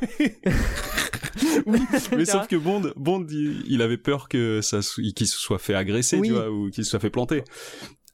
oui, 1.65 1.79
mais 2.17 2.25
sauf 2.25 2.47
que 2.47 2.57
Bond, 2.57 2.91
Bond, 2.97 3.25
il, 3.29 3.81
avait 3.81 3.97
peur 3.97 4.27
que 4.27 4.59
ça, 4.59 4.79
qu'il 4.81 5.27
se 5.27 5.37
soit 5.37 5.57
fait 5.57 5.73
agresser, 5.73 6.21
tu 6.21 6.31
vois, 6.31 6.51
ou 6.51 6.69
qu'il 6.69 6.83
se 6.83 6.91
soit 6.91 6.99
fait 6.99 7.09
planter. 7.09 7.45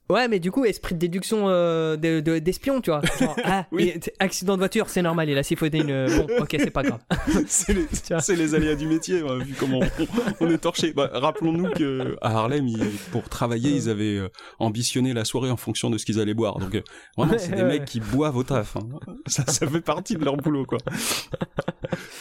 Ouais, 0.09 0.27
mais 0.27 0.39
du 0.39 0.51
coup, 0.51 0.63
esprit 0.63 0.95
de 0.95 0.99
déduction 0.99 1.49
euh, 1.49 1.97
d'espion, 1.97 2.79
tu 2.79 2.91
vois. 2.91 3.01
ah, 3.43 3.65
accident 4.19 4.53
de 4.53 4.59
voiture, 4.59 4.89
c'est 4.89 5.01
normal, 5.01 5.29
il 5.29 5.37
a 5.37 5.43
siphonné 5.43 5.79
une. 5.79 5.91
Euh, 5.91 6.07
bon, 6.17 6.27
ok, 6.39 6.55
c'est 6.57 6.71
pas 6.71 6.83
grave. 6.83 7.01
c'est 7.47 7.73
les, 7.73 8.35
les, 8.35 8.55
aléas 8.55 8.75
du 8.75 8.87
métier, 8.87 9.21
vu 9.39 9.53
comment 9.59 9.79
on, 10.39 10.49
est 10.49 10.57
torché. 10.57 10.93
Bah, 10.93 11.09
rappelons-nous 11.13 11.71
que 11.71 12.15
à 12.21 12.37
Harlem, 12.37 12.67
pour 13.11 13.27
travailler, 13.27 13.71
ils 13.71 13.89
avaient 13.89 14.17
euh, 14.17 14.29
ambitionné 14.59 15.13
la 15.13 15.25
soirée 15.25 15.51
en 15.51 15.57
fonction 15.57 15.89
de 15.89 15.97
ce 15.97 16.05
qu'ils 16.05 16.19
allaient 16.19 16.33
boire. 16.33 16.57
Donc, 16.59 16.81
vraiment, 17.17 17.37
c'est 17.37 17.55
des 17.55 17.63
mecs 17.63 17.85
qui 17.85 17.99
boivent 17.99 18.37
au 18.37 18.43
taf. 18.43 18.77
Hein. 18.77 18.87
Ça, 19.25 19.45
ça 19.45 19.67
fait 19.67 19.81
partie 19.81 20.15
de 20.15 20.23
leur 20.23 20.37
boulot, 20.37 20.65
quoi. 20.65 20.79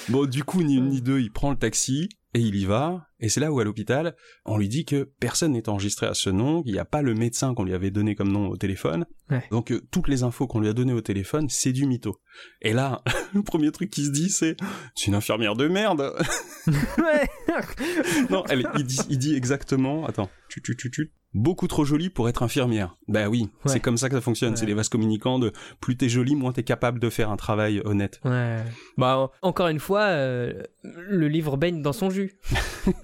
Bon, 0.08 0.24
du 0.24 0.44
coup, 0.44 0.62
ni 0.62 0.76
une 0.76 0.88
ni 0.88 1.00
deux, 1.00 1.20
il 1.20 1.32
prend 1.32 1.50
le 1.50 1.56
taxi, 1.56 2.08
et 2.34 2.40
il 2.40 2.54
y 2.54 2.64
va, 2.64 3.08
et 3.20 3.28
c'est 3.28 3.40
là 3.40 3.52
où 3.52 3.60
à 3.60 3.64
l'hôpital, 3.64 4.14
on 4.44 4.58
lui 4.58 4.68
dit 4.68 4.84
que 4.84 5.10
personne 5.20 5.52
n'est 5.52 5.68
enregistré 5.68 6.06
à 6.06 6.14
ce 6.14 6.30
nom, 6.30 6.62
qu'il 6.62 6.72
n'y 6.72 6.78
a 6.78 6.84
pas 6.84 7.02
le 7.02 7.14
médecin 7.14 7.54
qu'on 7.54 7.64
lui 7.64 7.74
avait 7.74 7.90
donné 7.90 8.14
comme 8.14 8.30
nom 8.30 8.48
au 8.48 8.56
téléphone, 8.56 9.06
donc 9.50 9.72
euh, 9.72 9.80
toutes 9.90 10.08
les 10.08 10.22
infos 10.22 10.46
qu'on 10.46 10.60
lui 10.60 10.68
a 10.68 10.72
données 10.72 10.92
au 10.92 11.00
téléphone, 11.00 11.48
c'est 11.48 11.72
du 11.72 11.86
mytho. 11.86 12.20
Et 12.62 12.72
là, 12.72 13.02
le 13.34 13.42
premier 13.42 13.72
truc 13.72 13.90
qui 13.90 14.04
se 14.04 14.10
dit, 14.10 14.30
c'est 14.30 14.56
c'est 14.94 15.06
une 15.06 15.14
infirmière 15.14 15.56
de 15.56 15.68
merde. 15.68 16.00
ouais. 16.66 17.28
non, 18.30 18.44
elle, 18.48 18.68
il, 18.76 18.84
dit, 18.84 19.00
il 19.08 19.18
dit 19.18 19.34
exactement, 19.34 20.06
attends, 20.06 20.30
tu 20.48 20.62
tu 20.62 20.76
tu 20.76 20.90
tu 20.90 21.12
beaucoup 21.36 21.68
trop 21.68 21.84
jolie 21.84 22.08
pour 22.08 22.28
être 22.28 22.42
infirmière. 22.42 22.96
Bah 23.08 23.28
oui, 23.28 23.50
c'est 23.66 23.80
comme 23.80 23.98
ça 23.98 24.08
que 24.08 24.14
ça 24.14 24.20
fonctionne. 24.20 24.56
C'est 24.56 24.66
les 24.66 24.74
vases 24.74 24.88
communicants 24.88 25.38
de 25.38 25.52
plus 25.80 25.96
t'es 25.96 26.08
jolie, 26.08 26.34
moins 26.34 26.52
t'es 26.52 26.62
capable 26.62 26.98
de 26.98 27.10
faire 27.10 27.30
un 27.30 27.36
travail 27.36 27.82
honnête. 27.84 28.20
Ouais. 28.24 28.58
Bah 28.96 29.30
encore 29.42 29.68
une 29.68 29.78
fois, 29.78 30.02
euh, 30.02 30.62
le 30.82 31.28
livre 31.28 31.56
baigne 31.56 31.82
dans 31.82 31.92
son 31.92 32.10
jus. 32.10 32.38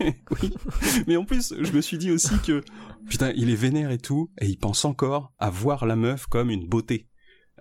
oui. 0.42 0.54
Mais 1.06 1.16
en 1.16 1.24
plus, 1.24 1.54
je 1.58 1.72
me 1.72 1.80
suis 1.80 1.98
dit 1.98 2.10
aussi 2.10 2.38
que 2.44 2.62
putain, 3.08 3.32
il 3.36 3.50
est 3.50 3.56
vénère 3.56 3.90
et 3.90 3.98
tout, 3.98 4.30
et 4.40 4.46
il 4.46 4.56
pense 4.56 4.84
encore 4.84 5.32
à 5.38 5.50
voir 5.50 5.86
la 5.86 5.96
meuf 5.96 6.26
comme 6.26 6.50
une 6.50 6.66
beauté. 6.66 7.08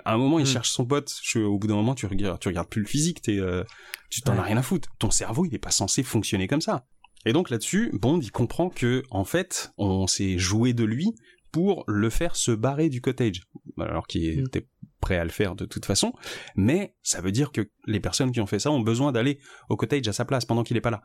À 0.06 0.14
un 0.14 0.18
moment, 0.18 0.40
il 0.40 0.44
mm. 0.44 0.48
cherche 0.48 0.72
son 0.72 0.86
pote. 0.86 1.14
au 1.36 1.58
bout 1.58 1.68
d'un 1.68 1.76
moment, 1.76 1.96
tu 1.96 2.06
regardes, 2.06 2.40
tu 2.40 2.48
regardes 2.48 2.70
plus 2.70 2.82
le 2.82 2.88
physique. 2.88 3.22
T'es, 3.22 3.40
euh, 3.40 3.64
tu 4.10 4.22
t'en 4.22 4.38
as 4.38 4.42
rien 4.42 4.58
à 4.58 4.64
foutre. 4.64 4.90
Ton 5.00 5.12
cerveau, 5.12 5.46
il 5.46 5.54
est 5.54 5.60
pas 5.60 5.72
censé 5.72 6.04
fonctionner 6.04 6.48
comme 6.48 6.62
ça. 6.62 6.86
Et 7.26 7.34
donc 7.34 7.50
là-dessus, 7.50 7.92
Bond, 7.94 8.20
il 8.20 8.32
comprend 8.32 8.70
que, 8.70 9.04
en 9.12 9.26
fait, 9.26 9.72
on 9.78 10.08
s'est 10.08 10.38
joué 10.38 10.74
de 10.74 10.84
lui 10.84 11.14
pour 11.52 11.84
le 11.88 12.10
faire 12.10 12.36
se 12.36 12.52
barrer 12.52 12.90
du 12.90 13.02
cottage. 13.02 13.44
Alors 13.78 14.08
qu'il 14.08 14.42
mm. 14.42 14.46
était 14.46 14.68
prêt 15.02 15.18
à 15.18 15.24
le 15.24 15.30
faire 15.30 15.56
de 15.56 15.66
toute 15.66 15.86
façon, 15.86 16.14
mais 16.56 16.96
ça 17.04 17.20
veut 17.20 17.32
dire 17.32 17.52
que 17.52 17.70
les 17.86 18.00
personnes 18.00 18.32
qui 18.32 18.40
ont 18.40 18.46
fait 18.46 18.60
ça 18.60 18.72
ont 18.72 18.80
besoin 18.80 19.12
d'aller 19.12 19.40
au 19.70 19.76
cottage 19.76 20.08
à 20.08 20.14
sa 20.14 20.24
place 20.24 20.46
pendant 20.46 20.64
qu'il 20.64 20.76
n'est 20.76 20.82
pas 20.82 20.92
là. 20.92 21.02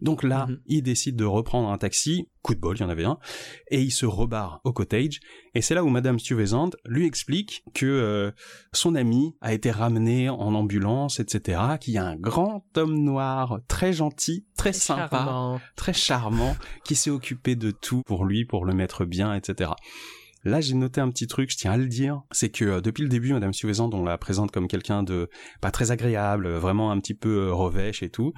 Donc 0.00 0.22
là, 0.22 0.46
mhm. 0.46 0.60
il 0.66 0.82
décide 0.82 1.16
de 1.16 1.24
reprendre 1.24 1.68
un 1.68 1.76
taxi, 1.76 2.28
coup 2.42 2.54
de 2.54 2.60
bol, 2.60 2.76
il 2.76 2.80
y 2.80 2.84
en 2.84 2.88
avait 2.88 3.04
un, 3.04 3.18
et 3.70 3.82
il 3.82 3.90
se 3.90 4.06
rebarre 4.06 4.60
au 4.64 4.72
cottage, 4.72 5.20
et 5.54 5.60
c'est 5.60 5.74
là 5.74 5.84
où 5.84 5.88
Madame 5.88 6.18
Stuyvesant 6.18 6.70
lui 6.86 7.06
explique 7.06 7.64
que 7.74 7.86
euh, 7.86 8.30
son 8.72 8.94
ami 8.94 9.34
a 9.40 9.52
été 9.52 9.70
ramené 9.70 10.30
en 10.30 10.54
ambulance, 10.54 11.20
etc., 11.20 11.60
qu'il 11.80 11.94
y 11.94 11.98
a 11.98 12.04
un 12.04 12.16
grand 12.16 12.64
homme 12.76 12.98
noir, 13.02 13.60
très 13.68 13.92
gentil, 13.92 14.46
très, 14.56 14.72
sympa, 14.72 15.60
très 15.76 15.92
charmant, 15.92 16.56
qui 16.84 16.94
s'est 16.94 17.10
occupé 17.10 17.56
de 17.56 17.70
tout 17.70 18.02
pour 18.06 18.24
lui, 18.24 18.44
pour 18.44 18.64
le 18.64 18.72
mettre 18.72 19.04
bien, 19.04 19.34
etc. 19.34 19.72
Là, 20.44 20.60
j'ai 20.60 20.74
noté 20.74 21.00
un 21.00 21.10
petit 21.10 21.26
truc, 21.26 21.50
je 21.50 21.56
tiens 21.56 21.72
à 21.72 21.76
le 21.76 21.86
dire, 21.86 22.22
c'est 22.30 22.48
que 22.48 22.64
euh, 22.64 22.80
depuis 22.80 23.02
le 23.02 23.08
début, 23.08 23.32
Madame 23.32 23.52
Suvezant, 23.52 23.90
on 23.92 24.04
la 24.04 24.16
présente 24.16 24.50
comme 24.50 24.68
quelqu'un 24.68 25.02
de 25.02 25.28
pas 25.60 25.70
très 25.70 25.90
agréable, 25.90 26.46
euh, 26.46 26.58
vraiment 26.58 26.90
un 26.90 26.98
petit 26.98 27.14
peu 27.14 27.48
euh, 27.48 27.52
revêche 27.52 28.02
et 28.02 28.08
tout. 28.08 28.32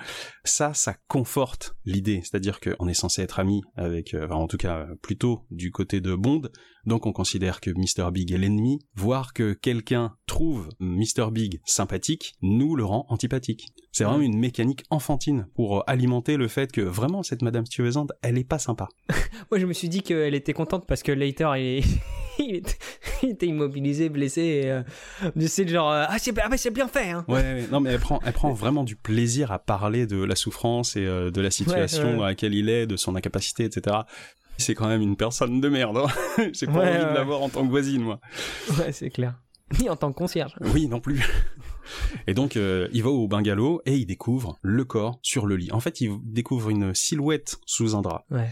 Ça, 0.45 0.75
ça 0.75 0.97
conforte 1.07 1.77
l'idée, 1.85 2.21
c'est-à-dire 2.25 2.59
qu'on 2.59 2.89
est 2.89 2.95
censé 2.95 3.23
être 3.23 3.39
amis 3.39 3.63
avec, 3.77 4.17
enfin, 4.21 4.35
en 4.35 4.49
tout 4.49 4.57
cas, 4.57 4.87
plutôt 5.01 5.47
du 5.51 5.71
côté 5.71 6.01
de 6.01 6.15
Bond, 6.17 6.43
donc 6.85 7.07
on 7.07 7.13
considère 7.13 7.61
que 7.61 7.71
Mr. 7.71 8.11
Big 8.11 8.33
est 8.33 8.39
l'ennemi. 8.39 8.81
Voir 8.95 9.33
que 9.33 9.53
quelqu'un 9.53 10.17
trouve 10.27 10.69
Mr. 10.81 11.31
Big 11.31 11.61
sympathique 11.65 12.35
nous 12.43 12.75
le 12.75 12.85
rend 12.85 13.07
antipathique. 13.09 13.69
C'est 13.93 14.05
vraiment 14.05 14.23
une 14.23 14.39
mécanique 14.39 14.85
enfantine 14.91 15.47
pour 15.55 15.89
alimenter 15.89 16.37
le 16.37 16.49
fait 16.49 16.73
que 16.73 16.81
vraiment 16.81 17.23
cette 17.23 17.43
Madame 17.43 17.67
Stuyvesant, 17.67 18.07
elle 18.23 18.39
est 18.39 18.45
pas 18.45 18.59
sympa. 18.59 18.89
Moi 19.51 19.61
je 19.61 19.67
me 19.67 19.73
suis 19.73 19.89
dit 19.89 20.03
qu'elle 20.03 20.35
était 20.35 20.55
contente 20.55 20.87
parce 20.87 21.03
que 21.03 21.13
Later 21.13 21.53
il, 21.57 21.85
il, 22.39 22.57
était, 22.57 22.77
il 23.23 23.31
était 23.31 23.47
immobilisé, 23.47 24.09
blessé. 24.09 24.63
Euh, 24.65 24.83
c'est 25.47 25.69
genre 25.69 25.91
euh, 25.91 26.05
ah 26.09 26.19
c'est 26.19 26.37
ah, 26.39 26.49
bah, 26.49 26.57
bien 26.73 26.89
fait. 26.89 27.11
Hein. 27.11 27.25
Ouais, 27.29 27.41
ouais, 27.41 27.67
non 27.71 27.81
mais 27.81 27.91
elle 27.91 28.01
prend 28.01 28.21
elle 28.25 28.33
prend 28.33 28.53
vraiment 28.53 28.85
du 28.85 28.97
plaisir 28.97 29.53
à 29.53 29.59
parler 29.59 30.07
de 30.07 30.23
la 30.23 30.35
souffrance 30.35 30.97
et 30.97 31.07
euh, 31.07 31.31
de 31.31 31.41
la 31.41 31.51
situation 31.51 32.13
Ouais, 32.13 32.17
ouais. 32.17 32.25
à 32.25 32.29
laquelle 32.29 32.55
il 32.55 32.69
est, 32.69 32.87
de 32.87 32.97
son 32.97 33.17
incapacité, 33.17 33.65
etc. 33.65 33.97
C'est 34.59 34.75
quand 34.75 34.89
même 34.89 35.03
une 35.03 35.17
personne 35.17 35.61
de 35.61 35.69
merde. 35.69 35.99
Hein 35.99 36.49
J'ai 36.53 36.67
pas 36.67 36.73
envie 36.73 37.11
de 37.11 37.15
l'avoir 37.15 37.43
en 37.43 37.49
tant 37.49 37.65
que 37.65 37.71
voisine, 37.71 38.03
moi. 38.03 38.21
Ouais, 38.79 38.93
c'est 38.93 39.11
clair. 39.11 39.35
Ni 39.81 39.89
en 39.89 39.97
tant 39.97 40.13
que 40.13 40.19
concierge. 40.19 40.55
Oui, 40.61 40.87
non 40.87 41.01
plus. 41.01 41.25
Et 42.27 42.35
donc, 42.35 42.57
euh, 42.57 42.89
il 42.93 43.03
va 43.03 43.11
au 43.11 43.27
bungalow 43.27 43.83
et 43.87 43.97
il 43.97 44.07
découvre 44.07 44.59
le 44.63 44.85
corps 44.85 45.19
sur 45.23 45.47
le 45.47 45.57
lit. 45.57 45.73
En 45.73 45.81
fait, 45.81 46.01
il 46.01 46.19
découvre 46.25 46.71
une 46.71 46.95
silhouette 46.95 47.57
sous 47.67 47.97
un 47.97 48.03
drap. 48.03 48.25
Ouais. 48.31 48.51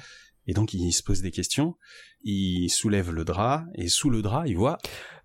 Et 0.51 0.53
donc, 0.53 0.75
il 0.75 0.91
se 0.93 1.05
pose 1.05 1.23
des 1.23 1.31
questions. 1.31 1.77
Il 2.25 2.69
soulève 2.71 3.13
le 3.13 3.25
drap 3.25 3.65
et 3.77 3.87
sous 3.87 4.11
le 4.11 4.21
drap, 4.21 4.43
il 4.49 4.57
voit 4.57 4.79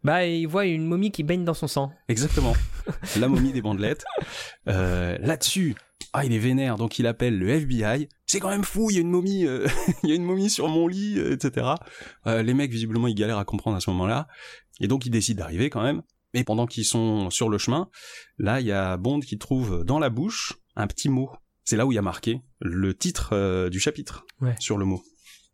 Bah 0.03 0.23
il 0.27 0.45
voit 0.45 0.65
une 0.67 0.85
momie 0.85 1.11
qui 1.11 1.23
baigne 1.23 1.43
dans 1.43 1.55
son 1.55 1.67
sang. 1.67 1.91
exactement 2.07 2.53
la 3.19 3.27
momie 3.27 3.51
des 3.51 3.63
bandelettes. 3.63 4.05
Euh, 4.67 5.17
Là-dessus, 5.19 5.73
ah, 6.13 6.25
il 6.25 6.31
est 6.31 6.37
vénère, 6.37 6.75
donc 6.77 6.99
il 6.99 7.07
appelle 7.07 7.39
le 7.39 7.49
FBI. 7.49 8.07
C'est 8.27 8.39
quand 8.39 8.49
même 8.51 8.63
fou, 8.63 8.91
il 8.91 8.93
y 8.93 8.97
a 8.99 9.01
une 9.01 9.09
momie, 9.09 9.47
euh, 9.47 9.67
il 10.03 10.09
y 10.09 10.11
a 10.11 10.15
une 10.15 10.23
momie 10.23 10.49
sur 10.51 10.67
mon 10.67 10.87
lit, 10.87 11.17
euh, 11.17 11.33
etc. 11.33 11.71
Les 12.27 12.53
mecs, 12.53 12.71
visiblement, 12.71 13.07
ils 13.07 13.15
galèrent 13.15 13.39
à 13.39 13.45
comprendre 13.45 13.75
à 13.77 13.79
ce 13.79 13.89
moment-là. 13.89 14.27
Et 14.79 14.87
donc, 14.87 15.07
ils 15.07 15.11
décident 15.11 15.39
d'arriver 15.39 15.71
quand 15.71 15.81
même. 15.81 16.03
Et 16.35 16.43
pendant 16.43 16.67
qu'ils 16.67 16.85
sont 16.85 17.31
sur 17.31 17.49
le 17.49 17.57
chemin, 17.57 17.89
là, 18.37 18.61
il 18.61 18.67
y 18.67 18.71
a 18.71 18.95
Bond 18.97 19.21
qui 19.21 19.39
trouve 19.39 19.83
dans 19.83 19.97
la 19.97 20.09
bouche 20.11 20.53
un 20.75 20.85
petit 20.85 21.09
mot. 21.09 21.31
C'est 21.63 21.77
là 21.77 21.87
où 21.87 21.91
il 21.91 21.95
y 21.95 21.97
a 21.97 22.03
marqué 22.03 22.41
le 22.59 22.93
titre 22.93 23.67
du 23.69 23.79
chapitre 23.79 24.23
Ouais. 24.39 24.53
sur 24.59 24.77
le 24.77 24.85
mot. 24.85 25.01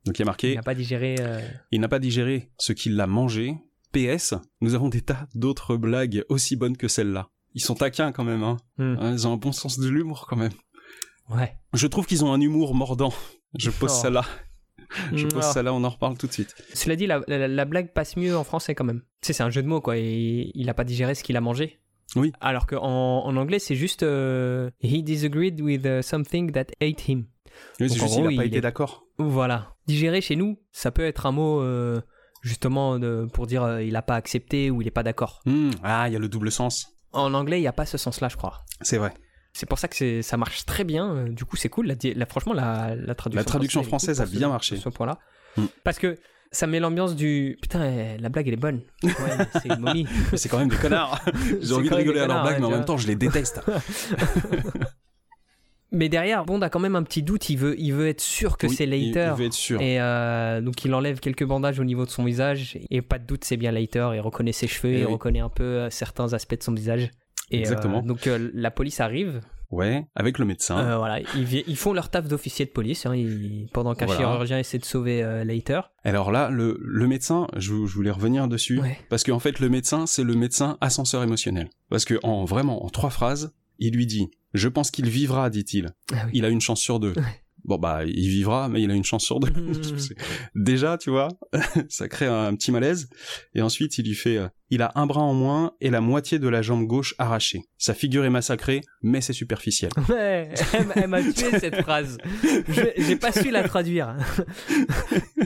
Donc 0.06 0.18
il 0.18 0.20
y 0.20 0.22
a 0.22 0.24
Il 0.24 0.26
marqué 0.26 0.56
n'a 0.56 0.64
pas 0.64 0.74
digéré. 0.76 1.16
euh, 1.20 1.40
il 1.72 1.80
n'a 1.82 1.88
pas 1.88 2.00
digéré 2.00 2.50
ce 2.58 2.74
qu'il 2.74 3.00
a 3.00 3.08
mangé. 3.08 3.56
PS, 3.94 4.36
nous 4.62 4.74
avons 4.74 4.88
des 4.90 5.02
tas 5.02 5.28
d'autres 5.36 5.76
blagues 5.76 6.24
aussi 6.30 6.56
bonnes 6.56 6.78
que 6.78 6.88
celle-là. 6.88 7.30
Ils 7.54 7.62
sont 7.62 7.76
taquins 7.76 8.12
quand 8.14 8.24
même, 8.24 8.44
hein. 8.44 8.58
hmm. 8.78 8.96
Hein, 9.00 9.12
Ils 9.14 9.28
ont 9.28 9.34
un 9.34 9.38
bon 9.38 9.52
sens 9.52 9.78
de 9.80 9.90
l'humour 9.90 10.26
quand 10.30 10.38
même. 10.38 10.54
Ouais. 11.30 11.54
Je 11.74 11.88
trouve 11.88 12.06
qu'ils 12.06 12.24
ont 12.26 12.32
un 12.34 12.40
humour 12.42 12.74
mordant. 12.74 13.14
Je 13.58 13.70
pose 13.70 13.92
Oh. 13.94 14.02
ça 14.02 14.10
là. 14.10 14.26
Je 15.14 15.26
pose 15.26 15.36
alors, 15.44 15.54
ça 15.54 15.64
là, 15.64 15.74
on 15.74 15.84
en 15.84 15.90
reparle 15.90 16.18
tout 16.18 16.28
de 16.28 16.32
suite. 16.34 16.54
Cela 16.74 16.96
dit, 16.96 17.06
la, 17.08 17.22
la- 17.28 17.48
la 17.48 17.66
blague 17.66 17.94
passe 17.94 18.18
mieux 18.18 18.36
en 18.38 18.44
français 18.44 18.76
quand 18.76 18.84
même. 18.86 19.02
Tu 19.22 19.28
sais, 19.28 19.34
c'est 19.34 19.44
un 19.44 19.50
jeu 19.50 19.62
de 19.62 19.68
mots 19.68 19.82
quoi. 19.82 19.98
Et 19.98 20.52
il 20.54 20.66
n'a 20.66 20.74
pas 20.74 20.84
digéré 20.84 21.14
ce 21.16 21.24
qu'il 21.24 21.36
a 21.38 21.42
mangé. 21.42 21.80
Oui. 22.18 22.32
Alors 22.42 22.68
qu'en 22.68 23.24
en 23.26 23.36
anglais, 23.38 23.60
c'est 23.60 23.76
juste 23.76 24.04
euh, 24.04 24.70
He 24.82 25.02
disagreed 25.04 25.62
with 25.62 25.86
uh, 25.86 26.02
something 26.04 26.52
that 26.52 26.66
ate 26.82 27.08
him. 27.08 27.26
Oui, 27.80 27.90
c'est 27.90 27.96
il 27.96 28.02
gros, 28.02 28.28
a 28.28 28.36
pas 28.36 28.46
été 28.46 28.58
est- 28.58 28.62
d'accord. 28.62 29.04
Voilà. 29.18 29.76
Digérer 29.88 30.22
chez 30.22 30.36
nous, 30.36 30.60
ça 30.72 30.92
peut 30.92 31.06
être 31.06 31.26
un 31.26 31.32
mot 31.32 31.62
euh, 31.62 32.02
justement 32.42 32.98
de- 33.00 33.28
pour 33.34 33.48
dire 33.48 33.64
euh, 33.64 33.84
il 33.84 33.94
n'a 33.94 34.02
pas 34.02 34.16
accepté 34.16 34.70
ou 34.72 34.82
il 34.82 34.86
n'est 34.86 34.92
pas 34.92 35.04
d'accord. 35.04 35.42
Hmm, 35.46 35.72
Ah, 35.84 36.08
il 36.08 36.14
y 36.14 36.16
a 36.16 36.20
le 36.20 36.30
double 36.30 36.52
sens. 36.52 36.88
En 37.14 37.34
anglais, 37.34 37.58
il 37.58 37.62
n'y 37.62 37.68
a 37.68 37.74
pas 37.74 37.86
ce 37.86 37.98
sens-là, 37.98 38.30
je 38.30 38.38
crois. 38.38 38.62
C'est 38.82 38.98
vrai. 38.98 39.14
C'est 39.54 39.66
pour 39.68 39.80
ça 39.80 39.90
que 39.90 40.22
ça 40.22 40.38
marche 40.38 40.66
très 40.66 40.86
bien. 40.86 41.14
Euh, 41.14 41.30
Du 41.30 41.44
coup, 41.44 41.58
c'est 41.58 41.68
cool. 41.70 41.94
La, 42.16 42.26
franchement, 42.26 42.54
la, 42.54 42.96
la 42.96 43.16
traduction, 43.16 43.40
La 43.40 43.44
traduction 43.44 43.84
française, 43.84 44.22
a 44.22 44.26
bien 44.26 44.48
ce- 44.48 44.52
marché. 44.52 44.76
sur 44.78 44.92
Ce 44.92 44.96
point-là. 44.98 45.20
Mm. 45.58 45.66
Parce 45.84 46.00
que 46.00 46.18
ça 46.54 46.68
met 46.68 46.80
l'ambiance 46.80 47.16
du 47.16 47.58
putain, 47.62 47.84
eh, 47.84 48.18
la 48.18 48.30
blague 48.30 48.48
elle 48.48 48.54
est 48.54 48.58
bonne. 48.58 48.82
Ouais, 49.04 49.12
c'est 49.62 49.68
une 49.70 49.80
momie. 49.80 50.08
C'est 50.36 50.48
quand 50.48 50.58
même 50.60 50.70
des 50.70 50.78
connards. 50.78 51.20
J'ai 51.62 51.74
envie 51.74 51.90
de 51.90 51.96
rigoler 51.96 52.22
à 52.22 52.28
leur 52.28 52.44
blague, 52.44 52.60
mais 52.62 52.66
en 52.68 52.72
même 52.72 52.86
temps, 52.86 52.98
je 52.98 53.08
les 53.08 53.16
déteste. 53.16 53.60
Mais 55.92 56.08
derrière, 56.10 56.46
Bond 56.46 56.62
a 56.62 56.70
quand 56.70 56.80
même 56.80 56.96
un 56.96 57.04
petit 57.04 57.22
doute. 57.24 57.50
Il 57.50 57.58
veut, 57.58 57.76
il 57.80 57.92
veut 57.94 58.08
être 58.08 58.22
sûr 58.22 58.58
que 58.58 58.68
Oui, 58.68 58.76
c'est 58.76 58.86
Leiter. 58.86 59.32
Il 59.36 59.40
veut 59.40 59.46
être 59.48 59.54
sûr. 59.54 59.82
Et 59.82 60.00
euh, 60.02 60.62
donc 60.62 60.86
il 60.86 60.94
enlève 60.94 61.20
quelques 61.20 61.44
bandages 61.46 61.80
au 61.80 61.84
niveau 61.84 62.06
de 62.06 62.10
son 62.12 62.24
visage 62.24 62.78
et 62.90 63.02
pas 63.02 63.20
de 63.20 63.26
doute 63.26 63.44
c'est 63.44 63.58
bien 63.58 63.72
Leiter. 63.72 64.10
Il 64.14 64.22
reconnaît 64.22 64.54
ses 64.54 64.68
cheveux, 64.68 64.94
Eh 64.94 65.00
il 65.02 65.06
oui. 65.06 65.12
reconnaît 65.12 65.40
un 65.42 65.50
peu 65.50 65.64
euh, 65.64 65.90
certains 65.90 66.34
aspects 66.34 66.58
de 66.58 66.64
son 66.64 66.74
visage. 66.74 67.12
Et, 67.52 67.60
Exactement. 67.60 68.00
euh, 68.00 68.02
donc 68.08 68.28
euh, 68.28 68.50
la 68.54 68.72
police 68.72 69.02
arrive. 69.02 69.42
Ouais, 69.70 70.06
avec 70.16 70.38
le 70.38 70.44
médecin. 70.46 70.78
Euh, 70.80 70.98
voilà, 70.98 71.20
ils, 71.38 71.76
font 71.78 71.94
leur 71.94 72.10
taf 72.10 72.28
d'officier 72.28 72.66
de 72.66 72.72
police 72.72 73.06
hein, 73.06 73.16
ils- 73.16 73.70
pendant 73.74 73.96
qu'un 73.96 74.06
Voilà. 74.06 74.20
chirurgien 74.22 74.60
essaie 74.60 74.80
de 74.80 74.84
sauver 74.86 75.24
euh, 75.24 75.46
Leiter. 75.46 75.80
Alors 76.04 76.30
là, 76.34 76.50
le, 76.50 76.78
le 76.82 77.08
médecin, 77.08 77.48
je, 77.56 77.72
vou- 77.72 77.88
je 77.88 77.96
voulais 77.96 78.12
revenir 78.12 78.50
dessus, 78.50 78.82
Ouais. 78.82 78.98
parce 79.10 79.24
qu'en 79.24 79.40
fait, 79.40 79.60
le 79.62 79.70
médecin, 79.70 80.06
c'est 80.08 80.26
le 80.26 80.34
médecin 80.36 80.78
ascenseur 80.82 81.24
émotionnel. 81.24 81.70
Parce 81.90 82.04
que 82.04 82.16
en 82.24 82.44
vraiment, 82.44 82.84
en 82.86 82.90
trois 82.90 83.12
phrases, 83.12 83.54
il 83.80 83.96
lui 83.96 84.06
dit 84.06 84.30
«Je 84.54 84.68
pense 84.68 84.92
qu'il 84.92 85.10
vivra», 85.10 85.50
dit-il. 85.52 85.94
Ah 86.14 86.24
oui. 86.26 86.32
Il 86.34 86.46
a 86.46 86.50
une 86.50 86.62
chance 86.62 86.82
sur 86.82 87.00
deux. 87.00 87.14
Ouais. 87.14 87.41
Bon 87.64 87.78
bah, 87.78 88.06
il 88.06 88.28
vivra, 88.30 88.70
mais 88.70 88.82
il 88.82 88.90
a 88.92 88.94
une 88.96 89.04
chance 89.04 89.24
sur 89.24 89.40
deux. 89.40 89.52
C'est- 89.98 90.16
Déjà, 90.56 90.98
tu 90.98 91.10
vois, 91.12 91.28
ça 91.90 92.08
crée 92.08 92.26
un 92.28 92.54
petit 92.56 92.72
malaise. 92.72 93.08
Et 93.54 93.62
ensuite, 93.62 93.98
il 93.98 94.06
lui 94.08 94.16
fait 94.16 94.38
euh, 94.38 94.48
Il 94.70 94.82
a 94.82 94.92
un 94.96 95.06
bras 95.06 95.22
en 95.22 95.34
moins 95.34 95.74
et 95.80 95.90
la 95.90 96.02
moitié 96.02 96.40
de 96.40 96.48
la 96.48 96.62
jambe 96.62 96.86
gauche 96.88 97.14
arrachée. 97.20 97.62
Sa 97.78 97.94
figure 97.94 98.26
est 98.26 98.30
massacrée, 98.30 98.82
mais 99.04 99.22
c'est 99.22 99.34
superficiel. 99.34 99.92
Ouais, 100.10 100.50
elle, 100.96 101.08
m'a- 101.08 101.22
tué 101.22 101.60
cette 101.60 101.82
phrase. 101.82 102.18
J'ai 102.98 103.16
pas 103.16 103.32
su 103.32 103.52
la 103.52 103.64
traduire. 103.68 104.16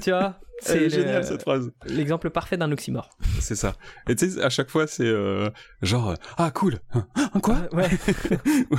tu 0.01 0.11
vois 0.11 0.39
C'est 0.61 0.89
génial 0.89 1.23
cette 1.25 1.41
phrase. 1.41 1.71
l'exemple 1.87 2.29
parfait 2.29 2.57
d'un 2.57 2.71
oxymore. 2.71 3.09
C'est 3.39 3.55
ça. 3.55 3.75
Et 4.09 4.15
tu 4.15 4.29
sais, 4.29 4.41
à 4.41 4.49
chaque 4.49 4.69
fois, 4.69 4.87
c'est 4.87 5.03
euh, 5.05 5.49
genre 5.81 6.11
euh, 6.11 6.15
Ah 6.37 6.51
cool 6.51 6.79
Hein, 6.93 7.07
Quoi? 7.43 7.67
Ouais. 7.73 7.89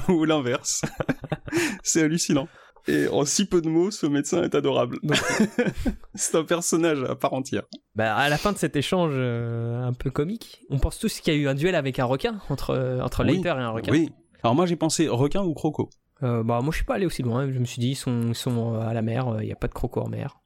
Ou 0.09 0.25
l'inverse. 0.25 0.83
c'est 1.83 2.03
hallucinant. 2.03 2.49
Et 2.89 3.09
en 3.09 3.25
si 3.25 3.47
peu 3.47 3.61
de 3.61 3.69
mots, 3.69 3.91
ce 3.91 4.07
médecin 4.07 4.45
est 4.45 4.55
adorable. 4.55 4.99
C'est 6.15 6.37
un 6.37 6.45
personnage 6.45 7.03
à 7.03 7.17
part 7.17 7.33
entière. 7.33 7.65
Bah, 7.95 8.15
à 8.15 8.29
la 8.29 8.39
fin 8.39 8.53
de 8.53 8.59
cet 8.59 8.77
échange 8.77 9.13
euh, 9.17 9.83
un 9.83 9.93
peu 9.93 10.11
comique, 10.11 10.63
on 10.71 10.79
pense 10.79 10.99
tous 10.99 11.21
qu'il 11.21 11.35
y 11.35 11.37
a 11.37 11.41
eu 11.41 11.49
un 11.49 11.55
duel 11.55 11.75
avec 11.75 11.99
un 11.99 12.05
requin 12.05 12.41
entre 12.49 12.71
euh, 12.71 13.01
entre 13.01 13.25
Oui. 13.25 13.37
Leiter 13.37 13.49
et 13.49 13.53
un 13.53 13.71
requin. 13.71 13.91
Oui. 13.93 14.11
Alors 14.43 14.55
moi, 14.55 14.67
j'ai 14.67 14.77
pensé 14.77 15.09
requin 15.09 15.43
ou 15.43 15.53
croco. 15.55 15.91
Euh, 16.23 16.43
bah 16.43 16.61
moi 16.63 16.71
je 16.71 16.77
suis 16.77 16.85
pas 16.87 16.95
allé 16.95 17.05
aussi 17.05 17.23
loin. 17.23 17.51
Je 17.51 17.59
me 17.59 17.65
suis 17.67 17.81
dit 17.81 17.91
ils 17.91 17.95
sont 17.97 18.29
ils 18.29 18.35
sont 18.35 18.75
à 18.75 18.95
la 18.95 19.03
mer, 19.03 19.37
il 19.43 19.49
y 19.49 19.53
a 19.53 19.57
pas 19.57 19.69
de 19.69 19.75
croco 19.75 20.01
en 20.01 20.09
mer. 20.09 20.39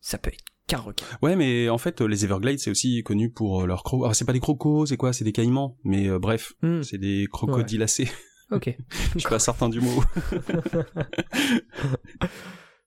Ça 0.00 0.18
peut 0.18 0.28
être 0.30 0.38
qu'un 0.68 0.78
requin. 0.78 1.06
Ouais, 1.22 1.34
mais 1.36 1.68
en 1.68 1.78
fait, 1.78 2.00
les 2.02 2.24
Everglades, 2.24 2.58
c'est 2.58 2.70
aussi 2.70 3.02
connu 3.02 3.30
pour 3.30 3.66
leurs 3.66 3.82
crocos. 3.82 4.06
Ah, 4.08 4.14
c'est 4.14 4.24
pas 4.24 4.32
des 4.32 4.40
crocos, 4.40 4.88
c'est 4.88 4.96
quoi? 4.96 5.12
C'est 5.12 5.24
des 5.24 5.32
caïmans. 5.32 5.76
Mais 5.84 6.08
bref, 6.18 6.52
Hmm, 6.62 6.82
c'est 6.82 6.98
des 6.98 7.26
crocodilacés. 7.32 8.08
Ok. 8.52 8.76
Je 9.14 9.18
suis 9.18 9.28
pas 9.28 9.38
certain 9.38 9.68
du 9.68 9.80
mot. 9.80 10.02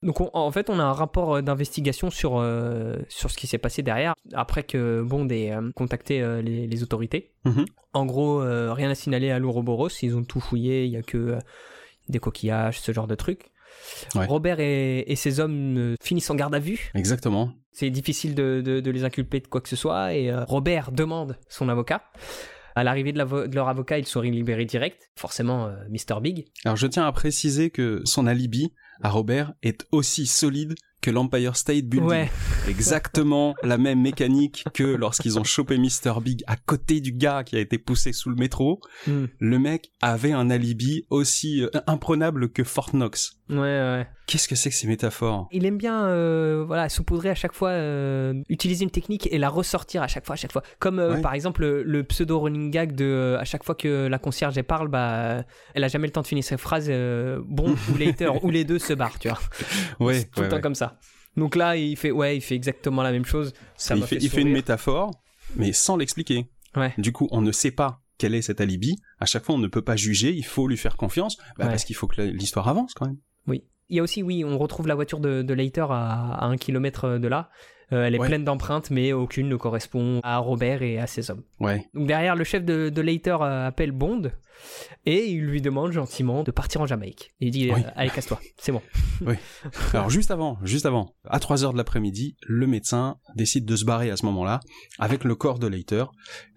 Donc 0.04 0.22
on- 0.22 0.30
en 0.34 0.52
fait, 0.52 0.70
on 0.70 0.78
a 0.80 0.84
un 0.84 0.94
rapport 0.94 1.36
euh, 1.38 1.42
d'investigation 1.42 2.10
sur, 2.12 2.38
euh, 2.38 2.98
sur 3.10 3.32
ce 3.32 3.38
qui 3.38 3.48
s'est 3.48 3.58
passé 3.58 3.82
derrière, 3.82 4.14
après 4.34 4.62
que 4.64 5.02
Bond 5.02 5.28
ait 5.30 5.52
euh, 5.52 5.72
contacté 5.76 6.22
euh, 6.22 6.42
les, 6.42 6.68
les 6.68 6.84
autorités. 6.84 7.32
Mhm. 7.46 7.66
En 7.94 8.06
gros, 8.06 8.40
rien 8.74 8.90
à 8.90 8.96
signaler 8.96 9.32
à 9.32 9.40
l'Ouroboros, 9.40 9.88
ils 10.02 10.16
ont 10.18 10.24
tout 10.26 10.42
fouillé, 10.42 10.84
il 10.86 10.92
y 10.92 10.98
a 10.98 11.02
que 11.02 11.38
des 12.10 12.20
coquillages, 12.20 12.82
ce 12.82 12.92
genre 12.92 13.08
de 13.08 13.16
trucs. 13.16 13.52
Ouais. 14.16 14.26
Robert 14.26 14.60
et, 14.60 15.10
et 15.10 15.16
ses 15.16 15.40
hommes 15.40 15.96
finissent 16.04 16.30
en 16.30 16.36
garde 16.36 16.54
à 16.56 16.60
vue. 16.60 16.92
Exactement. 16.94 17.54
C'est 17.72 17.90
difficile 17.90 18.36
de, 18.36 18.62
de- 18.64 18.82
de 18.82 18.92
les 18.92 19.06
inculper 19.06 19.40
de 19.40 19.48
quoi 19.48 19.62
que 19.62 19.70
ce 19.70 19.78
soit, 19.78 20.14
et 20.14 20.30
Robert 20.44 20.92
demande 20.92 21.38
son 21.48 21.70
avocat. 21.70 22.04
À 22.76 22.84
l'arrivée 22.84 23.14
de, 23.14 23.56
leur 23.56 23.70
avocat, 23.70 23.98
ils 23.98 24.06
sont 24.06 24.22
libérés 24.22 24.66
direct. 24.66 25.10
Forcément, 25.16 25.68
euh, 25.68 25.76
Mr. 25.90 26.20
Big. 26.22 26.46
Alors 26.66 26.76
je 26.76 26.88
tiens 26.88 27.06
à 27.06 27.12
préciser 27.12 27.70
que 27.70 28.02
son 28.04 28.28
alibi 28.28 28.74
à 29.02 29.10
Robert 29.10 29.54
est 29.64 29.86
aussi 29.92 30.26
solide 30.26 30.76
que 31.06 31.12
l'Empire 31.12 31.56
State 31.56 31.86
Building. 31.86 32.10
Ouais, 32.10 32.32
Exactement 32.68 33.56
la 33.62 33.78
même 33.78 34.02
mécanique 34.02 34.66
que 34.74 34.84
lorsqu'ils 34.84 35.38
ont 35.38 35.44
chopé 35.44 35.78
Mr. 35.78 36.20
Big 36.22 36.44
à 36.48 36.56
côté 36.56 37.00
du 37.00 37.12
gars 37.12 37.44
qui 37.44 37.56
a 37.56 37.60
été 37.60 37.78
poussé 37.78 38.12
sous 38.12 38.30
le 38.30 38.36
métro. 38.36 38.80
Hmm. 39.06 39.26
Le 39.40 39.60
mec 39.60 39.92
avait 40.02 40.32
un 40.32 40.50
alibi 40.50 41.06
aussi 41.12 41.62
euh, 41.62 41.70
imprenable 41.86 42.52
que 42.52 42.64
Fort 42.64 42.90
Knox. 42.94 43.38
Ouais, 43.50 43.58
ouais. 43.58 44.08
Qu'est-ce 44.28 44.48
que 44.48 44.56
c'est 44.56 44.70
que 44.70 44.76
ces 44.76 44.88
métaphores? 44.88 45.48
Il 45.52 45.66
aime 45.66 45.78
bien 45.78 46.06
euh, 46.08 46.64
voilà, 46.66 46.90
saupoudrer 46.90 47.30
à 47.30 47.36
chaque 47.36 47.54
fois, 47.54 47.70
euh, 47.70 48.34
utiliser 48.50 48.84
une 48.84 48.90
technique 48.92 49.28
et 49.32 49.38
la 49.38 49.50
ressortir 49.50 50.02
à 50.02 50.08
chaque 50.08 50.26
fois, 50.26 50.34
à 50.34 50.38
chaque 50.38 50.52
fois. 50.52 50.64
Comme 50.80 51.00
euh, 51.00 51.16
Ouais. 51.16 51.22
par 51.22 51.34
exemple 51.34 51.62
le, 51.62 51.84
le 51.84 52.04
pseudo 52.04 52.40
running 52.40 52.72
gag 52.72 52.94
de 52.94 53.06
euh, 53.06 53.40
à 53.40 53.46
chaque 53.46 53.64
fois 53.64 53.76
que 53.76 54.08
la 54.08 54.18
concierge 54.20 54.58
elle 54.58 54.64
parle, 54.64 54.88
bah, 54.88 55.44
elle 55.74 55.84
a 55.84 55.88
jamais 55.88 56.08
le 56.08 56.14
temps 56.14 56.22
de 56.24 56.28
finir 56.28 56.44
sa 56.44 56.58
phrase. 56.58 56.88
euh, 56.90 57.42
bon 57.46 57.76
ou 57.94 57.98
later 57.98 58.44
ou 58.44 58.50
les 58.50 58.64
deux 58.64 58.80
se 58.80 58.94
barrent, 58.94 59.20
tu 59.20 59.30
vois. 59.30 59.40
Ouais, 60.00 60.24
tout 60.24 60.40
ouais, 60.40 60.46
le 60.46 60.50
temps 60.50 60.56
ouais. 60.56 60.62
comme 60.62 60.76
ça. 60.76 60.98
Donc 61.38 61.56
là, 61.56 61.76
il 61.76 61.98
fait, 61.98 62.12
ouais, 62.12 62.38
il 62.38 62.42
fait 62.42 62.56
exactement 62.56 63.04
la 63.04 63.12
même 63.12 63.26
chose. 63.26 63.54
Ça 63.76 63.96
il 63.96 64.02
fait, 64.04 64.16
fait 64.20 64.24
il 64.26 64.30
fait 64.30 64.42
une 64.42 64.52
métaphore, 64.54 65.12
mais 65.56 65.74
sans 65.74 65.98
l'expliquer. 65.98 66.50
Ouais. 66.76 66.94
Du 66.98 67.12
coup, 67.12 67.28
on 67.32 67.42
ne 67.42 67.52
sait 67.52 67.72
pas 67.72 68.02
quel 68.18 68.34
est 68.34 68.42
cet 68.42 68.62
alibi. 68.62 68.96
À 69.20 69.26
chaque 69.26 69.44
fois, 69.44 69.56
on 69.56 69.58
ne 69.60 69.68
peut 69.68 69.82
pas 69.82 69.98
juger. 69.98 70.32
Il 70.34 70.46
faut 70.46 70.68
lui 70.68 70.78
faire 70.78 70.96
confiance, 70.96 71.36
bah, 71.58 71.66
Ouais. 71.66 71.70
parce 71.72 71.84
qu'il 71.84 71.96
faut 71.96 72.08
que 72.08 72.22
l'histoire 72.22 72.68
avance 72.70 72.94
quand 72.94 73.06
même. 73.06 73.18
Oui. 73.48 73.64
Il 73.90 73.98
y 73.98 74.00
a 74.00 74.04
aussi, 74.04 74.24
oui, 74.24 74.44
on 74.44 74.58
retrouve 74.58 74.88
la 74.88 74.96
voiture 74.96 75.20
de, 75.20 75.42
de 75.42 75.54
Leiter 75.54 75.86
à, 75.90 76.34
à 76.40 76.46
un 76.46 76.58
kilomètre 76.58 77.18
de 77.20 77.28
là. 77.28 77.50
Euh, 77.94 78.04
elle 78.06 78.16
est 78.16 78.20
Ouais. 78.20 78.28
pleine 78.28 78.44
d'empreintes, 78.44 78.90
mais 78.90 79.14
aucune 79.14 79.48
ne 79.48 79.56
correspond 79.58 80.20
à 80.24 80.38
Robert 80.40 80.82
et 80.82 80.98
à 80.98 81.06
ses 81.06 81.30
hommes. 81.30 81.44
Ouais. 81.60 81.86
Donc 81.94 82.08
derrière, 82.08 82.36
le 82.36 82.44
chef 82.44 82.66
de, 82.66 82.90
de 82.90 83.02
Leiter 83.02 83.38
euh, 83.42 83.68
appelle 83.68 83.92
Bond 83.92 84.32
et 85.06 85.26
il 85.28 85.42
lui 85.46 85.62
demande 85.62 85.92
gentiment 85.92 86.44
de 86.44 86.52
partir 86.52 86.82
en 86.82 86.86
Jamaïque. 86.86 87.34
Il 87.40 87.52
dit 87.52 87.72
Oui. 87.72 87.82
euh, 87.86 87.90
Allez, 87.96 88.10
casse-toi, 88.10 88.40
c'est 88.58 88.72
bon. 88.72 88.82
Alors 89.94 90.10
juste 90.10 90.32
avant, 90.32 90.58
juste 90.64 90.86
avant, 90.86 91.16
à 91.30 91.40
3 91.40 91.64
heures 91.64 91.74
de 91.74 91.78
l'après-midi, 91.78 92.36
le 92.42 92.68
médecin 92.68 93.18
décide 93.36 93.66
de 93.66 93.76
se 93.76 93.86
barrer 93.86 94.10
à 94.12 94.18
ce 94.18 94.26
moment-là 94.26 94.60
avec 95.00 95.24
le 95.24 95.36
corps 95.36 95.60
de 95.60 95.68
Leiter. 95.68 96.06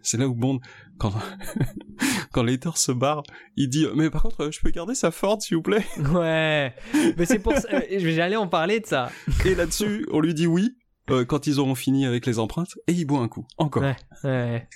C'est 0.03 0.17
là 0.19 0.27
où 0.29 0.35
Bond, 0.35 0.59
quand 0.99 1.13
quand 2.33 2.43
Leiter 2.43 2.71
se 2.77 2.93
barre, 2.93 3.23
il 3.57 3.69
dit 3.69 3.87
mais 3.95 4.11
par 4.11 4.23
contre, 4.23 4.51
je 4.51 4.61
peux 4.61 4.71
garder 4.71 4.95
sa 4.95 5.11
Ford 5.11 5.41
s'il 5.41 5.57
vous 5.57 5.63
plaît? 5.63 5.85
Ouais, 6.13 6.75
mais 7.17 7.27
c'est 7.27 7.39
pour 7.39 7.55
ça. 7.55 7.69
euh, 7.73 7.81
J'allais 7.99 8.37
en 8.37 8.49
parler 8.49 8.81
de 8.81 8.87
ça. 8.87 9.11
Et 9.45 9.55
là-dessus, 9.55 10.07
on 10.13 10.21
lui 10.21 10.35
dit 10.35 10.47
oui. 10.47 10.77
Euh, 11.11 11.25
quand 11.25 11.47
ils 11.47 11.59
auront 11.61 11.75
fini 11.75 12.07
avec 12.07 12.27
les 12.27 12.39
empreintes, 12.39 12.77
et 12.87 12.93
il 12.93 13.05
boit 13.05 13.21
un 13.21 13.29
coup, 13.29 13.47
encore. 13.59 13.83
Ouais, 13.83 13.97
ouais. 14.25 14.69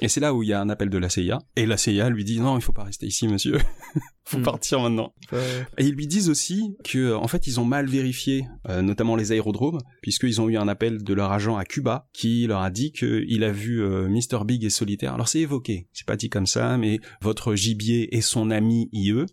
Et 0.00 0.08
c'est 0.08 0.20
là 0.20 0.34
où 0.34 0.42
il 0.42 0.48
y 0.48 0.52
a 0.52 0.60
un 0.60 0.68
appel 0.68 0.90
de 0.90 0.98
la 0.98 1.08
CIA, 1.08 1.38
et 1.56 1.66
la 1.66 1.76
CIA 1.76 2.08
lui 2.10 2.24
dit 2.24 2.40
non, 2.40 2.56
il 2.58 2.62
faut 2.62 2.72
pas 2.72 2.84
rester 2.84 3.06
ici, 3.06 3.28
monsieur, 3.28 3.58
faut 4.24 4.38
Hmm. 4.38 4.42
partir 4.42 4.80
maintenant. 4.80 5.12
Euh, 5.32 5.62
Et 5.78 5.84
ils 5.84 5.94
lui 5.94 6.06
disent 6.06 6.28
aussi 6.30 6.76
que, 6.84 7.14
en 7.14 7.28
fait, 7.28 7.46
ils 7.46 7.60
ont 7.60 7.64
mal 7.64 7.86
vérifié, 7.86 8.46
euh, 8.68 8.80
notamment 8.82 9.16
les 9.16 9.32
aérodromes, 9.32 9.78
puisqu'ils 10.02 10.40
ont 10.40 10.48
eu 10.48 10.56
un 10.56 10.66
appel 10.68 11.02
de 11.04 11.14
leur 11.14 11.30
agent 11.32 11.56
à 11.56 11.64
Cuba 11.64 12.08
qui 12.12 12.46
leur 12.46 12.62
a 12.62 12.70
dit 12.70 12.92
qu'il 12.92 13.44
a 13.44 13.52
vu 13.52 13.82
euh, 13.82 14.08
Mr. 14.08 14.44
Big 14.46 14.64
et 14.64 14.70
Solitaire. 14.70 15.12
Alors 15.14 15.28
c'est 15.28 15.40
évoqué, 15.40 15.88
c'est 15.92 16.06
pas 16.06 16.16
dit 16.16 16.30
comme 16.30 16.46
ça, 16.46 16.78
mais 16.78 17.00
votre 17.20 17.54
gibier 17.54 18.16
et 18.16 18.22
son 18.22 18.50
ami 18.50 18.88
IE, 18.92 19.26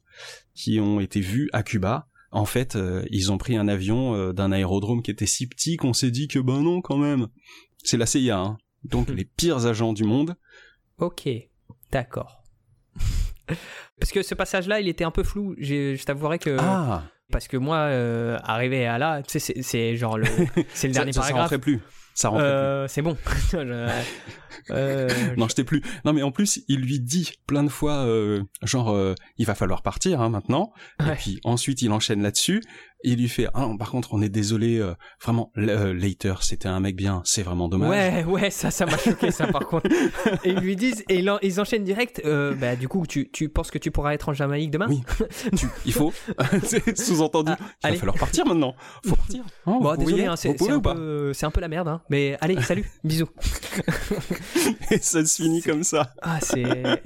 qui 0.53 0.79
ont 0.79 0.99
été 0.99 1.21
vus 1.21 1.49
à 1.53 1.63
Cuba. 1.63 2.07
En 2.31 2.45
fait, 2.45 2.75
euh, 2.75 3.03
ils 3.11 3.31
ont 3.31 3.37
pris 3.37 3.57
un 3.57 3.67
avion 3.67 4.15
euh, 4.15 4.31
d'un 4.33 4.51
aérodrome 4.51 5.01
qui 5.01 5.11
était 5.11 5.25
si 5.25 5.47
petit 5.47 5.75
qu'on 5.77 5.93
s'est 5.93 6.11
dit 6.11 6.27
que 6.27 6.39
ben 6.39 6.61
non 6.61 6.81
quand 6.81 6.97
même. 6.97 7.27
C'est 7.83 7.97
la 7.97 8.05
CIA, 8.05 8.37
hein. 8.39 8.57
Donc 8.83 9.09
les 9.15 9.25
pires 9.25 9.65
agents 9.65 9.93
du 9.93 10.03
monde. 10.05 10.35
ok, 10.97 11.27
d'accord. 11.91 12.43
Parce 13.99 14.11
que 14.11 14.21
ce 14.23 14.33
passage-là, 14.35 14.79
il 14.79 14.87
était 14.87 15.03
un 15.03 15.11
peu 15.11 15.23
flou. 15.23 15.55
Je 15.59 16.01
t'avouerai 16.03 16.39
que. 16.39 16.55
Ah, 16.59 17.03
Parce 17.31 17.47
que 17.47 17.57
moi, 17.57 17.77
euh, 17.77 18.37
arrivé 18.43 18.85
à 18.85 18.97
là, 18.97 19.21
tu 19.23 19.39
sais, 19.39 19.61
c'est- 19.61 19.95
genre 19.95 20.17
le, 20.17 20.25
c'est 20.73 20.87
le 20.87 20.93
ça, 20.93 20.99
dernier 20.99 21.11
ça, 21.13 21.21
ça 21.21 21.27
paragraphe. 21.27 21.41
rentrait 21.43 21.59
plus. 21.59 21.79
Ça 22.13 22.29
plus. 22.29 22.39
Euh, 22.39 22.87
c'est 22.87 23.01
bon. 23.01 23.17
Je- 23.51 23.89
euh, 24.69 25.09
Non, 25.37 25.47
je 25.47 25.55
t'ai 25.55 25.63
plus. 25.63 25.81
Non, 26.05 26.13
mais 26.13 26.23
en 26.23 26.31
plus, 26.31 26.61
il 26.67 26.81
lui 26.81 26.99
dit 26.99 27.31
plein 27.47 27.63
de 27.63 27.69
fois, 27.69 28.05
euh, 28.05 28.43
genre, 28.63 28.91
euh, 28.91 29.15
il 29.37 29.45
va 29.45 29.55
falloir 29.55 29.81
partir 29.81 30.21
hein, 30.21 30.29
maintenant. 30.29 30.71
Ouais. 30.99 31.13
Et 31.13 31.15
puis 31.15 31.39
ensuite, 31.43 31.81
il 31.81 31.91
enchaîne 31.91 32.21
là-dessus. 32.21 32.61
Il 33.03 33.17
lui 33.19 33.29
fait, 33.29 33.47
ah 33.53 33.61
non, 33.61 33.77
par 33.77 33.89
contre, 33.89 34.13
on 34.13 34.21
est 34.21 34.29
désolé, 34.29 34.77
euh, 34.79 34.93
vraiment, 35.23 35.51
euh, 35.57 35.93
Later, 35.93 36.35
c'était 36.41 36.67
un 36.67 36.79
mec 36.79 36.95
bien, 36.95 37.21
c'est 37.25 37.41
vraiment 37.41 37.67
dommage. 37.67 37.89
Ouais, 37.89 38.23
ouais, 38.25 38.49
ça, 38.51 38.69
ça 38.69 38.85
m'a 38.85 38.97
choqué, 38.97 39.31
ça, 39.31 39.47
par 39.47 39.65
contre. 39.67 39.87
Et 40.43 40.49
ils 40.51 40.59
lui 40.59 40.75
disent, 40.75 41.03
et 41.09 41.17
ils, 41.19 41.29
en- 41.29 41.39
ils 41.41 41.59
enchaînent 41.59 41.83
direct, 41.83 42.21
euh, 42.25 42.53
bah, 42.53 42.75
du 42.75 42.87
coup, 42.87 43.05
tu, 43.07 43.29
tu 43.31 43.49
penses 43.49 43.71
que 43.71 43.77
tu 43.79 43.89
pourras 43.91 44.13
être 44.13 44.29
en 44.29 44.33
Jamaïque 44.33 44.69
demain? 44.71 44.87
Oui. 44.89 45.01
Tu- 45.57 45.67
il 45.85 45.93
faut, 45.93 46.13
c'est 46.63 46.97
sous-entendu, 46.97 47.51
Ah, 47.83 47.89
il 47.89 47.93
va 47.93 47.97
falloir 47.99 48.17
partir 48.17 48.45
maintenant. 48.45 48.75
Faut 49.05 49.15
partir. 49.15 49.43
Bon, 49.65 49.79
vous 49.79 49.97
désolé, 49.97 50.25
hein, 50.25 50.35
c'est 50.35 50.49
un, 50.49 50.53
peu- 50.79 51.33
un 51.41 51.51
peu 51.51 51.61
la 51.61 51.67
merde, 51.67 51.87
hein. 51.87 52.01
Mais 52.09 52.37
allez, 52.41 52.61
salut, 52.61 52.89
bisous. 53.03 53.29
Et 54.91 54.97
ça 54.99 55.25
se 55.25 55.41
finit 55.41 55.61
comme 55.61 55.83
ça. 55.83 56.13
Ah, 56.21 56.39
c'est, 56.41 56.63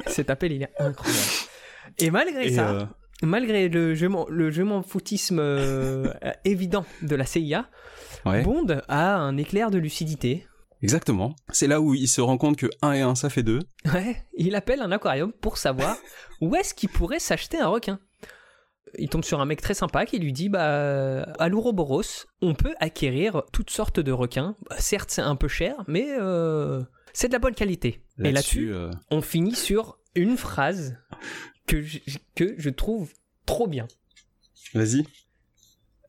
cet 0.08 0.30
appel, 0.30 0.52
il 0.52 0.64
est 0.64 0.72
incroyable. 0.80 1.22
Et 2.00 2.10
malgré 2.12 2.48
Et, 2.48 2.54
ça, 2.56 2.70
euh, 2.70 2.86
malgré 3.26 3.70
le 3.70 3.96
je 3.96 4.06
m'en, 4.06 4.26
le 4.30 4.52
je 4.52 4.62
m'en 4.62 4.82
foutisme 4.84 5.40
euh, 5.40 6.12
évident 6.46 6.86
de 7.02 7.16
la 7.16 7.26
CIA, 7.26 7.70
ouais, 8.26 8.44
Bond 8.44 8.68
a 8.88 9.16
un 9.16 9.38
éclair 9.38 9.72
de 9.72 9.78
lucidité. 9.78 10.46
exactement. 10.82 11.36
C'est 11.52 11.68
là 11.68 11.82
où 11.82 11.94
il 11.94 12.08
se 12.08 12.22
rend 12.22 12.38
compte 12.38 12.58
que 12.58 12.68
1 12.82 12.92
et 12.94 13.02
1, 13.02 13.16
ça 13.16 13.30
fait 13.30 13.44
2. 13.44 13.60
Ouais, 13.94 14.18
il 14.38 14.56
appelle 14.56 14.82
un 14.82 14.92
aquarium 14.92 15.32
pour 15.34 15.58
savoir 15.58 15.98
où 16.42 16.56
est-ce 16.56 16.74
qu'il 16.74 16.90
pourrait 16.90 17.20
s'acheter 17.20 17.60
un 17.60 17.68
requin. 17.68 18.00
Il 18.98 19.10
tombe 19.10 19.26
sur 19.26 19.42
un 19.42 19.46
mec 19.46 19.62
très 19.62 19.74
sympa 19.74 20.06
qui 20.06 20.20
lui 20.20 20.32
dit 20.32 20.48
bah 20.48 21.24
à 21.24 21.50
l'Ouroboros, 21.50 22.28
on 22.42 22.54
peut 22.54 22.76
acquérir 22.80 23.42
toutes 23.52 23.70
sortes 23.70 24.00
de 24.00 24.12
requins. 24.12 24.56
Bah, 24.70 24.78
certes, 24.80 25.12
c'est 25.12 25.22
un 25.22 25.36
peu 25.36 25.50
cher, 25.50 25.84
mais 25.88 26.06
euh, 26.18 26.82
c'est 27.12 27.28
de 27.28 27.34
la 27.34 27.40
bonne 27.40 27.56
qualité. 27.56 28.02
Et 28.24 28.32
là-dessus, 28.32 28.74
euh, 28.74 28.92
on 29.12 29.22
finit 29.22 29.56
sur 29.56 29.98
une 30.16 30.38
phrase 30.38 30.98
que 31.68 31.82
je, 31.82 32.00
que 32.36 32.56
je 32.58 32.70
trouve 32.70 33.14
trop 33.46 33.68
bien. 33.68 33.88
vas-y. 34.74 35.06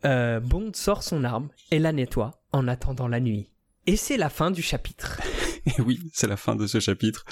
Euh, 0.04 0.40
Bond 0.40 0.72
sort 0.74 1.02
son 1.02 1.24
arme 1.24 1.48
et 1.70 1.78
la 1.78 1.92
nettoie 1.92 2.42
en 2.52 2.68
attendant 2.68 3.08
la 3.08 3.20
nuit. 3.20 3.50
Et 3.86 3.96
c'est 3.96 4.16
la 4.16 4.28
fin 4.28 4.50
du 4.50 4.62
chapitre. 4.62 5.20
Et 5.66 5.80
oui, 5.80 6.00
c'est 6.12 6.28
la 6.28 6.36
fin 6.36 6.54
de 6.54 6.66
ce 6.66 6.78
chapitre. 6.78 7.24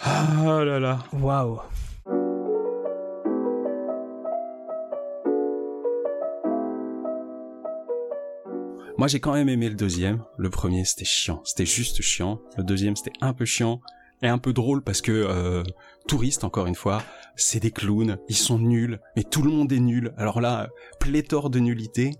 Ah 0.00 0.62
là 0.64 0.78
là. 0.78 1.04
Waouh. 1.12 1.60
Moi, 8.96 9.08
j'ai 9.08 9.18
quand 9.18 9.32
même 9.32 9.48
aimé 9.48 9.68
le 9.68 9.74
deuxième. 9.74 10.22
Le 10.36 10.50
premier, 10.50 10.84
c'était 10.84 11.06
chiant. 11.06 11.40
C'était 11.44 11.66
juste 11.66 12.02
chiant. 12.02 12.40
Le 12.56 12.62
deuxième, 12.62 12.96
c'était 12.96 13.16
un 13.20 13.32
peu 13.32 13.46
chiant 13.46 13.80
et 14.22 14.28
un 14.28 14.38
peu 14.38 14.52
drôle 14.52 14.82
parce 14.82 15.00
que 15.00 15.12
euh, 15.12 15.62
touristes, 16.06 16.44
encore 16.44 16.66
une 16.66 16.74
fois, 16.74 17.02
c'est 17.36 17.60
des 17.60 17.70
clowns. 17.70 18.18
Ils 18.28 18.36
sont 18.36 18.58
nuls, 18.58 19.00
mais 19.16 19.24
tout 19.24 19.42
le 19.42 19.50
monde 19.50 19.72
est 19.72 19.80
nul. 19.80 20.12
Alors 20.16 20.40
là, 20.40 20.68
pléthore 20.98 21.50
de 21.50 21.58
nullité. 21.58 22.12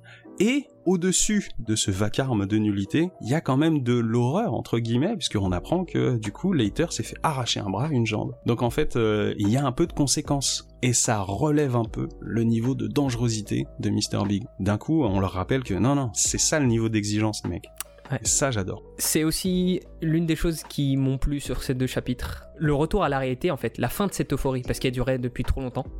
Et 0.42 0.68
au-dessus 0.86 1.50
de 1.58 1.76
ce 1.76 1.90
vacarme 1.90 2.46
de 2.46 2.56
nullité, 2.56 3.10
il 3.20 3.28
y 3.28 3.34
a 3.34 3.42
quand 3.42 3.58
même 3.58 3.82
de 3.82 3.92
l'horreur 3.92 4.54
entre 4.54 4.78
guillemets, 4.78 5.14
puisqu'on 5.14 5.52
apprend 5.52 5.84
que 5.84 6.16
du 6.16 6.32
coup, 6.32 6.54
Leiter 6.54 6.86
s'est 6.90 7.02
fait 7.02 7.16
arracher 7.22 7.60
un 7.60 7.68
bras, 7.68 7.88
une 7.90 8.06
jambe. 8.06 8.34
Donc 8.46 8.62
en 8.62 8.70
fait, 8.70 8.96
euh, 8.96 9.34
il 9.36 9.50
y 9.50 9.58
a 9.58 9.66
un 9.66 9.72
peu 9.72 9.86
de 9.86 9.92
conséquences. 9.92 10.66
Et 10.82 10.94
ça 10.94 11.20
relève 11.20 11.76
un 11.76 11.84
peu 11.84 12.08
le 12.20 12.42
niveau 12.42 12.74
de 12.74 12.86
dangerosité 12.86 13.66
de 13.80 13.90
Mr. 13.90 14.26
Big. 14.26 14.44
D'un 14.60 14.78
coup, 14.78 15.04
on 15.04 15.20
leur 15.20 15.32
rappelle 15.32 15.62
que 15.62 15.74
non, 15.74 15.94
non, 15.94 16.10
c'est 16.14 16.38
ça 16.38 16.58
le 16.58 16.64
niveau 16.64 16.88
d'exigence, 16.88 17.44
mec. 17.44 17.66
Ouais. 18.10 18.18
Et 18.22 18.26
ça, 18.26 18.50
j'adore. 18.50 18.82
C'est 18.98 19.24
aussi 19.24 19.80
l'une 20.02 20.26
des 20.26 20.36
choses 20.36 20.62
qui 20.64 20.96
m'ont 20.96 21.18
plu 21.18 21.38
sur 21.40 21.62
ces 21.62 21.74
deux 21.74 21.86
chapitres. 21.86 22.44
Le 22.58 22.74
retour 22.74 23.04
à 23.04 23.08
la 23.08 23.18
réalité, 23.18 23.50
en 23.50 23.56
fait, 23.56 23.78
la 23.78 23.88
fin 23.88 24.06
de 24.06 24.12
cette 24.12 24.32
euphorie, 24.32 24.62
parce 24.62 24.78
qu'elle 24.78 24.92
durait 24.92 25.18
depuis 25.18 25.44
trop 25.44 25.60
longtemps. 25.60 25.86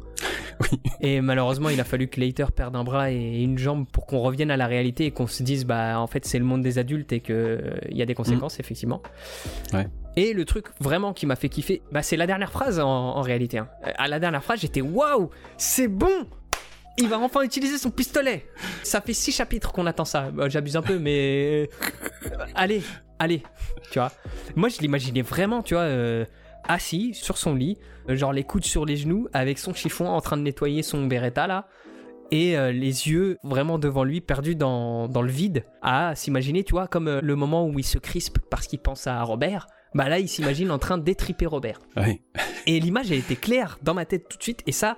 Oui. 0.70 0.78
Et 1.00 1.22
malheureusement, 1.22 1.70
il 1.70 1.80
a 1.80 1.84
fallu 1.84 2.08
que 2.08 2.20
Leiter 2.20 2.44
perde 2.54 2.76
un 2.76 2.84
bras 2.84 3.10
et 3.10 3.40
une 3.42 3.56
jambe 3.56 3.86
pour 3.90 4.04
qu'on 4.04 4.18
revienne 4.18 4.50
à 4.50 4.58
la 4.58 4.66
réalité 4.66 5.06
et 5.06 5.10
qu'on 5.10 5.26
se 5.26 5.42
dise, 5.42 5.64
bah, 5.64 5.98
en 5.98 6.06
fait, 6.06 6.26
c'est 6.26 6.38
le 6.38 6.44
monde 6.44 6.60
des 6.60 6.76
adultes 6.76 7.14
et 7.14 7.20
qu'il 7.20 7.72
y 7.88 8.02
a 8.02 8.04
des 8.04 8.14
conséquences, 8.14 8.60
effectivement. 8.60 9.00
Ouais. 9.72 9.88
Et 10.16 10.34
le 10.34 10.44
truc 10.44 10.66
vraiment 10.78 11.14
qui 11.14 11.24
m'a 11.24 11.36
fait 11.36 11.48
kiffer, 11.48 11.80
bah, 11.92 12.02
c'est 12.02 12.18
la 12.18 12.26
dernière 12.26 12.52
phrase 12.52 12.78
en, 12.78 12.86
en 12.86 13.22
réalité. 13.22 13.56
hein. 13.56 13.68
À 13.96 14.06
la 14.06 14.20
dernière 14.20 14.44
phrase, 14.44 14.60
j'étais 14.60 14.82
waouh, 14.82 15.30
c'est 15.56 15.88
bon 15.88 16.26
il 17.00 17.08
va 17.08 17.18
enfin 17.18 17.42
utiliser 17.42 17.78
son 17.78 17.90
pistolet. 17.90 18.46
Ça 18.82 19.00
fait 19.00 19.12
six 19.12 19.32
chapitres 19.32 19.72
qu'on 19.72 19.86
attend 19.86 20.04
ça. 20.04 20.30
Bah, 20.30 20.48
J'abuse 20.48 20.76
un 20.76 20.82
peu, 20.82 20.98
mais 20.98 21.68
euh, 22.24 22.28
allez, 22.54 22.82
allez, 23.18 23.42
tu 23.90 23.98
vois. 23.98 24.12
Moi, 24.56 24.68
je 24.68 24.78
l'imaginais 24.80 25.22
vraiment, 25.22 25.62
tu 25.62 25.74
vois, 25.74 25.84
euh, 25.84 26.24
assis 26.68 27.14
sur 27.14 27.38
son 27.38 27.54
lit, 27.54 27.78
euh, 28.08 28.16
genre 28.16 28.32
les 28.32 28.44
coudes 28.44 28.64
sur 28.64 28.84
les 28.84 28.96
genoux, 28.96 29.28
avec 29.32 29.58
son 29.58 29.74
chiffon 29.74 30.06
en 30.06 30.20
train 30.20 30.36
de 30.36 30.42
nettoyer 30.42 30.82
son 30.82 31.06
Beretta 31.06 31.46
là, 31.46 31.66
et 32.30 32.56
euh, 32.56 32.70
les 32.70 33.08
yeux 33.08 33.38
vraiment 33.42 33.78
devant 33.78 34.04
lui, 34.04 34.20
perdus 34.20 34.54
dans, 34.54 35.08
dans 35.08 35.22
le 35.22 35.30
vide, 35.30 35.64
à 35.82 36.14
s'imaginer, 36.14 36.62
tu 36.62 36.72
vois, 36.72 36.86
comme 36.86 37.08
euh, 37.08 37.20
le 37.22 37.34
moment 37.34 37.66
où 37.66 37.78
il 37.78 37.84
se 37.84 37.98
crispe 37.98 38.38
parce 38.50 38.66
qu'il 38.66 38.78
pense 38.78 39.06
à 39.06 39.22
Robert. 39.22 39.66
Bah 39.92 40.08
là, 40.08 40.20
il 40.20 40.28
s'imagine 40.28 40.70
en 40.70 40.78
train 40.78 40.98
d'étriper 40.98 41.46
Robert. 41.46 41.80
Et 42.66 42.78
l'image, 42.78 43.10
elle 43.10 43.18
était 43.18 43.34
claire 43.34 43.78
dans 43.82 43.94
ma 43.94 44.04
tête 44.04 44.28
tout 44.28 44.38
de 44.38 44.42
suite, 44.42 44.62
et 44.68 44.72
ça. 44.72 44.96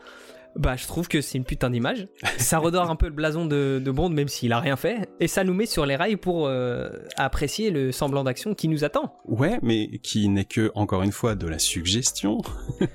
Bah, 0.55 0.77
je 0.77 0.87
trouve 0.87 1.09
que 1.09 1.21
c'est 1.23 1.39
une 1.39 1.45
putain 1.45 1.71
d'image. 1.71 2.09
Ça 2.37 2.59
redore 2.59 2.91
un 2.91 2.97
peu 2.97 3.07
le 3.07 3.13
blason 3.13 3.47
de, 3.47 3.81
de 3.83 3.91
Bond, 3.91 4.11
même 4.11 4.29
s'il 4.29 4.53
a 4.53 4.61
rien 4.61 4.77
fait. 4.77 5.09
Et 5.19 5.27
ça 5.27 5.45
nous 5.45 5.55
met 5.55 5.65
sur 5.67 5.87
les 5.87 5.97
rails 5.97 6.17
pour 6.17 6.47
euh, 6.47 6.91
apprécier 7.17 7.71
le 7.71 7.91
semblant 7.91 8.23
d'action 8.23 8.55
qui 8.55 8.69
nous 8.69 8.85
attend. 8.85 9.15
Ouais, 9.25 9.59
mais 9.63 9.99
qui 10.03 10.29
n'est 10.29 10.45
que, 10.45 10.71
encore 10.75 11.03
une 11.03 11.13
fois, 11.13 11.35
de 11.35 11.47
la 11.49 11.59
suggestion, 11.59 12.39
qui 12.81 12.87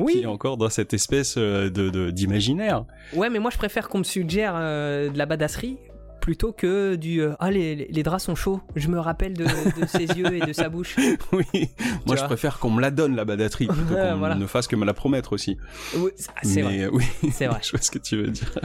Oui, 0.00 0.20
est 0.22 0.26
encore 0.26 0.56
dans 0.56 0.70
cette 0.70 0.92
espèce 0.92 1.36
euh, 1.38 1.70
de 1.70 1.88
de- 1.90 2.10
d'imaginaire. 2.10 2.84
ouais, 3.14 3.30
mais 3.30 3.38
moi 3.38 3.50
je 3.52 3.58
préfère 3.58 3.88
qu'on 3.88 3.98
me 3.98 4.04
suggère 4.04 4.54
euh, 4.56 5.08
de 5.10 5.16
la 5.18 5.26
badasserie 5.26 5.78
plutôt 6.24 6.52
que 6.52 6.94
du 6.94 7.20
euh, 7.20 7.34
ah 7.38 7.50
les, 7.50 7.74
les 7.76 8.02
draps 8.02 8.24
sont 8.24 8.34
chauds. 8.34 8.62
Je 8.76 8.88
me 8.88 8.98
rappelle 8.98 9.34
de, 9.34 9.44
de 9.44 9.86
ses 9.86 10.06
yeux 10.06 10.34
et 10.34 10.40
de 10.40 10.54
sa 10.54 10.70
bouche. 10.70 10.96
oui, 11.32 11.68
moi 12.06 12.16
je 12.16 12.24
préfère 12.24 12.58
qu'on 12.58 12.70
me 12.70 12.80
la 12.80 12.90
donne, 12.90 13.14
la 13.14 13.26
badatterie, 13.26 13.66
plutôt 13.66 13.94
qu'on 13.94 14.16
voilà. 14.16 14.34
ne 14.34 14.46
fasse 14.46 14.66
que 14.66 14.74
me 14.74 14.86
la 14.86 14.94
promettre 14.94 15.34
aussi. 15.34 15.58
Oui, 15.98 16.12
c'est 16.42 16.62
vrai. 16.62 16.84
euh, 16.84 16.90
oui, 16.94 17.04
C'est 17.30 17.46
vrai. 17.46 17.60
je 17.62 17.72
vois 17.72 17.80
ce 17.82 17.90
que 17.90 17.98
tu 17.98 18.16
veux 18.16 18.28
dire. 18.28 18.58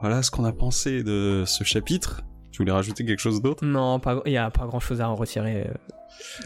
voilà 0.00 0.22
ce 0.22 0.30
qu'on 0.30 0.44
a 0.44 0.52
pensé 0.52 1.02
de 1.02 1.42
ce 1.48 1.64
chapitre. 1.64 2.22
Tu 2.56 2.62
voulais 2.62 2.72
rajouter 2.72 3.04
quelque 3.04 3.20
chose 3.20 3.42
d'autre? 3.42 3.62
Non, 3.66 4.00
il 4.24 4.32
y 4.32 4.38
a 4.38 4.50
pas 4.50 4.64
grand 4.64 4.80
chose 4.80 5.02
à 5.02 5.10
en 5.10 5.14
retirer, 5.14 5.66
euh, 5.68 5.74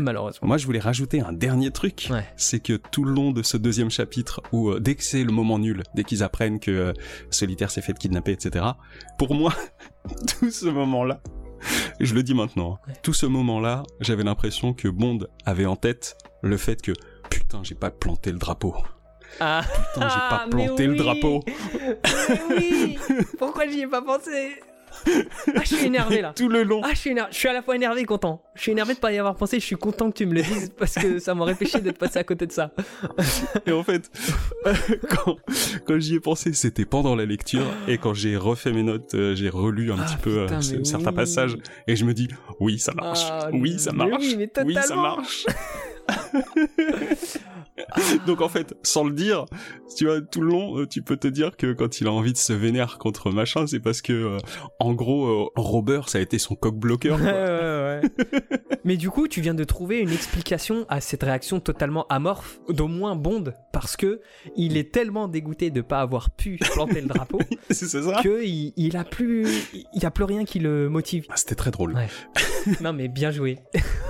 malheureusement. 0.00 0.48
Moi, 0.48 0.56
je 0.56 0.66
voulais 0.66 0.80
rajouter 0.80 1.20
un 1.20 1.32
dernier 1.32 1.70
truc. 1.70 2.08
Ouais. 2.10 2.24
C'est 2.34 2.58
que 2.58 2.72
tout 2.72 3.04
le 3.04 3.12
long 3.12 3.30
de 3.30 3.44
ce 3.44 3.56
deuxième 3.56 3.90
chapitre, 3.92 4.40
où 4.50 4.70
euh, 4.70 4.80
dès 4.80 4.96
que 4.96 5.04
c'est 5.04 5.22
le 5.22 5.30
moment 5.30 5.60
nul, 5.60 5.84
dès 5.94 6.02
qu'ils 6.02 6.24
apprennent 6.24 6.58
que 6.58 6.72
euh, 6.72 6.92
Solitaire 7.30 7.70
s'est 7.70 7.80
fait 7.80 7.96
kidnapper, 7.96 8.32
etc., 8.32 8.64
pour 9.18 9.36
moi, 9.36 9.54
tout 10.40 10.50
ce 10.50 10.66
moment-là, 10.66 11.20
je 12.00 12.12
le 12.12 12.24
dis 12.24 12.34
maintenant, 12.34 12.80
hein, 12.82 12.88
Ouais. 12.88 12.94
tout 13.04 13.12
ce 13.12 13.26
moment-là, 13.26 13.84
j'avais 14.00 14.24
l'impression 14.24 14.72
que 14.74 14.88
Bond 14.88 15.20
avait 15.46 15.66
en 15.66 15.76
tête 15.76 16.16
le 16.42 16.56
fait 16.56 16.82
que 16.82 16.90
putain, 17.30 17.60
j'ai 17.62 17.76
pas 17.76 17.92
planté 17.92 18.32
le 18.32 18.38
drapeau. 18.38 18.74
Ah, 19.38 19.62
Putain, 19.94 20.08
j'ai 20.08 20.16
pas 20.16 20.42
Ah, 20.44 20.46
planté 20.50 20.88
le 20.88 20.96
drapeau. 20.96 21.44
mais 22.50 22.58
oui 22.58 22.98
Pourquoi 23.38 23.68
j'y 23.68 23.82
ai 23.82 23.86
pas 23.86 24.02
pensé? 24.02 24.56
Ah, 25.06 25.60
je 25.62 25.74
suis 25.76 25.86
énervé 25.86 26.20
là. 26.20 26.32
Tout 26.36 26.48
le 26.48 26.62
long. 26.62 26.80
Ah, 26.84 26.90
je 26.92 26.98
suis, 26.98 27.10
énervé. 27.10 27.30
je 27.32 27.38
suis 27.38 27.48
à 27.48 27.52
la 27.52 27.62
fois 27.62 27.74
énervé 27.76 28.00
et 28.02 28.04
content. 28.04 28.42
Je 28.54 28.62
suis 28.62 28.72
énervé 28.72 28.94
de 28.94 28.98
pas 28.98 29.12
y 29.12 29.18
avoir 29.18 29.34
pensé. 29.36 29.58
Je 29.60 29.64
suis 29.64 29.76
content 29.76 30.10
que 30.10 30.16
tu 30.18 30.26
me 30.26 30.34
le 30.34 30.42
dises 30.42 30.72
parce 30.78 30.94
que 30.94 31.18
ça 31.18 31.34
m'aurait 31.34 31.54
péché 31.54 31.80
d'être 31.80 31.98
passé 31.98 32.18
à 32.18 32.24
côté 32.24 32.46
de 32.46 32.52
ça. 32.52 32.70
Et 33.66 33.72
en 33.72 33.82
fait, 33.82 34.10
quand, 35.08 35.36
quand 35.86 35.98
j'y 35.98 36.16
ai 36.16 36.20
pensé, 36.20 36.52
c'était 36.52 36.84
pendant 36.84 37.14
la 37.16 37.24
lecture. 37.24 37.64
Et 37.88 37.98
quand 37.98 38.14
j'ai 38.14 38.36
refait 38.36 38.72
mes 38.72 38.82
notes, 38.82 39.14
euh, 39.14 39.34
j'ai 39.34 39.48
relu 39.48 39.90
un 39.92 39.96
Ah, 39.98 40.04
petit 40.04 40.16
peu 40.16 40.42
putain, 40.46 40.58
euh, 40.58 40.84
certains 40.84 41.10
oui. 41.10 41.16
passages. 41.16 41.56
Et 41.86 41.96
je 41.96 42.04
me 42.04 42.12
dis, 42.14 42.28
oui, 42.58 42.78
ça 42.78 42.92
marche. 42.92 43.20
Ah, 43.30 43.48
oui, 43.52 43.78
ça 43.78 43.92
marche. 43.92 44.10
oui, 44.20 44.36
mais 44.38 44.50
ça 44.54 44.82
totalement. 44.82 45.16
marche. 45.16 45.46
Donc 48.26 48.40
en 48.40 48.48
fait, 48.48 48.74
sans 48.82 49.04
le 49.04 49.12
dire, 49.12 49.44
tu 49.96 50.06
vois, 50.06 50.20
tout 50.20 50.40
le 50.40 50.48
long, 50.48 50.78
euh, 50.78 50.86
tu 50.86 51.02
peux 51.02 51.16
te 51.16 51.28
dire 51.28 51.56
que 51.56 51.72
quand 51.72 52.00
il 52.00 52.06
a 52.06 52.12
envie 52.12 52.32
de 52.32 52.38
se 52.38 52.52
vénère 52.52 52.98
contre 52.98 53.30
machin, 53.30 53.66
c'est 53.66 53.80
parce 53.80 54.02
que, 54.02 54.12
euh, 54.12 54.38
en 54.78 54.94
gros, 54.94 55.26
euh, 55.26 55.48
Robert, 55.56 56.08
ça 56.08 56.18
a 56.18 56.20
été 56.20 56.38
son 56.38 56.54
coq 56.54 56.74
bloqueur. 56.74 57.18
Ouais. 58.02 58.10
Mais 58.84 58.96
du 58.96 59.10
coup, 59.10 59.28
tu 59.28 59.40
viens 59.40 59.54
de 59.54 59.64
trouver 59.64 59.98
une 60.00 60.10
explication 60.10 60.86
à 60.88 61.00
cette 61.00 61.22
réaction 61.22 61.60
totalement 61.60 62.06
amorphe 62.08 62.60
d'au 62.68 62.88
moins 62.88 63.14
Bond 63.16 63.44
parce 63.72 63.96
que 63.96 64.20
il 64.56 64.76
est 64.76 64.92
tellement 64.92 65.28
dégoûté 65.28 65.70
de 65.70 65.80
pas 65.82 66.00
avoir 66.00 66.30
pu 66.30 66.56
planter 66.72 67.00
le 67.02 67.08
drapeau 67.08 67.38
que 67.68 68.42
il, 68.44 68.72
il 68.76 68.96
a 68.96 69.04
plus 69.04 69.46
il 69.94 70.02
y 70.02 70.06
a 70.06 70.10
plus 70.10 70.24
rien 70.24 70.44
qui 70.44 70.58
le 70.60 70.88
motive. 70.88 71.26
Ah, 71.28 71.34
C'était 71.36 71.54
très 71.54 71.70
drôle. 71.70 71.94
Ouais. 71.94 72.08
Non 72.82 72.92
mais 72.92 73.08
bien 73.08 73.30
joué. 73.30 73.58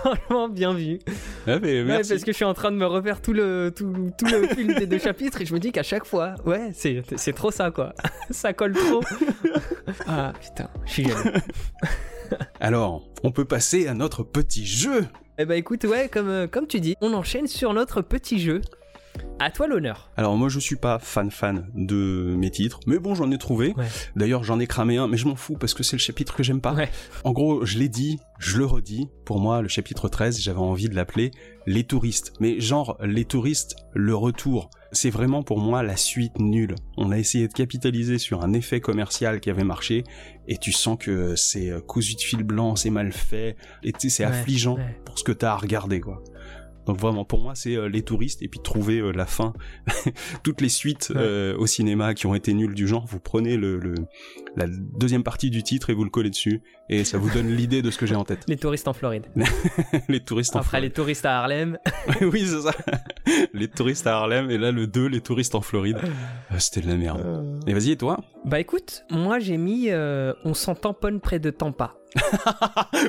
Franchement 0.00 0.48
bien 0.48 0.74
vu. 0.74 0.98
Ouais, 1.46 1.60
mais 1.60 1.78
Ouais, 1.80 1.84
merci. 1.84 2.10
parce 2.10 2.24
que 2.24 2.32
je 2.32 2.36
suis 2.36 2.44
en 2.44 2.54
train 2.54 2.72
de 2.72 2.76
me 2.76 2.86
refaire 2.86 3.20
tout 3.22 3.32
le 3.32 3.72
tout, 3.74 4.10
tout 4.18 4.26
le 4.26 4.48
film 4.48 4.74
des 4.74 4.86
deux 4.86 4.98
chapitres 4.98 5.40
et 5.40 5.46
je 5.46 5.54
me 5.54 5.60
dis 5.60 5.70
qu'à 5.72 5.82
chaque 5.84 6.04
fois, 6.04 6.34
ouais, 6.46 6.70
c'est 6.74 7.02
c'est 7.16 7.32
trop 7.32 7.50
ça 7.52 7.70
quoi. 7.70 7.94
ça 8.30 8.52
colle 8.52 8.72
trop. 8.72 9.00
ah 10.08 10.32
putain, 10.40 10.68
je 10.86 10.90
suis 10.92 11.04
jaloux. 11.04 11.30
Alors, 12.60 13.08
on 13.22 13.32
peut 13.32 13.44
passer 13.44 13.86
à 13.86 13.94
notre 13.94 14.22
petit 14.22 14.66
jeu. 14.66 15.06
Eh 15.38 15.44
bah 15.44 15.56
écoute, 15.56 15.84
ouais, 15.84 16.08
comme, 16.08 16.28
euh, 16.28 16.46
comme 16.46 16.66
tu 16.66 16.80
dis, 16.80 16.96
on 17.00 17.14
enchaîne 17.14 17.46
sur 17.46 17.72
notre 17.72 18.02
petit 18.02 18.38
jeu. 18.38 18.60
À 19.38 19.50
toi 19.50 19.66
l'honneur. 19.66 20.10
Alors 20.16 20.36
moi 20.36 20.48
je 20.48 20.58
suis 20.60 20.76
pas 20.76 20.98
fan 20.98 21.30
fan 21.30 21.66
de 21.74 22.34
mes 22.36 22.50
titres, 22.50 22.78
mais 22.86 22.98
bon 22.98 23.14
j'en 23.14 23.30
ai 23.30 23.38
trouvé. 23.38 23.72
Ouais. 23.76 23.86
D'ailleurs 24.14 24.44
j'en 24.44 24.60
ai 24.60 24.66
cramé 24.66 24.98
un, 24.98 25.08
mais 25.08 25.16
je 25.16 25.26
m'en 25.26 25.34
fous 25.34 25.56
parce 25.58 25.72
que 25.72 25.82
c'est 25.82 25.96
le 25.96 26.00
chapitre 26.00 26.34
que 26.36 26.42
j'aime 26.42 26.60
pas. 26.60 26.74
Ouais. 26.74 26.90
En 27.24 27.32
gros 27.32 27.64
je 27.64 27.78
l'ai 27.78 27.88
dit, 27.88 28.18
je 28.38 28.58
le 28.58 28.66
redis, 28.66 29.08
pour 29.24 29.40
moi 29.40 29.62
le 29.62 29.68
chapitre 29.68 30.08
13 30.08 30.38
j'avais 30.40 30.58
envie 30.58 30.88
de 30.88 30.94
l'appeler 30.94 31.30
Les 31.66 31.84
touristes. 31.84 32.34
Mais 32.38 32.60
genre 32.60 32.98
les 33.02 33.24
touristes, 33.24 33.76
le 33.94 34.14
retour. 34.14 34.70
C'est 34.92 35.10
vraiment 35.10 35.42
pour 35.42 35.58
moi 35.60 35.82
la 35.82 35.96
suite 35.96 36.38
nulle. 36.40 36.74
On 36.96 37.10
a 37.12 37.18
essayé 37.18 37.46
de 37.46 37.52
capitaliser 37.52 38.18
sur 38.18 38.42
un 38.42 38.52
effet 38.52 38.80
commercial 38.80 39.40
qui 39.40 39.48
avait 39.50 39.62
marché, 39.64 40.02
et 40.48 40.56
tu 40.56 40.72
sens 40.72 40.96
que 40.98 41.36
c'est 41.36 41.70
euh, 41.70 41.80
cousu 41.80 42.16
de 42.16 42.20
fil 42.20 42.42
blanc, 42.42 42.74
c'est 42.74 42.90
mal 42.90 43.12
fait, 43.12 43.56
et 43.84 43.92
tu 43.92 44.10
sais, 44.10 44.16
c'est 44.16 44.26
Ouais, 44.26 44.32
affligeant 44.32 44.76
ouais. 44.76 45.00
pour 45.04 45.18
ce 45.18 45.24
que 45.24 45.32
t'as 45.32 45.52
à 45.52 45.56
regarder 45.56 46.00
quoi. 46.00 46.22
Donc 46.86 46.98
vraiment 46.98 47.24
pour 47.24 47.40
moi 47.40 47.54
c'est 47.54 47.76
euh, 47.76 47.88
les 47.88 48.02
touristes 48.02 48.42
et 48.42 48.48
puis 48.48 48.60
trouver 48.62 48.98
euh, 48.98 49.12
la 49.12 49.26
fin. 49.26 49.52
Toutes 50.42 50.60
les 50.60 50.68
suites 50.68 51.10
Ouais. 51.14 51.16
euh, 51.20 51.56
au 51.56 51.66
cinéma 51.66 52.14
qui 52.14 52.26
ont 52.26 52.34
été 52.34 52.54
nulles 52.54 52.74
du 52.74 52.86
genre, 52.88 53.06
vous 53.06 53.20
prenez 53.20 53.56
le, 53.56 53.78
le- 53.78 53.94
la 54.56 54.66
deuxième 54.68 55.22
partie 55.22 55.50
du 55.50 55.62
titre 55.62 55.90
et 55.90 55.94
vous 55.94 56.04
le 56.04 56.10
collez 56.10 56.30
dessus 56.30 56.62
et 56.88 57.04
ça 57.04 57.18
vous 57.18 57.30
donne 57.30 57.48
l'idée 57.48 57.82
de 57.82 57.90
ce 57.90 57.98
que 57.98 58.06
j'ai 58.06 58.16
en 58.16 58.24
tête. 58.24 58.44
Les 58.48 58.56
touristes 58.56 58.88
en 58.88 58.92
Floride. 58.92 59.26
les 60.08 60.20
touristes 60.20 60.56
en 60.56 60.60
Après 60.60 60.80
les 60.80 60.90
touristes 60.90 61.24
à 61.26 61.38
Harlem. 61.38 61.78
oui 62.22 62.44
c'est 62.46 62.62
ça. 62.62 62.72
les 63.52 63.68
touristes 63.68 64.06
à 64.06 64.16
Harlem 64.16 64.50
et 64.50 64.58
là 64.58 64.72
le 64.72 64.86
2 64.86 65.06
les 65.06 65.20
touristes 65.20 65.54
en 65.54 65.60
Floride. 65.60 65.98
C'était 66.58 66.80
de 66.80 66.88
la 66.88 66.96
merde. 66.96 67.60
Et 67.66 67.74
vas-y 67.74 67.92
et 67.92 67.96
toi? 67.96 68.20
Bah 68.44 68.58
écoute, 68.58 69.04
moi 69.10 69.38
j'ai 69.38 69.56
mis 69.58 69.90
On 69.92 70.54
s'en 70.54 70.74
tamponne 70.74 71.20
près 71.20 71.38
de 71.38 71.50
Tampa. 71.50 71.94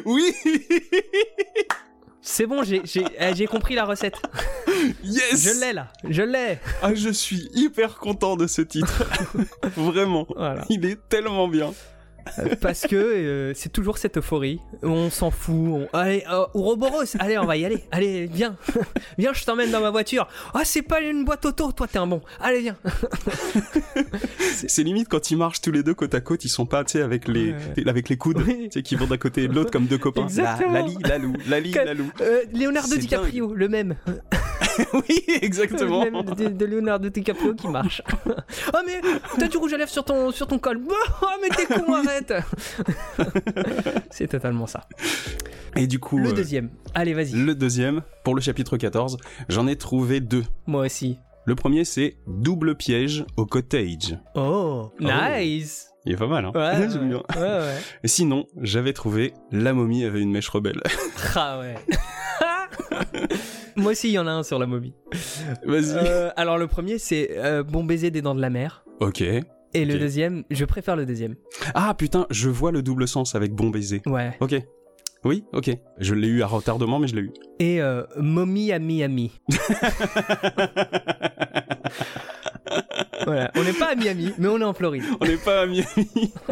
Oui 0.06 0.32
C'est 2.24 2.46
bon, 2.46 2.64
j'ai 2.64 2.82
j'ai- 2.86 3.06
eh, 3.20 3.34
j'ai 3.36 3.48
compris 3.48 3.76
la 3.76 3.86
recette. 3.86 4.16
Yes 5.04 5.44
Je 5.44 5.60
l'ai 5.60 5.74
là, 5.74 5.88
je 6.10 6.22
l'ai. 6.24 6.58
Ah 6.82 6.94
je 6.96 7.10
suis 7.10 7.50
hyper 7.54 7.98
content 7.98 8.36
de 8.36 8.48
ce 8.48 8.62
titre. 8.64 9.04
Vraiment. 9.78 10.26
Voilà. 10.36 10.66
Il 10.70 10.86
est 10.86 10.98
tellement 11.08 11.48
bien. 11.48 11.72
Euh, 12.40 12.56
Parce 12.62 12.82
que 12.88 12.96
euh, 12.96 13.54
c'est 13.56 13.72
toujours 13.72 13.98
cette 13.98 14.18
euphorie. 14.18 14.60
On 14.84 15.10
s'en 15.10 15.32
fout. 15.32 15.56
on- 15.56 15.88
Allez, 15.94 16.24
euh, 16.32 16.46
Ouroboros, 16.54 17.04
allez, 17.20 17.38
on 17.38 17.46
va 17.46 17.58
y 17.58 17.66
aller. 17.66 17.84
Allez, 17.92 18.28
viens. 18.32 18.56
viens, 19.18 19.34
je 19.34 19.44
t'emmène 19.44 19.72
dans 19.72 19.82
ma 19.82 19.90
voiture. 19.90 20.28
Ah, 20.54 20.62
c'est 20.64 20.82
pas 20.82 21.02
une 21.02 21.26
boîte 21.26 21.46
auto, 21.46 21.72
toi 21.72 21.88
t'es 21.88 21.98
un 21.98 22.08
bon. 22.08 22.22
Allez, 22.40 22.62
viens. 22.62 22.78
C'est 24.68 24.84
limite 24.84 25.08
quand 25.10 25.32
ils 25.32 25.38
marchent 25.38 25.62
tous 25.62 25.72
les 25.72 25.84
deux 25.84 25.94
côte 25.94 26.14
à 26.16 26.22
côte, 26.22 26.46
ils 26.46 26.50
sont 26.50 26.66
pas, 26.66 26.84
tu 26.84 26.94
sais, 26.94 27.02
avec 27.02 27.28
les, 27.28 27.52
Ouais. 27.54 27.88
avec 27.90 28.10
les 28.10 28.18
coudes, 28.18 28.42
Oui. 28.46 28.66
tu 28.66 28.80
sais, 28.80 28.84
qui 28.84 28.96
vont 28.96 29.08
d'un 29.08 29.18
côté 29.18 29.44
et 29.44 29.48
de 29.48 29.54
l'autre 29.54 29.72
comme 29.72 29.86
deux 29.86 29.98
copains. 29.98 30.24
Exactement. 30.26 30.72
La, 30.74 30.82
Lali, 30.82 30.98
Lalou, 31.04 31.34
Lali, 31.50 31.72
Lalou. 31.72 32.12
Euh, 32.22 32.42
Leonardo 32.54 32.96
DiCaprio, 32.96 33.54
le 33.54 33.68
même. 33.68 33.96
oui, 34.94 35.24
exactement. 35.42 36.04
Même 36.04 36.22
de, 36.24 36.48
de 36.50 36.66
Leonardo 36.66 37.10
DiCaprio 37.10 37.54
qui 37.54 37.68
marche. 37.68 38.02
oh, 38.28 38.78
mais 38.86 39.02
t'as 39.38 39.48
du 39.48 39.58
rouge 39.58 39.74
à 39.74 39.78
lèvres 39.78 39.92
sur 39.92 40.04
ton, 40.04 40.32
sur 40.32 40.48
ton 40.48 40.60
col. 40.60 40.80
Oh, 41.22 41.26
mais 41.42 41.50
t'es 41.50 41.66
con, 41.66 41.94
arrête. 42.06 42.34
c'est 44.10 44.28
totalement 44.28 44.68
ça. 44.68 44.88
Et 45.76 45.88
du 45.88 46.00
coup, 46.00 46.18
Le 46.18 46.30
euh, 46.30 46.34
deuxième. 46.34 46.70
Allez, 46.94 47.14
vas-y. 47.14 47.32
le 47.34 47.56
deuxième, 47.56 48.02
pour 48.24 48.36
le 48.36 48.42
chapitre 48.42 48.78
14, 48.78 49.18
j'en 49.50 49.68
ai 49.68 49.76
trouvé 49.76 50.20
deux. 50.20 50.44
Moi 50.68 50.86
aussi. 50.86 51.18
Le 51.46 51.56
premier, 51.56 51.86
c'est 51.86 52.18
Double 52.28 52.76
piège 52.76 53.26
au 53.38 53.46
cottage. 53.46 54.18
Oh, 54.36 54.92
nice. 55.00 55.88
Il 56.06 56.14
est 56.14 56.18
pas 56.18 56.28
mal, 56.28 56.46
hein 56.46 56.52
Ouais, 56.56 56.88
J'aime 56.90 57.10
bien. 57.10 57.24
ouais, 57.36 57.42
ouais. 57.60 57.78
Et 58.04 58.08
sinon, 58.08 58.46
j'avais 58.62 58.94
trouvé 58.94 59.34
La 59.52 59.74
momie 59.74 60.04
avait 60.04 60.20
une 60.22 60.32
mèche 60.32 60.50
rebelle. 60.50 60.82
Ah 61.36 61.60
ouais. 61.60 61.76
Moi 63.84 63.92
aussi, 63.94 64.10
il 64.10 64.14
y 64.14 64.20
en 64.20 64.28
a 64.28 64.32
un 64.32 64.44
sur 64.44 64.60
la 64.60 64.66
momie. 64.66 64.94
Vas-y. 65.66 65.96
Euh, 65.96 66.30
alors, 66.36 66.58
le 66.58 66.68
premier, 66.68 66.98
c'est 67.00 67.32
euh, 67.38 67.64
Bon 67.64 67.84
baiser 67.84 68.12
des 68.12 68.22
dents 68.22 68.36
de 68.36 68.42
la 68.42 68.50
mer. 68.50 68.84
Ok. 69.00 69.22
Et 69.22 69.86
le 69.86 69.94
Ok. 69.96 70.00
deuxième, 70.02 70.44
je 70.52 70.66
préfère 70.66 70.96
le 70.96 71.06
deuxième. 71.06 71.36
Ah 71.74 71.94
putain, 71.94 72.28
je 72.30 72.50
vois 72.50 72.72
le 72.72 72.82
double 72.84 73.08
sens 73.08 73.36
avec 73.36 73.54
bon 73.54 73.70
baiser. 73.70 74.02
Ouais. 74.06 74.36
Ok. 74.42 74.56
Oui, 75.24 75.46
ok. 75.54 75.70
Je 76.00 76.14
l'ai 76.16 76.28
eu 76.28 76.42
à 76.42 76.48
retardement, 76.48 77.00
mais 77.00 77.08
je 77.08 77.16
l'ai 77.16 77.22
eu. 77.22 77.32
Et 77.60 77.82
euh, 77.82 78.04
Mommy 78.18 78.72
à 78.74 78.80
Miami. 78.80 79.32
voilà. 83.26 83.52
On 83.56 83.64
n'est 83.64 83.74
pas 83.74 83.92
à 83.92 83.96
Miami, 83.96 84.34
mais 84.38 84.48
on 84.48 84.60
est 84.60 84.64
en 84.64 84.74
Floride. 84.74 85.04
On 85.20 85.26
n'est 85.26 85.38
pas 85.38 85.62
à 85.62 85.66
Miami. 85.66 86.34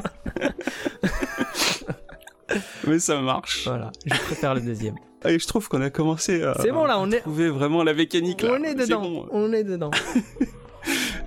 Mais 2.87 2.97
ça 2.99 3.21
marche. 3.21 3.65
Voilà. 3.65 3.91
Je 4.05 4.15
préfère 4.21 4.55
le 4.55 4.61
deuxième. 4.61 4.95
Et 5.25 5.37
je 5.39 5.47
trouve 5.47 5.67
qu'on 5.67 5.81
a 5.81 5.89
commencé 5.89 6.43
à 6.43 6.55
C'est 6.61 6.71
bon, 6.71 6.85
là, 6.85 6.99
on 6.99 7.11
est- 7.11 7.19
trouver 7.21 7.49
vraiment 7.49 7.83
la 7.83 7.93
mécanique. 7.93 8.41
Là. 8.41 8.51
On 8.59 8.63
est 8.63 8.75
dedans. 8.75 9.01
bon. 9.01 9.27
On 9.31 9.51
est 9.53 9.63
dedans. 9.63 9.91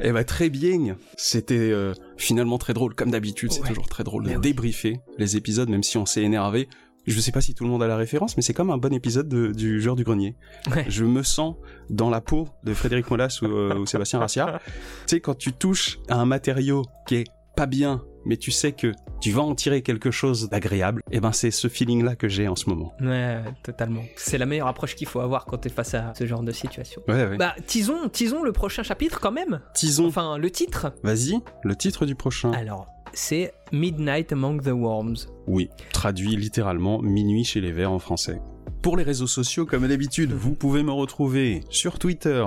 Eh 0.05 0.11
bah 0.11 0.25
très 0.25 0.49
bien. 0.49 0.97
C'était 1.17 1.55
euh, 1.71 1.93
finalement 2.17 2.59
très 2.59 2.73
drôle, 2.73 2.95
comme 2.95 3.11
d'habitude. 3.11 3.53
C'est 3.53 3.61
toujours 3.63 3.87
très 3.87 4.03
drôle 4.03 4.25
de 4.25 4.31
Mais 4.31 4.37
oui. 4.37 4.41
débriefer 4.43 4.99
les 5.19 5.37
épisodes, 5.37 5.69
même 5.69 5.83
si 5.83 5.97
on 5.99 6.07
s'est 6.07 6.23
énervé. 6.23 6.69
Je 7.07 7.21
sais 7.21 7.31
pas 7.33 7.41
si 7.41 7.55
tout 7.55 7.63
le 7.65 7.71
monde 7.71 7.83
a 7.83 7.87
la 7.87 7.97
référence, 7.97 8.37
mais 8.37 8.43
c'est 8.43 8.55
comme 8.55 8.71
un 8.71 8.79
bon 8.79 8.93
épisode 8.95 9.29
de- 9.29 9.53
du 9.53 9.81
joueur 9.81 9.95
du 9.95 10.03
grenier. 10.05 10.37
Ouais. 10.75 10.87
Je 10.89 11.05
me 11.05 11.23
sens 11.23 11.57
dans 11.91 12.11
la 12.11 12.21
peau 12.21 12.49
de 12.65 12.75
Frédéric 12.75 13.11
Molas 13.11 13.39
ou, 13.43 13.47
euh, 13.47 13.77
ou 13.77 13.87
Sébastien 13.87 14.19
Rassiard. 14.19 14.59
tu 14.65 14.73
sais, 15.07 15.21
quand 15.21 15.35
tu 15.37 15.53
touches 15.53 15.99
à 16.09 16.17
un 16.17 16.25
matériau 16.27 16.83
qui 17.07 17.17
est 17.17 17.25
pas 17.55 17.67
bien, 17.67 18.03
mais 18.25 18.37
tu 18.37 18.51
sais 18.51 18.73
que 18.73 18.93
tu 19.21 19.31
vas 19.31 19.43
en 19.43 19.55
tirer 19.55 19.83
quelque 19.83 20.11
chose 20.11 20.49
d'agréable, 20.49 21.03
et 21.11 21.21
ben 21.21 21.33
c'est 21.33 21.51
ce 21.51 21.69
feeling-là 21.69 22.17
que 22.17 22.29
j'ai 22.29 22.49
en 22.49 22.57
ce 22.57 22.69
moment. 22.69 22.95
Ouais, 23.01 23.41
totalement. 23.63 24.03
C'est 24.17 24.39
la 24.39 24.47
meilleure 24.47 24.69
approche 24.69 24.95
qu'il 24.95 25.07
faut 25.07 25.21
avoir 25.21 25.45
quand 25.45 25.59
t'es 25.59 25.69
face 25.69 25.95
à 25.95 26.13
ce 26.17 26.27
genre 26.27 26.43
de 26.43 26.53
situation. 26.53 27.03
Ouais, 27.09 27.27
ouais. 27.27 27.37
Bah, 27.37 27.55
tisons, 27.67 28.09
tisons 28.09 28.43
le 28.43 28.53
prochain 28.53 28.83
chapitre 28.83 29.21
quand 29.21 29.33
même. 29.33 29.61
Tisons. 29.75 30.07
Enfin, 30.07 30.39
le 30.39 30.51
titre. 30.51 30.93
Vas-y, 31.03 31.41
le 31.63 31.77
titre 31.77 32.07
du 32.07 32.15
prochain. 32.15 32.53
Alors, 32.53 32.89
c'est 33.13 33.53
Midnight 33.73 34.33
Among 34.33 34.63
the 34.63 34.73
Worms. 34.73 35.27
Oui, 35.47 35.69
traduit 35.93 36.37
littéralement 36.37 37.01
Minuit 37.03 37.45
chez 37.45 37.61
les 37.61 37.73
Verts 37.73 37.93
en 37.93 37.99
français. 37.99 38.41
Pour 38.83 38.97
les 38.97 39.05
réseaux 39.05 39.27
sociaux, 39.29 39.65
comme 39.65 39.87
d'habitude, 39.87 40.33
vous 40.33 40.55
pouvez 40.55 40.83
me 40.83 40.91
retrouver 40.91 41.61
sur 41.71 41.99
Twitter 42.01 42.45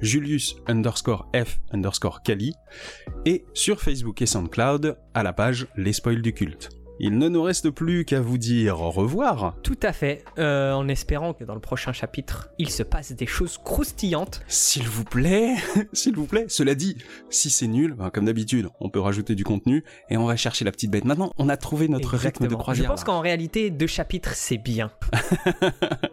Julius 0.00 0.56
underscore 0.66 1.28
F 1.34 1.60
underscore 1.72 2.22
Kali, 2.22 2.54
et 3.24 3.44
sur 3.54 3.80
Facebook 3.80 4.22
et 4.22 4.26
SoundCloud 4.26 4.98
à 5.14 5.22
la 5.22 5.32
page 5.32 5.66
Les 5.76 5.92
Spoils 5.92 6.22
du 6.22 6.32
Culte. 6.32 6.70
Il 7.04 7.18
ne 7.18 7.28
nous 7.28 7.42
reste 7.42 7.70
plus 7.70 8.04
qu'à 8.04 8.20
vous 8.20 8.38
dire 8.38 8.80
au 8.80 8.90
revoir. 8.90 9.56
Tout 9.64 9.78
à 9.82 9.92
fait, 9.92 10.24
euh, 10.38 10.72
en 10.72 10.86
espérant 10.86 11.32
que 11.32 11.42
dans 11.42 11.54
le 11.54 11.60
prochain 11.60 11.92
chapitre, 11.92 12.50
il 12.58 12.70
se 12.70 12.84
passe 12.84 13.10
des 13.10 13.26
choses 13.26 13.58
croustillantes. 13.58 14.44
S'il 14.46 14.86
vous 14.86 15.02
plaît, 15.02 15.56
s'il 15.92 16.14
vous 16.14 16.26
plaît. 16.26 16.44
Cela 16.48 16.76
dit, 16.76 16.96
si 17.28 17.50
c'est 17.50 17.66
nul, 17.66 17.94
ben, 17.94 18.10
comme 18.10 18.26
d'habitude, 18.26 18.68
on 18.78 18.88
peut 18.88 19.00
rajouter 19.00 19.34
du 19.34 19.42
contenu 19.42 19.82
et 20.10 20.16
on 20.16 20.26
va 20.26 20.36
chercher 20.36 20.64
la 20.64 20.70
petite 20.70 20.92
bête. 20.92 21.04
Maintenant, 21.04 21.32
on 21.38 21.48
a 21.48 21.56
trouvé 21.56 21.88
notre 21.88 22.16
rythme 22.16 22.46
de 22.46 22.54
croisière. 22.54 22.84
Je 22.84 22.90
pense 22.90 23.02
qu'en 23.02 23.20
réalité, 23.20 23.70
deux 23.70 23.88
chapitres, 23.88 24.34
c'est 24.34 24.58
bien. 24.58 24.92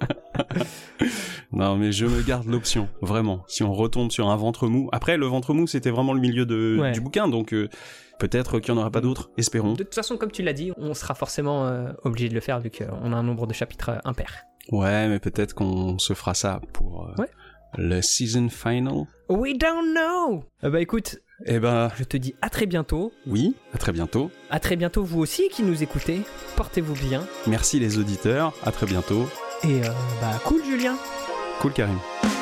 Non, 1.52 1.76
mais 1.78 1.91
je 1.91 2.06
me 2.06 2.22
garde 2.22 2.45
l'option, 2.47 2.88
vraiment. 3.02 3.43
Si 3.47 3.64
on 3.64 3.74
retombe 3.74 4.12
sur 4.12 4.30
un 4.30 4.36
ventre 4.36 4.68
mou. 4.68 4.88
Après, 4.91 5.18
le 5.18 5.26
ventre 5.26 5.54
mou, 5.54 5.66
c'était 5.66 5.89
vraiment 5.89 6.14
le 6.14 6.20
milieu 6.22 6.45
de, 6.45 6.78
Ouais. 6.80 6.91
du 6.91 7.02
bouquin, 7.02 7.28
donc 7.28 7.54
euh, 7.54 7.68
peut-être 8.20 8.60
qu'il 8.60 8.74
n'y 8.74 8.80
en 8.80 8.82
aura 8.82 8.91
pas 8.91 9.02
d'autres, 9.02 9.32
espérons. 9.38 9.74
De 9.74 9.84
toute 9.84 9.95
façon, 9.95 10.18
comme 10.18 10.32
tu 10.32 10.43
l'as 10.43 10.54
dit, 10.54 10.72
on 10.78 10.93
sera 10.93 11.16
forcément 11.16 11.66
euh, 11.68 11.91
obligé 12.04 12.30
de 12.30 12.36
le 12.36 12.39
faire 12.39 12.60
vu 12.60 12.70
qu'on 12.70 13.14
a 13.14 13.16
un 13.16 13.24
nombre 13.24 13.47
de 13.47 13.54
chapitres 13.54 13.89
euh, 13.89 13.97
impair. 14.06 14.32
Ouais, 14.72 15.08
mais 15.08 15.18
peut-être 15.20 15.56
qu'on 15.56 15.97
se 15.97 16.14
fera 16.14 16.36
ça 16.36 16.62
pour 16.74 17.08
euh, 17.08 17.22
Ouais. 17.22 17.30
le 17.78 18.02
season 18.04 18.50
final. 18.50 19.06
We 19.30 19.58
don't 19.58 19.93
know 19.95 20.43
Euh, 20.64 20.70
Bah 20.70 20.82
écoute, 20.82 21.18
Eh 21.47 21.58
ben, 21.58 21.89
je 21.97 22.04
te 22.04 22.18
dis 22.18 22.36
à 22.43 22.50
très 22.52 22.68
bientôt. 22.68 23.12
oui, 23.26 23.56
à 23.74 23.80
très 23.80 23.91
bientôt. 23.91 24.30
À 24.52 24.60
très 24.60 24.76
bientôt 24.76 25.04
vous 25.04 25.20
aussi 25.20 25.50
qui 25.50 25.64
nous 25.64 25.82
écoutez. 25.82 26.22
Portez-vous 26.58 26.93
bien. 27.08 27.26
Merci 27.47 27.80
les 27.80 27.97
auditeurs, 27.97 28.54
à 28.64 28.72
très 28.72 28.86
bientôt. 28.86 29.26
Et 29.64 29.82
euh, 29.82 29.89
bah 30.22 30.39
cool 30.45 30.64
Julien 30.64 30.95
Cool 31.60 31.74
Karim. 31.74 32.39